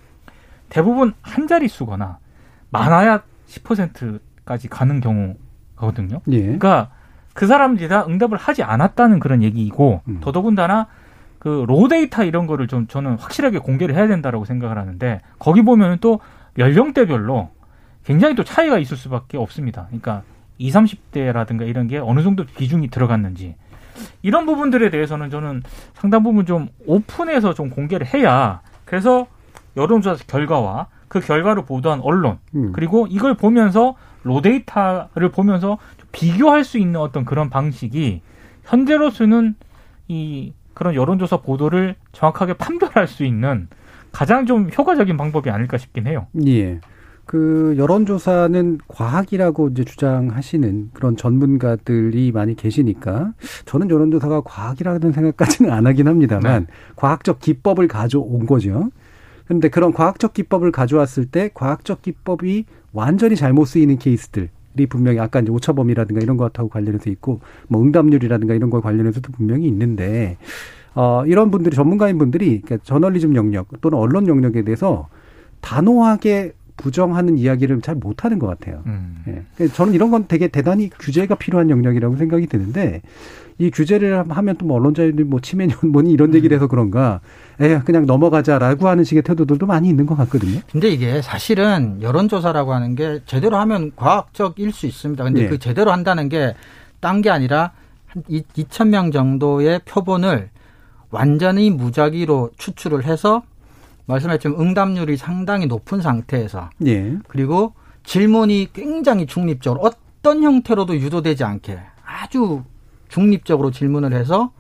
대부분 0.70 1.14
한 1.22 1.48
자릿수거나 1.48 2.20
많아야 2.70 3.24
10%까지 3.48 4.68
가는 4.68 5.00
경우 5.02 5.36
거든요. 5.78 6.22
예. 6.30 6.42
그러니까 6.42 6.90
그 7.34 7.48
사람들이 7.48 7.88
다 7.88 8.06
응답을 8.08 8.38
하지 8.38 8.64
않았다는 8.64 9.20
그런 9.20 9.44
얘기이고 9.44 10.02
음. 10.08 10.18
더더군다나 10.22 10.88
그 11.40 11.66
로데이터 11.68 12.24
이런 12.24 12.48
거를 12.48 12.68
좀 12.68 12.88
저는 12.88 13.16
확실하게 13.18 13.60
공개를 13.60 13.96
해야 13.96 14.08
된다라고 14.08 14.46
생각을 14.46 14.78
하는데 14.78 15.22
거기 15.40 15.62
보면은 15.62 15.98
또 16.02 16.20
연령대별로 16.58 17.52
굉장히 18.04 18.36
또 18.36 18.44
차이가 18.44 18.80
있을 18.80 18.98
수밖에 18.98 19.38
없습니다. 19.38 19.86
그러니까 19.88 20.24
20, 20.58 20.74
30대라든가 21.14 21.68
이런 21.68 21.88
게 21.88 22.00
어느 22.00 22.24
정도 22.24 22.44
비중이 22.46 22.90
들어갔는지 22.90 23.56
이런 24.22 24.46
부분들에 24.46 24.90
대해서는 24.90 25.30
저는 25.30 25.64
상당 25.94 26.24
부분 26.24 26.46
좀 26.46 26.70
오픈해서 26.86 27.54
좀 27.54 27.70
공개를 27.70 28.08
해야 28.14 28.62
그래서 28.86 29.28
여론조사 29.76 30.24
결과와 30.28 30.88
그 31.08 31.20
결과를 31.20 31.66
보도한 31.66 32.00
언론 32.02 32.40
음. 32.56 32.72
그리고 32.74 33.08
이걸 33.10 33.36
보면서 33.36 33.96
로데이터를 34.28 35.32
보면서 35.32 35.78
좀 35.98 36.08
비교할 36.12 36.64
수 36.64 36.78
있는 36.78 37.00
어떤 37.00 37.26
그런 37.26 37.50
방식이 37.50 38.22
현재로서는 38.64 39.56
이 40.08 40.54
그런 40.74 40.94
여론조사 40.94 41.38
보도를 41.38 41.96
정확하게 42.12 42.54
판별할 42.54 43.08
수 43.08 43.24
있는 43.24 43.68
가장 44.12 44.46
좀 44.46 44.70
효과적인 44.76 45.18
방법이 45.18 45.50
아닐까 45.50 45.78
싶긴 45.78 46.08
해요. 46.08 46.28
예. 46.46 46.80
그 47.26 47.76
여론조사는 47.78 48.80
과학이라고 48.88 49.70
이제 49.70 49.84
주장하시는 49.84 50.92
그런 50.94 51.18
전문가들이 51.18 52.32
많이 52.32 52.56
계시니까 52.56 53.34
저는 53.66 53.90
여론조사가 53.90 54.42
과학이라는 54.42 55.12
생각까지는 55.12 55.72
안 55.72 55.88
하긴 55.88 56.08
합니다만 56.08 56.68
과학적 56.96 57.40
기법을 57.40 57.90
가져온 57.90 58.46
거죠. 58.46 58.90
그런데 59.46 59.70
그런 59.70 59.94
과학적 59.94 60.34
기법을 60.34 60.72
가져왔을 60.72 61.26
때 61.26 61.50
과학적 61.54 62.02
기법이 62.02 62.66
완전히 62.98 63.36
잘못 63.36 63.66
쓰이는 63.66 64.00
케이스들. 64.00 64.50
이 64.80 64.86
분명히 64.86 65.20
아까 65.20 65.40
이제 65.40 65.52
오차범위라든가 65.52 66.22
이런 66.22 66.38
것하고 66.38 66.70
관련해서 66.70 67.10
있고 67.10 67.40
뭐 67.68 67.82
응답률이라든가 67.82 68.54
이런 68.54 68.70
거 68.70 68.80
관련해서도 68.80 69.32
분명히 69.32 69.68
있는데 69.68 70.38
어 70.94 71.24
이런 71.26 71.50
분들이 71.50 71.76
전문가인 71.76 72.20
분들이 72.20 72.62
그러니까 72.62 72.78
저널리즘 72.84 73.36
영역 73.36 73.70
또는 73.82 73.98
언론 73.98 74.28
영역에 74.28 74.64
대해서 74.64 75.10
단호하게 75.62 76.54
부정하는 76.76 77.40
이야기를 77.40 77.82
잘 77.82 77.96
못하는 77.96 78.38
것 78.38 78.46
같아요. 78.46 78.84
음. 78.86 79.24
예. 79.28 79.44
그러니까 79.56 79.76
저는 79.76 79.94
이런 79.94 80.12
건 80.12 80.26
되게 80.28 80.48
대단히 80.48 80.90
규제가 80.90 81.36
필요한 81.36 81.72
영역이라고 81.72 82.16
생각이 82.18 82.46
드는데 82.46 83.02
이 83.60 83.72
규제를 83.72 84.30
하면 84.30 84.56
또 84.58 84.66
뭐 84.68 84.78
언론자들이 84.78 85.24
뭐 85.24 85.40
치매년 85.40 85.78
뭐니 85.92 86.12
이런 86.12 86.34
얘기를 86.36 86.56
해서 86.56 86.68
그런가 86.68 87.22
에 87.60 87.80
그냥 87.80 88.06
넘어가자라고 88.06 88.88
하는 88.88 89.04
식의 89.04 89.24
태도들도 89.24 89.66
많이 89.66 89.90
있는 89.90 90.06
것 90.06 90.16
같거든요. 90.16 90.60
근데 90.72 90.90
이게 90.90 91.22
사실은 91.22 92.02
여론조사라고 92.02 92.74
하는 92.74 92.96
게 92.96 93.22
제대로 93.26 93.58
하면 93.58 93.92
과학적일 93.96 94.72
수 94.72 94.86
있습니다. 94.86 95.24
근데 95.24 95.44
예. 95.44 95.48
그 95.48 95.58
제대로 95.58 95.92
한다는 95.92 96.30
게 96.30 96.54
딴 97.00 97.22
게 97.22 97.30
아니라 97.30 97.72
한 98.08 98.24
2천 98.24 98.88
명 98.90 99.12
정도의 99.12 99.82
표본을 99.86 100.50
완전히 101.12 101.70
무작위로 101.70 102.52
추출을 102.58 103.06
해서 103.06 103.44
말씀하셨지만 104.08 104.60
응답률이 104.60 105.16
상당히 105.18 105.68
높은 105.68 106.02
상태에서 106.02 106.70
예. 106.88 107.18
그리고 107.28 107.74
질문이 108.04 108.70
굉장히 108.74 109.26
중립적으로 109.26 109.82
어떤 109.84 110.42
형태로도 110.44 110.96
유도되지 110.98 111.44
않게 111.44 111.78
아주 112.06 112.64
중립적으로 113.10 113.72
질문을 113.72 114.14
해서 114.14 114.52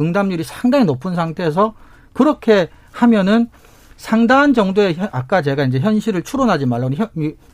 응답률이 0.00 0.44
상당히 0.44 0.84
높은 0.84 1.14
상태에서 1.14 1.74
그렇게 2.12 2.68
하면은 2.92 3.48
상당한 3.96 4.54
정도의 4.54 4.94
현- 4.94 5.08
아까 5.12 5.42
제가 5.42 5.64
이제 5.64 5.78
현실을 5.78 6.22
추론하지 6.22 6.64
말라고 6.66 6.94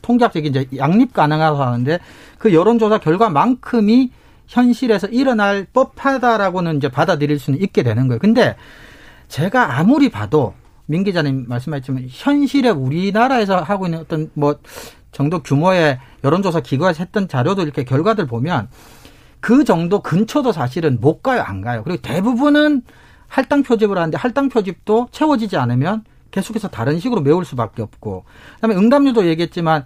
통계학적인 0.01 0.55
이제 0.55 0.67
양립 0.77 1.13
가능하다고 1.13 1.61
하는데 1.61 1.99
그 2.37 2.53
여론조사 2.53 2.99
결과만큼이 2.99 4.11
현실에서 4.47 5.07
일어날 5.07 5.67
법하다라고는 5.73 6.77
이제 6.77 6.87
받아들일 6.87 7.37
수는 7.37 7.59
있게 7.61 7.83
되는 7.83 8.07
거예요. 8.07 8.19
근데 8.19 8.55
제가 9.27 9.77
아무리 9.77 10.07
봐도 10.09 10.53
민 10.85 11.03
기자님 11.03 11.45
말씀하셨지만 11.49 12.05
현실에 12.09 12.69
우리나라에서 12.69 13.57
하고 13.57 13.87
있는 13.87 13.99
어떤 13.99 14.31
뭐 14.33 14.55
정도 15.11 15.43
규모의 15.43 15.99
여론조사 16.23 16.61
기관에서 16.61 17.03
했던 17.03 17.27
자료도 17.27 17.63
이렇게 17.63 17.83
결과들 17.83 18.25
보면 18.25 18.69
그 19.39 19.63
정도 19.63 20.01
근처도 20.01 20.51
사실은 20.51 20.97
못 20.99 21.21
가요, 21.21 21.41
안 21.41 21.61
가요. 21.61 21.83
그리고 21.83 22.01
대부분은 22.01 22.83
할당 23.27 23.63
표집을 23.63 23.97
하는데 23.97 24.17
할당 24.17 24.49
표집도 24.49 25.09
채워지지 25.11 25.57
않으면 25.57 26.03
계속해서 26.31 26.69
다른 26.69 26.99
식으로 26.99 27.21
메울 27.21 27.45
수밖에 27.45 27.81
없고 27.81 28.23
그다음에 28.55 28.75
응답률도 28.75 29.25
얘기했지만 29.27 29.85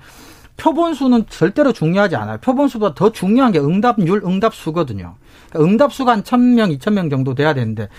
표본 0.58 0.94
수는 0.94 1.26
절대로 1.28 1.74
중요하지 1.74 2.16
않아요. 2.16 2.38
표본 2.40 2.68
수보다 2.68 2.94
더 2.94 3.12
중요한 3.12 3.52
게 3.52 3.60
응답률, 3.60 4.22
응답수거든요. 4.24 5.16
그러니까 5.50 5.72
응답수가 5.72 6.12
한 6.12 6.24
1000명, 6.24 6.78
2000명 6.78 7.10
정도 7.10 7.34
돼야 7.34 7.54
되는데 7.54 7.90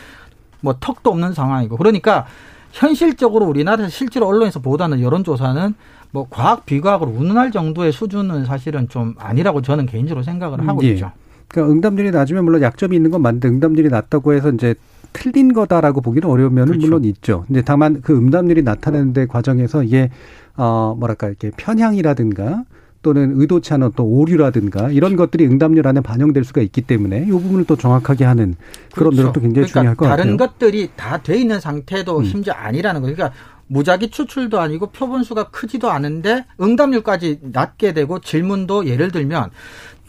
뭐 0.61 0.77
턱도 0.79 1.11
없는 1.11 1.35
상황이고 1.35 1.77
그러니까 1.77 2.27
현실적으로 2.71 3.47
우리나라에서 3.47 3.91
실제로 3.91 4.27
언론에서 4.29 4.61
보도하는 4.61 5.01
여론조사는 5.01 5.75
뭐 6.13 6.27
과학 6.31 6.67
비과학으로 6.67 7.11
운운할 7.11 7.51
정도의 7.51 7.91
수준은 7.91 8.45
사실은 8.45 8.89
좀 8.89 9.15
아니라고 9.19 9.63
저는 9.63 9.87
개인적으로 9.87 10.23
생각을 10.23 10.67
하고 10.69 10.85
예. 10.85 10.91
있죠. 10.91 11.11
그러니까 11.53 11.73
응답률이 11.73 12.11
낮으면 12.11 12.45
물론 12.45 12.63
약점이 12.63 12.97
있는 12.97 13.11
건 13.11 13.23
맞는데 13.23 13.49
응답률이 13.49 13.89
낮다고 13.91 14.33
해서 14.33 14.51
이제 14.51 14.75
틀린 15.13 15.53
거다라고 15.53 16.01
보기는 16.01 16.29
어려운 16.29 16.55
면은 16.55 16.69
그렇죠. 16.69 16.87
물론 16.87 17.05
있죠. 17.05 17.45
근데 17.47 17.63
다만 17.63 18.01
그 18.01 18.17
응답률이 18.17 18.63
나타내는데 18.63 19.27
과정에서 19.27 19.85
이게 19.85 20.11
어 20.57 20.97
뭐랄까 20.99 21.29
이렇게 21.29 21.51
편향이라든가 21.57 22.65
또는 23.03 23.33
의도치 23.35 23.75
않은 23.75 23.91
또 23.97 24.05
오류라든가 24.05 24.91
이런 24.91 25.17
것들이 25.17 25.45
응답률 25.47 25.87
안에 25.89 26.01
반영될 26.01 26.45
수가 26.45 26.61
있기 26.63 26.83
때문에 26.83 27.25
이 27.25 27.31
부분을 27.31 27.65
또 27.65 27.77
정확하게 27.77 28.25
하는 28.25 28.55
그런 28.95 29.11
그렇죠. 29.11 29.17
노력도 29.23 29.41
굉장히 29.41 29.69
그러니까 29.69 29.81
중요할 29.81 29.97
것 29.97 30.07
다른 30.07 30.37
같아요. 30.37 30.49
것들이 30.51 30.91
다 30.97 31.19
돼 31.19 31.37
있는 31.37 31.61
상태도 31.61 32.21
음. 32.21 32.25
심지어 32.25 32.55
아니라는 32.55 33.03
거예요. 33.03 33.17
그러니까 33.17 33.37
무작위 33.67 34.11
추출도 34.11 34.61
아니고 34.61 34.87
표본수가 34.91 35.51
크지도 35.51 35.91
않은데 35.91 36.45
응답률까지 36.61 37.41
낮게 37.43 37.93
되고 37.93 38.21
질문도 38.21 38.87
예를 38.87 39.11
들면 39.11 39.51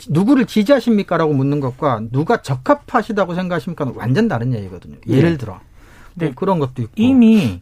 누구를 0.09 0.45
지지하십니까라고 0.45 1.33
묻는 1.33 1.59
것과 1.59 2.01
누가 2.11 2.41
적합하시다고 2.41 3.35
생각하십니까 3.35 3.91
완전 3.95 4.27
다른 4.27 4.53
얘기거든요. 4.53 4.95
예를 5.07 5.31
네. 5.31 5.37
들어 5.37 5.59
네. 6.15 6.25
뭐 6.25 6.35
그런 6.35 6.59
것도 6.59 6.81
있고 6.81 6.93
이미 6.95 7.61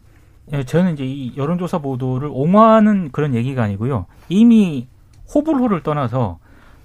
예, 0.52 0.64
저는 0.64 0.94
이제 0.94 1.04
이 1.04 1.36
여론조사 1.36 1.78
보도를 1.78 2.28
옹호하는 2.32 3.10
그런 3.12 3.34
얘기가 3.34 3.62
아니고요. 3.62 4.06
이미 4.28 4.88
호불호를 5.34 5.82
떠나서 5.82 6.38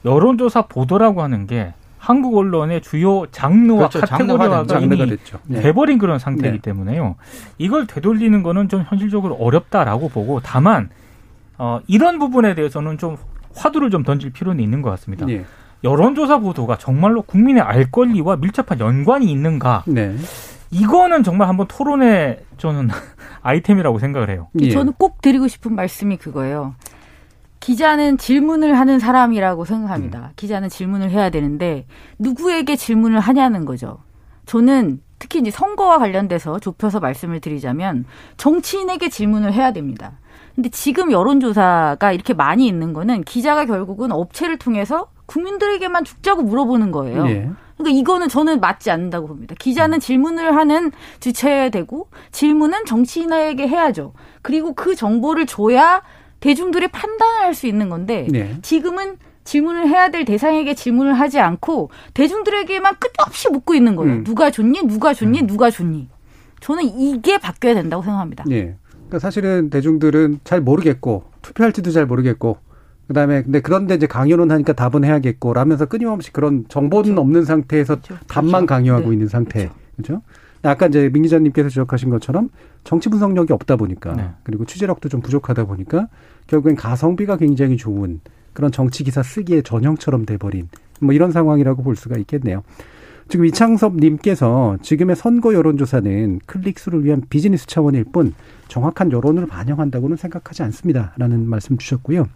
여론조사 0.05 0.67
보도라고 0.67 1.21
하는 1.21 1.47
게 1.47 1.73
한국 1.97 2.37
언론의 2.37 2.81
주요 2.81 3.25
장르와 3.31 3.89
그렇죠. 3.89 3.99
카테고리화가 4.01 4.67
장르가 4.67 5.03
이미 5.03 5.09
됐죠. 5.17 5.39
네. 5.45 5.61
돼버린 5.61 5.97
그런 5.97 6.19
상태이기 6.19 6.57
네. 6.57 6.61
때문에요. 6.61 7.15
이걸 7.57 7.87
되돌리는 7.87 8.43
거는 8.43 8.69
좀 8.69 8.85
현실적으로 8.87 9.35
어렵다라고 9.35 10.09
보고 10.09 10.39
다만 10.39 10.89
어, 11.57 11.79
이런 11.87 12.19
부분에 12.19 12.55
대해서는 12.55 12.97
좀 12.97 13.17
화두를 13.57 13.89
좀 13.89 14.03
던질 14.03 14.31
필요는 14.31 14.63
있는 14.63 14.81
것 14.81 14.89
같습니다. 14.91 15.27
예. 15.29 15.45
여론조사 15.83 16.39
보도가 16.39 16.77
정말로 16.77 17.21
국민의 17.21 17.61
알 17.61 17.91
권리와 17.91 18.37
밀접한 18.37 18.79
연관이 18.79 19.31
있는가? 19.31 19.83
네. 19.87 20.15
이거는 20.71 21.23
정말 21.23 21.47
한번 21.47 21.67
토론의 21.67 22.43
저는 22.57 22.89
아이템이라고 23.41 23.99
생각을 23.99 24.29
해요. 24.29 24.47
예. 24.59 24.71
저는 24.71 24.93
꼭 24.93 25.21
드리고 25.21 25.47
싶은 25.47 25.75
말씀이 25.75 26.17
그거예요. 26.17 26.75
기자는 27.59 28.17
질문을 28.17 28.77
하는 28.77 28.99
사람이라고 28.99 29.65
생각합니다. 29.65 30.19
음. 30.19 30.29
기자는 30.35 30.69
질문을 30.69 31.09
해야 31.09 31.29
되는데 31.29 31.85
누구에게 32.19 32.75
질문을 32.75 33.19
하냐는 33.19 33.65
거죠. 33.65 33.99
저는 34.45 35.01
특히 35.19 35.39
이제 35.39 35.51
선거와 35.51 35.97
관련돼서 35.97 36.59
좁혀서 36.59 36.99
말씀을 36.99 37.39
드리자면 37.39 38.05
정치인에게 38.37 39.09
질문을 39.09 39.53
해야 39.53 39.73
됩니다. 39.73 40.19
근데 40.57 40.69
지금 40.69 41.11
여론조사가 41.11 42.13
이렇게 42.13 42.33
많이 42.33 42.65
있는 42.65 42.91
거는 42.91 43.23
기자가 43.25 43.65
결국은 43.65 44.11
업체를 44.11 44.57
통해서 44.57 45.11
국민들에게만 45.27 46.03
죽자고 46.03 46.41
물어보는 46.41 46.91
거예요. 46.91 47.27
예. 47.27 47.49
그러니까 47.77 47.99
이거는 47.99 48.27
저는 48.27 48.59
맞지 48.59 48.89
않는다고 48.89 49.27
봅니다. 49.27 49.53
기자는 49.59 49.99
질문을 49.99 50.55
하는 50.55 50.91
주체여야 51.19 51.69
되고 51.69 52.09
질문은 52.31 52.85
정치인에게 52.85 53.67
해야죠. 53.67 54.13
그리고 54.41 54.73
그 54.73 54.95
정보를 54.95 55.45
줘야 55.45 56.01
대중들이 56.39 56.87
판단을 56.87 57.41
할 57.45 57.53
수 57.53 57.67
있는 57.67 57.89
건데 57.89 58.25
네. 58.31 58.57
지금은 58.63 59.17
질문을 59.43 59.87
해야 59.87 60.09
될 60.09 60.25
대상에게 60.25 60.73
질문을 60.73 61.13
하지 61.13 61.39
않고 61.39 61.91
대중들에게만 62.15 62.95
끝없이 62.99 63.47
묻고 63.51 63.75
있는 63.75 63.95
거예요. 63.95 64.11
음. 64.15 64.23
누가 64.23 64.49
좋니? 64.49 64.87
누가 64.87 65.13
좋니? 65.13 65.43
누가 65.43 65.69
좋니? 65.69 66.09
저는 66.61 66.83
이게 66.99 67.37
바뀌어야 67.37 67.75
된다고 67.75 68.01
생각합니다. 68.01 68.43
예. 68.49 68.75
그러니까 69.07 69.19
사실은 69.19 69.69
대중들은 69.69 70.41
잘 70.43 70.61
모르겠고 70.61 71.23
투표할지도 71.41 71.91
잘 71.91 72.05
모르겠고 72.05 72.57
그다음에 73.07 73.43
근데 73.43 73.61
그런데 73.61 73.95
이제 73.95 74.05
강요는 74.05 74.51
하니까 74.51 74.73
답은 74.73 75.05
해야겠고 75.05 75.53
라면서 75.53 75.85
끊임없이 75.85 76.31
그런 76.33 76.65
정보는 76.67 77.17
없는 77.17 77.45
상태에서 77.45 77.95
그렇죠. 77.95 78.17
답만 78.27 78.65
강요하고 78.65 79.07
네. 79.07 79.13
있는 79.13 79.27
상태. 79.27 79.69
그렇죠? 79.95 80.21
아까 80.61 80.87
이제 80.87 81.09
민 81.11 81.23
기자님께서 81.23 81.69
지적하신 81.69 82.09
것처럼 82.09 82.49
정치 82.83 83.09
분석력이 83.09 83.53
없다 83.53 83.77
보니까 83.77 84.13
네. 84.15 84.29
그리고 84.43 84.65
취재력도 84.65 85.07
좀 85.07 85.21
부족하다 85.21 85.65
보니까 85.65 86.07
결국엔 86.47 86.75
가성비가 86.75 87.37
굉장히 87.37 87.77
좋은 87.77 88.19
그런 88.51 88.71
정치 88.71 89.03
기사 89.03 89.23
쓰기의 89.23 89.63
전형처럼 89.63 90.25
돼버린 90.25 90.67
뭐 90.99 91.13
이런 91.13 91.31
상황이라고 91.31 91.83
볼 91.83 91.95
수가 91.95 92.17
있겠네요. 92.17 92.63
지금 93.29 93.45
이창섭 93.45 93.97
님께서 93.97 94.77
지금의 94.81 95.15
선거 95.15 95.53
여론조사는 95.53 96.39
클릭수를 96.45 97.03
위한 97.03 97.21
비즈니스 97.29 97.67
차원일 97.67 98.05
뿐 98.05 98.33
정확한 98.69 99.11
여론을 99.11 99.47
반영한다고는 99.47 100.15
생각하지 100.15 100.63
않습니다라는 100.63 101.47
말씀 101.47 101.77
주셨고요. 101.77 102.27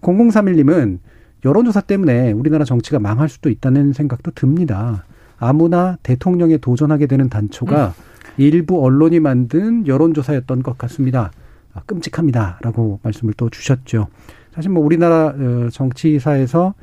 0031님은 0.00 0.98
여론조사 1.44 1.80
때문에 1.82 2.32
우리나라 2.32 2.64
정치가 2.64 3.00
망할 3.00 3.28
수도 3.28 3.50
있다는 3.50 3.92
생각도 3.92 4.30
듭니다. 4.30 5.04
아무나 5.38 5.98
대통령에 6.04 6.58
도전하게 6.58 7.06
되는 7.06 7.28
단초가 7.28 7.94
일부 8.36 8.84
언론이 8.84 9.18
만든 9.18 9.86
여론조사였던 9.88 10.62
것 10.62 10.78
같습니다. 10.78 11.32
아, 11.74 11.80
끔찍합니다라고 11.86 13.00
말씀을 13.02 13.34
또 13.36 13.50
주셨죠. 13.50 14.06
사실 14.54 14.70
뭐 14.70 14.84
우리나라 14.84 15.34
어, 15.36 15.68
정치사에서 15.72 16.74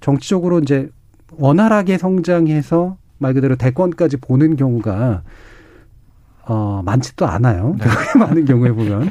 정치적으로 0.00 0.60
이제 0.60 0.88
원활하게 1.36 1.98
성장해서 1.98 2.96
말 3.18 3.34
그대로 3.34 3.56
대권까지 3.56 4.18
보는 4.18 4.56
경우가 4.56 5.22
어, 6.50 6.80
많지도 6.82 7.26
않아요. 7.26 7.76
그렇게 7.78 8.18
많은 8.18 8.46
경우에 8.46 8.72
보면. 8.72 9.10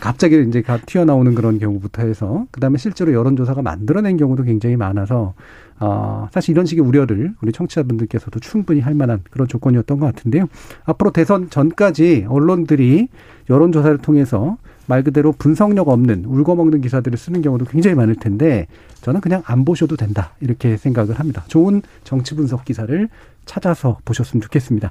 갑자기 0.00 0.42
이제 0.48 0.62
가- 0.62 0.78
튀어나오는 0.78 1.34
그런 1.34 1.58
경우부터 1.58 2.06
해서, 2.06 2.46
그 2.50 2.58
다음에 2.60 2.78
실제로 2.78 3.12
여론조사가 3.12 3.60
만들어낸 3.60 4.16
경우도 4.16 4.44
굉장히 4.44 4.76
많아서, 4.76 5.34
어, 5.78 6.28
사실 6.32 6.52
이런 6.52 6.64
식의 6.64 6.82
우려를 6.82 7.34
우리 7.42 7.52
청취자분들께서도 7.52 8.40
충분히 8.40 8.80
할 8.80 8.94
만한 8.94 9.20
그런 9.30 9.46
조건이었던 9.46 10.00
것 10.00 10.06
같은데요. 10.06 10.46
앞으로 10.86 11.10
대선 11.10 11.50
전까지 11.50 12.24
언론들이 12.30 13.08
여론조사를 13.50 13.98
통해서 13.98 14.56
말 14.90 15.04
그대로 15.04 15.30
분석력 15.30 15.88
없는 15.88 16.24
울거먹는 16.26 16.80
기사들을 16.80 17.16
쓰는 17.16 17.42
경우도 17.42 17.66
굉장히 17.66 17.94
많을 17.94 18.16
텐데, 18.16 18.66
저는 19.02 19.20
그냥 19.20 19.40
안 19.46 19.64
보셔도 19.64 19.96
된다. 19.96 20.32
이렇게 20.40 20.76
생각을 20.76 21.20
합니다. 21.20 21.44
좋은 21.46 21.80
정치 22.02 22.34
분석 22.34 22.64
기사를 22.64 23.08
찾아서 23.46 23.98
보셨으면 24.04 24.42
좋겠습니다. 24.42 24.90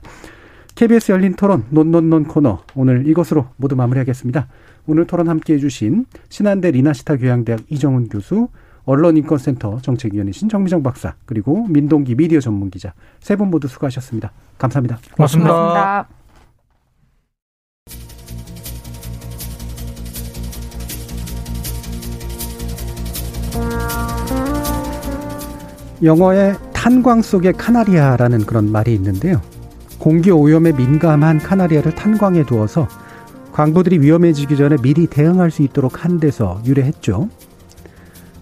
KBS 0.76 1.12
열린 1.12 1.34
토론 1.36 1.66
논논논 1.70 2.24
코너 2.26 2.64
오늘 2.76 3.08
이것으로 3.08 3.48
모두 3.58 3.76
마무리하겠습니다. 3.76 4.48
오늘 4.88 5.06
토론 5.06 5.28
함께해 5.28 5.60
주신 5.60 6.06
신한대 6.30 6.72
리나시타 6.72 7.18
교양대학 7.18 7.60
이정훈 7.68 8.08
교수, 8.08 8.48
언론인권센터 8.86 9.80
정책위원이신 9.82 10.48
정미정 10.48 10.82
박사, 10.82 11.14
그리고 11.26 11.68
민동기 11.68 12.16
미디어 12.16 12.40
전문기자 12.40 12.94
세 13.20 13.36
분 13.36 13.50
모두 13.50 13.68
수고하셨습니다. 13.68 14.32
감사합니다. 14.58 15.00
고맙습니다. 15.18 15.52
고맙습니다. 15.52 16.19
영어에 26.02 26.56
탄광 26.74 27.22
속의 27.22 27.54
카나리아라는 27.54 28.46
그런 28.46 28.72
말이 28.72 28.94
있는데요. 28.94 29.42
공기 29.98 30.32
오염에 30.32 30.72
민감한 30.72 31.40
카나리아를 31.40 31.94
탄광에 31.94 32.46
두어서 32.46 32.88
광부들이 33.52 34.00
위험해지기 34.00 34.56
전에 34.56 34.78
미리 34.82 35.08
대응할 35.08 35.52
수 35.52 35.62
있도록 35.62 36.06
한 36.06 36.20
데서 36.20 36.62
유래했죠. 36.66 37.28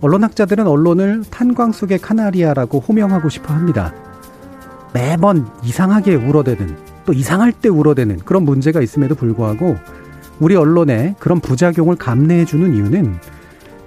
언론학자들은 0.02 0.68
언론을 0.68 1.24
탄광 1.32 1.72
속의 1.72 1.98
카나리아라고 1.98 2.80
호명하고 2.80 3.30
싶어 3.30 3.54
합니다. 3.54 3.94
매번 4.94 5.48
이상하게 5.64 6.16
울어대는 6.16 6.76
또 7.06 7.14
이상할 7.14 7.52
때 7.54 7.70
울어대는 7.70 8.20
그런 8.20 8.44
문제가 8.44 8.82
있음에도 8.82 9.16
불구하고 9.16 9.78
우리 10.40 10.56
언론에 10.56 11.16
그런 11.18 11.40
부작용을 11.40 11.96
감내해 11.96 12.46
주는 12.46 12.76
이유는 12.76 13.16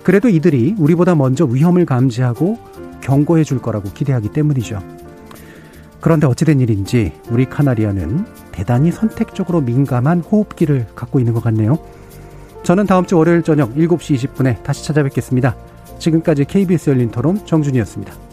그래도 0.03 0.29
이들이 0.29 0.77
우리보다 0.79 1.15
먼저 1.15 1.45
위험을 1.45 1.87
감지하고 1.87 2.59
경고해 3.01 3.45
줄 3.45 3.61
거라고 3.61 3.91
기대하기 3.93 4.31
때문이죠. 4.31 4.81
그런데 6.01 6.27
어찌된 6.27 6.61
일인지 6.61 7.13
우리 7.29 7.45
카나리아는 7.45 8.25
대단히 8.53 8.91
선택적으로 8.91 9.61
민감한 9.61 10.21
호흡기를 10.21 10.87
갖고 10.95 11.19
있는 11.19 11.35
것 11.35 11.43
같네요. 11.43 11.79
저는 12.63 12.87
다음 12.87 13.05
주 13.07 13.17
월요일 13.17 13.43
저녁 13.43 13.75
7시 13.75 14.17
20분에 14.17 14.63
다시 14.63 14.85
찾아뵙겠습니다. 14.85 15.57
지금까지 15.99 16.45
KBS 16.47 16.91
열린 16.91 17.11
토론 17.11 17.45
정준이었습니다. 17.45 18.30